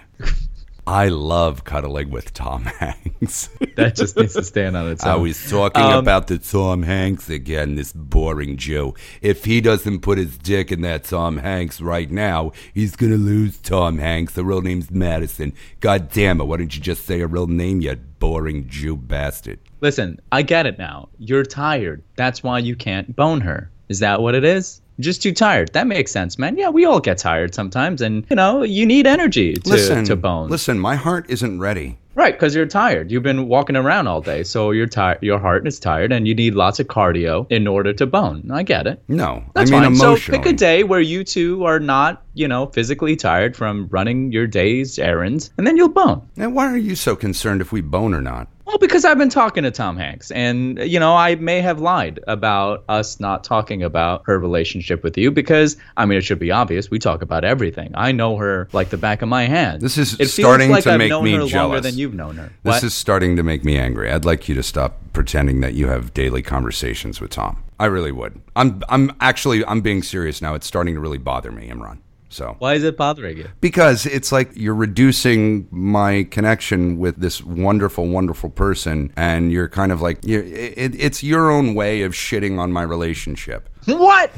I 0.86 1.08
love 1.08 1.64
cuddling 1.64 2.10
with 2.10 2.34
Tom 2.34 2.64
Hanks. 2.80 3.50
that 3.78 3.96
just 3.96 4.18
needs 4.18 4.34
to 4.34 4.44
stand 4.44 4.76
on 4.76 4.90
its 4.92 5.04
own. 5.06 5.12
I 5.12 5.16
was 5.16 5.50
talking 5.50 5.82
Um, 5.82 6.00
about 6.00 6.28
the 6.28 6.38
Tom 6.38 6.84
Hanks 6.84 7.30
again, 7.30 7.76
this 7.76 7.94
boring 7.94 8.58
Jew. 8.58 8.94
If 9.22 9.46
he 9.46 9.62
doesn't 9.62 10.02
put 10.02 10.18
his 10.18 10.38
dick 10.38 10.72
in 10.74 10.82
that 10.82 11.06
Tom 11.06 11.38
Hanks 11.38 11.80
right 11.80 12.12
now, 12.12 12.52
he's 12.74 12.98
gonna 12.98 13.16
lose 13.16 13.58
Tom 13.60 13.98
Hanks. 13.98 14.34
The 14.34 14.44
real 14.44 14.62
name's 14.62 14.92
Madison. 14.92 15.54
God 15.80 16.10
damn 16.12 16.42
it, 16.42 16.46
why 16.46 16.58
don't 16.58 16.76
you 16.76 16.82
just 16.82 17.06
say 17.06 17.22
a 17.22 17.28
real 17.28 17.48
name, 17.48 17.80
you 17.80 17.96
boring 17.96 18.68
Jew 18.68 18.98
bastard? 18.98 19.60
Listen, 19.80 20.20
I 20.32 20.42
get 20.42 20.66
it 20.66 20.78
now. 20.78 21.08
You're 21.18 21.44
tired. 21.44 22.04
That's 22.18 22.44
why 22.44 22.60
you 22.60 22.76
can't 22.76 23.16
bone 23.16 23.42
her. 23.42 23.70
Is 23.90 24.00
that 24.00 24.22
what 24.22 24.36
it 24.36 24.44
is? 24.44 24.82
Just 25.00 25.24
too 25.24 25.34
tired. 25.34 25.74
That 25.74 25.88
makes 25.88 26.12
sense, 26.12 26.38
man. 26.38 26.58
Yeah, 26.58 26.70
we 26.70 26.86
all 26.86 27.00
get 27.00 27.18
tired 27.18 27.56
sometimes, 27.56 28.02
and 28.02 28.26
you 28.30 28.36
know 28.36 28.64
you 28.64 28.86
need 28.86 29.08
energy 29.08 29.54
to 29.54 29.70
listen, 29.70 30.06
to 30.06 30.16
bone. 30.16 30.50
Listen, 30.50 30.80
my 30.80 30.96
heart 30.96 31.26
isn't 31.30 31.60
ready 31.60 31.98
Right, 32.16 32.36
because 32.36 32.54
you're 32.54 32.68
tired. 32.68 33.12
You've 33.12 33.24
been 33.24 33.48
walking 33.48 33.76
around 33.76 34.08
all 34.08 34.22
day, 34.22 34.44
so 34.44 34.70
you're 34.70 34.88
tired. 34.88 35.18
Your 35.24 35.40
heart 35.40 35.66
is 35.66 35.80
tired, 35.80 36.12
and 36.12 36.28
you 36.28 36.36
need 36.36 36.54
lots 36.54 36.80
of 36.80 36.88
cardio 36.88 37.48
in 37.50 37.68
order 37.68 37.92
to 37.94 38.06
bone. 38.06 38.52
I 38.52 38.62
get 38.62 38.86
it. 38.86 39.02
No, 39.08 39.44
That's 39.56 39.72
I 39.72 39.80
mean 39.80 39.96
fine. 39.96 40.18
So 40.18 40.32
pick 40.32 40.46
a 40.46 40.54
day 40.54 40.84
where 40.84 41.02
you 41.02 41.24
two 41.24 41.66
are 41.66 41.80
not, 41.80 42.24
you 42.36 42.48
know, 42.48 42.68
physically 42.68 43.16
tired 43.16 43.56
from 43.56 43.88
running 43.90 44.32
your 44.32 44.46
day's 44.46 45.00
errands, 45.00 45.52
and 45.58 45.66
then 45.66 45.76
you'll 45.76 45.90
bone. 45.90 46.22
And 46.38 46.56
why 46.56 46.72
are 46.72 46.78
you 46.78 46.96
so 46.96 47.16
concerned 47.16 47.62
if 47.62 47.72
we 47.72 47.82
bone 47.82 48.14
or 48.14 48.22
not? 48.22 48.48
Well, 48.66 48.78
because 48.78 49.04
I've 49.04 49.18
been 49.18 49.30
talking 49.30 49.64
to 49.64 49.72
Tom 49.72 49.98
Hanks, 49.98 50.32
and 50.32 50.80
you 50.80 50.98
know, 51.00 51.16
I 51.16 51.36
may 51.36 51.60
have 51.60 51.82
lied 51.82 52.20
about 52.28 52.86
us 52.88 53.20
not 53.20 53.44
talking 53.44 53.84
about 53.84 54.24
her 54.26 54.40
relationship 54.40 55.04
with 55.04 55.18
you 55.18 55.32
because 55.32 55.76
I 55.98 56.06
mean, 56.06 56.18
it 56.18 56.22
should 56.22 56.40
be 56.40 56.50
obvious. 56.52 56.90
We 56.90 56.98
talk 56.98 57.22
about 57.22 57.44
everything. 57.44 57.92
I 57.94 58.14
know 58.14 58.38
her 58.38 58.70
like 58.72 58.90
the 58.90 58.98
back 58.98 59.22
of 59.22 59.28
my 59.28 59.46
hand. 59.48 59.82
This 59.82 59.98
is 59.98 60.14
it 60.14 60.18
feels 60.18 60.34
starting 60.34 60.72
like 60.72 60.84
to 60.86 60.94
I've 60.94 60.98
make 60.98 61.10
known 61.10 61.26
me 61.26 61.34
her 61.34 61.44
longer 61.46 61.82
than 61.82 61.98
you've 61.98 62.14
known 62.14 62.38
her. 62.38 62.48
This 62.64 62.76
What? 62.76 62.84
is 62.84 62.94
starting 62.94 63.36
to 63.36 63.44
make 63.44 63.66
me 63.66 63.78
angry. 63.78 64.10
I'd 64.10 64.24
like 64.26 64.48
you 64.48 64.56
to 64.56 64.64
stop 64.64 64.98
pretending 65.12 65.60
that 65.62 65.74
you 65.74 65.88
have 65.88 66.14
daily 66.14 66.42
conversations 66.42 67.20
with 67.20 67.32
Tom. 67.32 67.62
I 67.80 67.86
really 67.88 68.14
would. 68.14 68.40
I'm 68.56 68.82
I'm 68.88 69.12
actually 69.20 69.66
I'm 69.66 69.82
being 69.82 70.04
serious 70.04 70.42
now. 70.42 70.54
It's 70.56 70.66
starting 70.66 70.96
to 70.96 71.02
really 71.02 71.18
bother 71.18 71.52
me, 71.52 71.68
Imran. 71.68 71.98
So 72.34 72.56
Why 72.60 72.74
is 72.74 72.84
it 72.84 72.98
bothering 72.98 73.38
you? 73.38 73.50
because 73.62 74.06
it's 74.08 74.32
like 74.32 74.52
you're 74.56 74.74
reducing 74.74 75.68
my 75.70 76.24
connection 76.32 76.98
with 76.98 77.18
this 77.18 77.44
wonderful, 77.44 78.08
wonderful 78.08 78.50
person, 78.50 79.14
and 79.16 79.52
you're 79.52 79.70
kind 79.70 79.92
of 79.92 80.02
like 80.02 80.18
you're, 80.26 80.44
it, 80.44 80.96
it's 80.96 81.22
your 81.24 81.52
own 81.52 81.76
way 81.76 82.02
of 82.02 82.14
shitting 82.14 82.58
on 82.60 82.72
my 82.72 82.82
relationship. 82.82 83.70
What? 83.86 84.32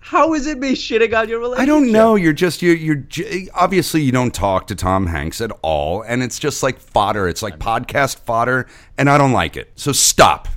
How 0.00 0.34
is 0.34 0.46
it 0.46 0.58
me 0.58 0.72
shitting 0.72 1.18
on 1.18 1.28
your 1.28 1.38
relationship? 1.38 1.62
I 1.62 1.66
don't 1.66 1.90
know. 1.90 2.14
You're 2.16 2.32
just 2.32 2.60
you're 2.62 2.76
you're 2.76 3.04
obviously 3.54 4.02
you 4.02 4.12
don't 4.12 4.34
talk 4.34 4.66
to 4.68 4.74
Tom 4.74 5.06
Hanks 5.06 5.40
at 5.40 5.50
all, 5.62 6.02
and 6.02 6.22
it's 6.22 6.38
just 6.38 6.62
like 6.62 6.78
fodder. 6.78 7.28
It's 7.28 7.42
like 7.42 7.58
podcast 7.58 8.20
fodder, 8.20 8.66
and 8.98 9.08
I 9.08 9.16
don't 9.18 9.32
like 9.32 9.56
it. 9.56 9.72
So 9.74 9.92
stop. 9.92 10.48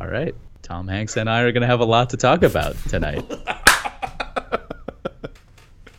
All 0.00 0.06
right. 0.08 0.34
Tom 0.62 0.88
Hanks 0.88 1.16
and 1.16 1.28
I 1.28 1.40
are 1.42 1.52
going 1.52 1.62
to 1.62 1.66
have 1.66 1.80
a 1.80 1.84
lot 1.84 2.10
to 2.10 2.16
talk 2.16 2.42
about 2.42 2.76
tonight. 2.88 3.24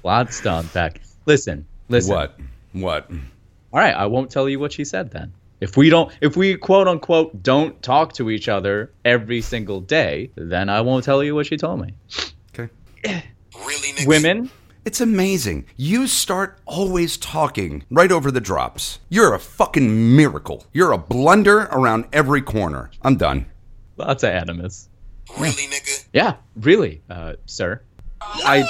Lots 0.03 0.41
to 0.41 0.57
unpack. 0.59 1.01
Listen, 1.25 1.65
listen. 1.89 2.13
What? 2.15 2.39
What? 2.73 3.09
All 3.71 3.79
right, 3.79 3.95
I 3.95 4.05
won't 4.05 4.29
tell 4.29 4.47
you 4.49 4.59
what 4.59 4.71
she 4.73 4.83
said 4.85 5.11
then. 5.11 5.33
If 5.61 5.77
we 5.77 5.89
don't, 5.89 6.11
if 6.19 6.35
we 6.35 6.57
quote 6.57 6.87
unquote 6.87 7.41
don't 7.41 7.81
talk 7.81 8.13
to 8.13 8.29
each 8.29 8.49
other 8.49 8.91
every 9.05 9.39
single 9.41 9.79
day, 9.79 10.29
then 10.35 10.67
I 10.69 10.81
won't 10.81 11.05
tell 11.05 11.23
you 11.23 11.35
what 11.35 11.45
she 11.45 11.55
told 11.57 11.81
me. 11.81 11.93
Okay. 12.57 12.69
Really, 13.55 13.89
nigga? 13.93 14.07
Women, 14.07 14.49
It's 14.83 14.99
amazing. 14.99 15.65
You 15.77 16.07
start 16.07 16.57
always 16.65 17.17
talking 17.17 17.83
right 17.91 18.11
over 18.11 18.31
the 18.31 18.41
drops. 18.41 18.97
You're 19.09 19.35
a 19.35 19.39
fucking 19.39 20.15
miracle. 20.15 20.65
You're 20.73 20.91
a 20.91 20.97
blunder 20.97 21.59
around 21.71 22.05
every 22.11 22.41
corner. 22.41 22.89
I'm 23.03 23.15
done. 23.15 23.45
lots 23.95 24.23
of 24.23 24.31
animus. 24.31 24.89
Really, 25.37 25.53
nigga? 25.67 26.05
Yeah, 26.13 26.35
really, 26.55 27.03
uh, 27.11 27.33
sir. 27.45 27.81
I, 28.19 28.67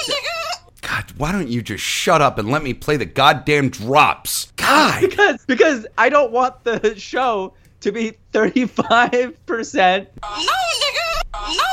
God, 0.94 1.12
why 1.16 1.32
don't 1.32 1.48
you 1.48 1.60
just 1.60 1.82
shut 1.82 2.22
up 2.22 2.38
and 2.38 2.48
let 2.48 2.62
me 2.62 2.72
play 2.72 2.96
the 2.96 3.04
goddamn 3.04 3.68
drops? 3.68 4.52
God. 4.52 5.00
because 5.10 5.44
because 5.46 5.86
I 5.98 6.08
don't 6.08 6.30
want 6.30 6.62
the 6.62 6.94
show 6.96 7.52
to 7.80 7.90
be 7.90 8.12
thirty 8.32 8.66
five 8.66 9.34
percent. 9.46 10.08
No, 10.22 10.28
nigga. 10.28 11.08
No, 11.34 11.64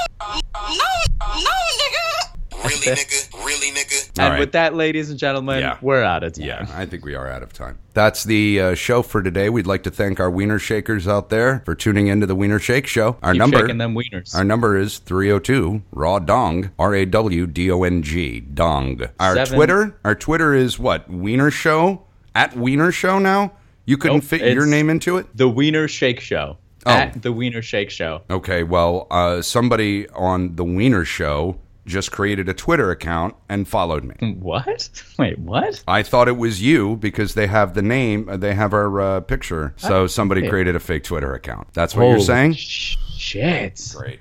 no, 0.70 0.86
no, 1.20 1.52
nigga. 1.78 2.64
Really, 2.64 2.98
nigga? 2.98 3.46
Really, 3.46 3.72
nigga? 3.72 4.01
And 4.22 4.34
right. 4.34 4.40
with 4.40 4.52
that, 4.54 4.76
ladies 4.76 5.10
and 5.10 5.18
gentlemen, 5.18 5.60
Yeah. 5.60 5.78
we're 5.82 6.04
out 6.04 6.24
of 6.24 6.34
time. 6.34 6.46
Yeah, 6.46 6.66
I 6.74 6.86
think 6.86 7.04
we 7.06 7.16
are 7.16 7.28
out 7.28 7.42
of 7.44 7.54
time. 7.54 7.78
That's 7.94 8.24
the 8.24 8.60
uh, 8.62 8.74
show 8.76 9.02
for 9.02 9.22
today. 9.24 9.50
We'd 9.50 9.68
like 9.68 9.84
to 9.84 9.92
thank 9.92 10.20
our 10.20 10.30
Wiener 10.30 10.60
Shakers 10.60 11.08
out 11.08 11.30
there 11.30 11.62
for 11.66 11.76
tuning 11.76 12.08
into 12.08 12.26
the 12.26 12.36
Wiener 12.36 12.60
Shake 12.60 12.88
Show. 12.88 13.18
Our 13.24 13.34
Keep 13.34 13.40
number 13.40 13.60
shaking 13.60 13.78
them 13.80 13.96
wieners. 13.96 14.34
Our 14.36 14.44
number 14.44 14.78
is 14.78 15.00
302 15.00 15.82
Raw 15.92 16.20
Dong, 16.20 16.72
R 16.80 16.94
A 16.96 17.06
W 17.06 17.48
D 17.48 17.72
O 17.72 17.84
N 17.84 18.02
G, 18.04 18.40
Dong. 18.40 19.02
Our 19.20 19.36
Seven. 19.36 19.56
Twitter, 19.56 19.98
our 20.06 20.16
Twitter 20.16 20.54
is 20.54 20.78
what? 20.80 21.10
Wiener 21.10 21.52
Show? 21.52 22.04
At 22.34 22.56
Wiener 22.56 22.92
Show 22.92 23.20
now? 23.20 23.54
You 23.86 23.98
couldn't 23.98 24.18
Nope, 24.18 24.24
fit 24.26 24.54
your 24.54 24.66
name 24.66 24.90
into 24.90 25.18
it? 25.18 25.26
the 25.36 25.50
Wiener 25.50 25.88
Shake 25.88 26.20
Show. 26.22 26.58
Oh. 26.86 26.92
At 26.92 27.22
the 27.22 27.32
Wiener 27.32 27.62
Shake 27.62 27.90
Show. 27.92 28.22
Okay, 28.30 28.64
well, 28.64 29.06
uh, 29.12 29.42
somebody 29.42 30.08
on 30.10 30.56
the 30.56 30.64
Wiener 30.64 31.06
Show 31.06 31.58
just 31.86 32.12
created 32.12 32.48
a 32.48 32.54
Twitter 32.54 32.92
account 32.92 33.36
and 33.50 33.68
followed 33.68 34.04
me. 34.04 34.36
What? 34.40 34.90
Wait, 35.18 35.40
what? 35.40 35.84
I 35.88 36.04
thought 36.04 36.28
it 36.28 36.38
was 36.38 36.62
you 36.62 36.96
because 36.98 37.34
they 37.34 37.48
have 37.48 37.74
the 37.74 37.82
name, 37.82 38.30
uh, 38.30 38.38
they 38.38 38.54
have 38.54 38.74
our 38.74 39.02
uh, 39.02 39.20
picture. 39.22 39.74
So 39.78 40.08
somebody 40.08 40.42
okay. 40.42 40.50
created 40.50 40.76
a 40.76 40.80
fake 40.80 41.04
Twitter 41.04 41.34
account. 41.34 41.74
That's 41.74 41.96
what 41.96 42.06
you're 42.06 42.20
saying? 42.20 42.54
Sh- 42.54 42.98
shit. 43.18 43.94
Great. 43.96 44.20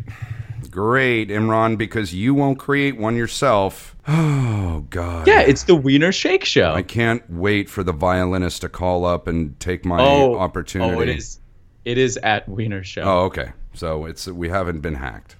Great, 0.70 1.30
Imran, 1.30 1.76
because 1.76 2.14
you 2.14 2.32
won't 2.32 2.58
create 2.58 2.96
one 2.96 3.16
yourself. 3.16 3.96
Oh, 4.12 4.86
God. 4.90 5.26
Yeah, 5.26 5.40
it's 5.40 5.64
the 5.64 5.74
Wiener 5.74 6.10
Shake 6.10 6.44
Show. 6.44 6.72
I 6.72 6.82
can't 6.82 7.22
wait 7.30 7.68
for 7.68 7.84
the 7.84 7.92
violinist 7.92 8.62
to 8.62 8.68
call 8.68 9.04
up 9.04 9.28
and 9.28 9.58
take 9.60 9.84
my 9.84 10.00
oh, 10.00 10.36
opportunity. 10.36 10.96
Oh, 10.96 11.00
it 11.00 11.08
is. 11.08 11.38
It 11.84 11.98
is 11.98 12.16
at 12.18 12.48
Wiener 12.48 12.82
Show. 12.82 13.02
Oh, 13.02 13.24
okay. 13.26 13.52
So 13.74 14.06
it's 14.06 14.26
we 14.26 14.48
haven't 14.48 14.80
been 14.80 14.94
hacked. 14.94 15.36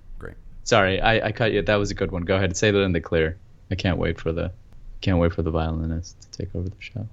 Sorry, 0.70 1.00
I, 1.00 1.26
I 1.26 1.32
cut 1.32 1.50
you. 1.50 1.62
That 1.62 1.80
was 1.80 1.90
a 1.90 1.94
good 1.94 2.12
one. 2.12 2.22
Go 2.22 2.36
ahead, 2.36 2.56
say 2.56 2.70
that 2.70 2.78
in 2.78 2.92
the 2.92 3.00
clear. 3.00 3.36
I 3.72 3.74
can't 3.74 3.98
wait 3.98 4.20
for 4.20 4.30
the, 4.30 4.52
can't 5.00 5.18
wait 5.18 5.34
for 5.34 5.42
the 5.42 5.50
violinist 5.50 6.14
to 6.20 6.30
take 6.30 6.54
over 6.54 6.68
the 6.68 6.76
show. 6.78 7.08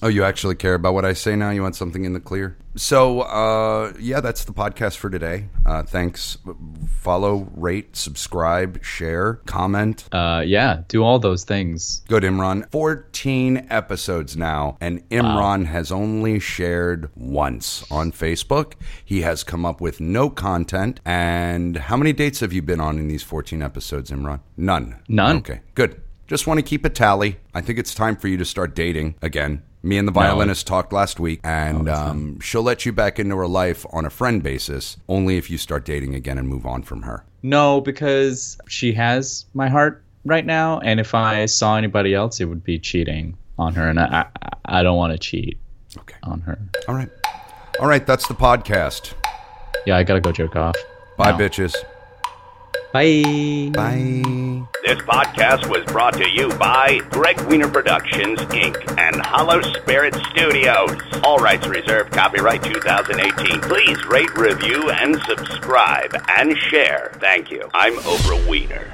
Oh, 0.00 0.08
you 0.08 0.22
actually 0.22 0.54
care 0.54 0.74
about 0.74 0.94
what 0.94 1.04
I 1.04 1.12
say 1.12 1.34
now? 1.34 1.50
You 1.50 1.62
want 1.62 1.74
something 1.74 2.04
in 2.04 2.12
the 2.12 2.20
clear? 2.20 2.56
So, 2.76 3.22
uh, 3.22 3.92
yeah, 3.98 4.20
that's 4.20 4.44
the 4.44 4.52
podcast 4.52 4.96
for 4.96 5.10
today. 5.10 5.48
Uh, 5.66 5.82
thanks. 5.82 6.38
Follow, 7.00 7.50
rate, 7.56 7.96
subscribe, 7.96 8.84
share, 8.84 9.34
comment. 9.46 10.08
Uh, 10.12 10.44
yeah, 10.46 10.82
do 10.86 11.02
all 11.02 11.18
those 11.18 11.42
things. 11.42 12.02
Good, 12.06 12.22
Imran. 12.22 12.70
14 12.70 13.66
episodes 13.70 14.36
now, 14.36 14.76
and 14.80 15.08
Imran 15.08 15.66
has 15.66 15.90
only 15.90 16.38
shared 16.38 17.10
once 17.16 17.84
on 17.90 18.12
Facebook. 18.12 18.74
He 19.04 19.22
has 19.22 19.42
come 19.42 19.66
up 19.66 19.80
with 19.80 20.00
no 20.00 20.30
content. 20.30 21.00
And 21.04 21.76
how 21.76 21.96
many 21.96 22.12
dates 22.12 22.38
have 22.40 22.52
you 22.52 22.62
been 22.62 22.80
on 22.80 22.98
in 22.98 23.08
these 23.08 23.24
14 23.24 23.62
episodes, 23.62 24.12
Imran? 24.12 24.40
None. 24.56 24.96
None. 25.08 25.38
Okay, 25.38 25.60
good. 25.74 26.00
Just 26.28 26.46
want 26.46 26.58
to 26.58 26.62
keep 26.62 26.84
a 26.84 26.90
tally. 26.90 27.38
I 27.54 27.62
think 27.62 27.78
it's 27.78 27.94
time 27.94 28.14
for 28.14 28.28
you 28.28 28.36
to 28.36 28.44
start 28.44 28.74
dating 28.76 29.16
again. 29.22 29.62
Me 29.82 29.96
and 29.96 30.08
the 30.08 30.12
violinist 30.12 30.66
talked 30.66 30.92
last 30.92 31.20
week, 31.20 31.40
and 31.44 31.88
um, 31.88 32.40
she'll 32.40 32.62
let 32.64 32.84
you 32.84 32.92
back 32.92 33.18
into 33.20 33.36
her 33.36 33.46
life 33.46 33.86
on 33.92 34.04
a 34.04 34.10
friend 34.10 34.42
basis 34.42 34.96
only 35.08 35.36
if 35.36 35.50
you 35.50 35.56
start 35.58 35.84
dating 35.84 36.14
again 36.16 36.36
and 36.36 36.48
move 36.48 36.66
on 36.66 36.82
from 36.82 37.02
her. 37.02 37.24
No, 37.42 37.80
because 37.80 38.58
she 38.66 38.92
has 38.94 39.46
my 39.54 39.68
heart 39.68 40.02
right 40.24 40.44
now, 40.44 40.80
and 40.80 40.98
if 40.98 41.14
I 41.14 41.46
saw 41.46 41.76
anybody 41.76 42.12
else, 42.12 42.40
it 42.40 42.46
would 42.46 42.64
be 42.64 42.78
cheating 42.78 43.36
on 43.56 43.74
her, 43.74 43.88
and 43.88 44.00
I 44.00 44.26
I, 44.42 44.80
I 44.80 44.82
don't 44.82 44.96
want 44.96 45.12
to 45.12 45.18
cheat 45.18 45.58
Okay. 45.96 46.16
on 46.24 46.40
her. 46.40 46.58
All 46.88 46.94
right. 46.96 47.08
All 47.80 47.86
right, 47.86 48.04
that's 48.04 48.26
the 48.26 48.34
podcast. 48.34 49.12
Yeah, 49.86 49.96
I 49.96 50.02
gotta 50.02 50.20
go 50.20 50.32
jerk 50.32 50.56
off. 50.56 50.74
Bye, 51.16 51.30
No. 51.30 51.38
bitches. 51.38 51.74
Bye. 52.92 53.70
Bye. 53.74 54.64
This 54.82 54.98
podcast 55.00 55.68
was 55.68 55.84
brought 55.84 56.14
to 56.14 56.30
you 56.30 56.48
by 56.56 57.00
Gregg 57.10 57.38
Wiener 57.42 57.68
Productions, 57.68 58.38
Inc. 58.38 58.98
and 58.98 59.20
Hollow 59.26 59.60
Spirit 59.60 60.14
Studios. 60.30 60.96
All 61.22 61.36
rights 61.36 61.66
reserved, 61.66 62.12
copyright 62.12 62.62
2018. 62.62 63.60
Please 63.60 64.06
rate, 64.06 64.34
review, 64.36 64.88
and 64.90 65.20
subscribe 65.22 66.14
and 66.38 66.56
share. 66.70 67.12
Thank 67.20 67.50
you. 67.50 67.68
I'm 67.74 67.94
Oprah 67.96 68.48
Wiener. 68.48 68.90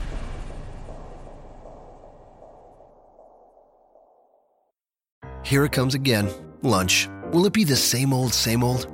Here 5.44 5.64
it 5.64 5.72
comes 5.72 5.94
again. 5.94 6.28
Lunch. 6.62 7.08
Will 7.30 7.46
it 7.46 7.52
be 7.52 7.62
the 7.62 7.76
same 7.76 8.12
old, 8.12 8.32
same 8.32 8.64
old? 8.64 8.93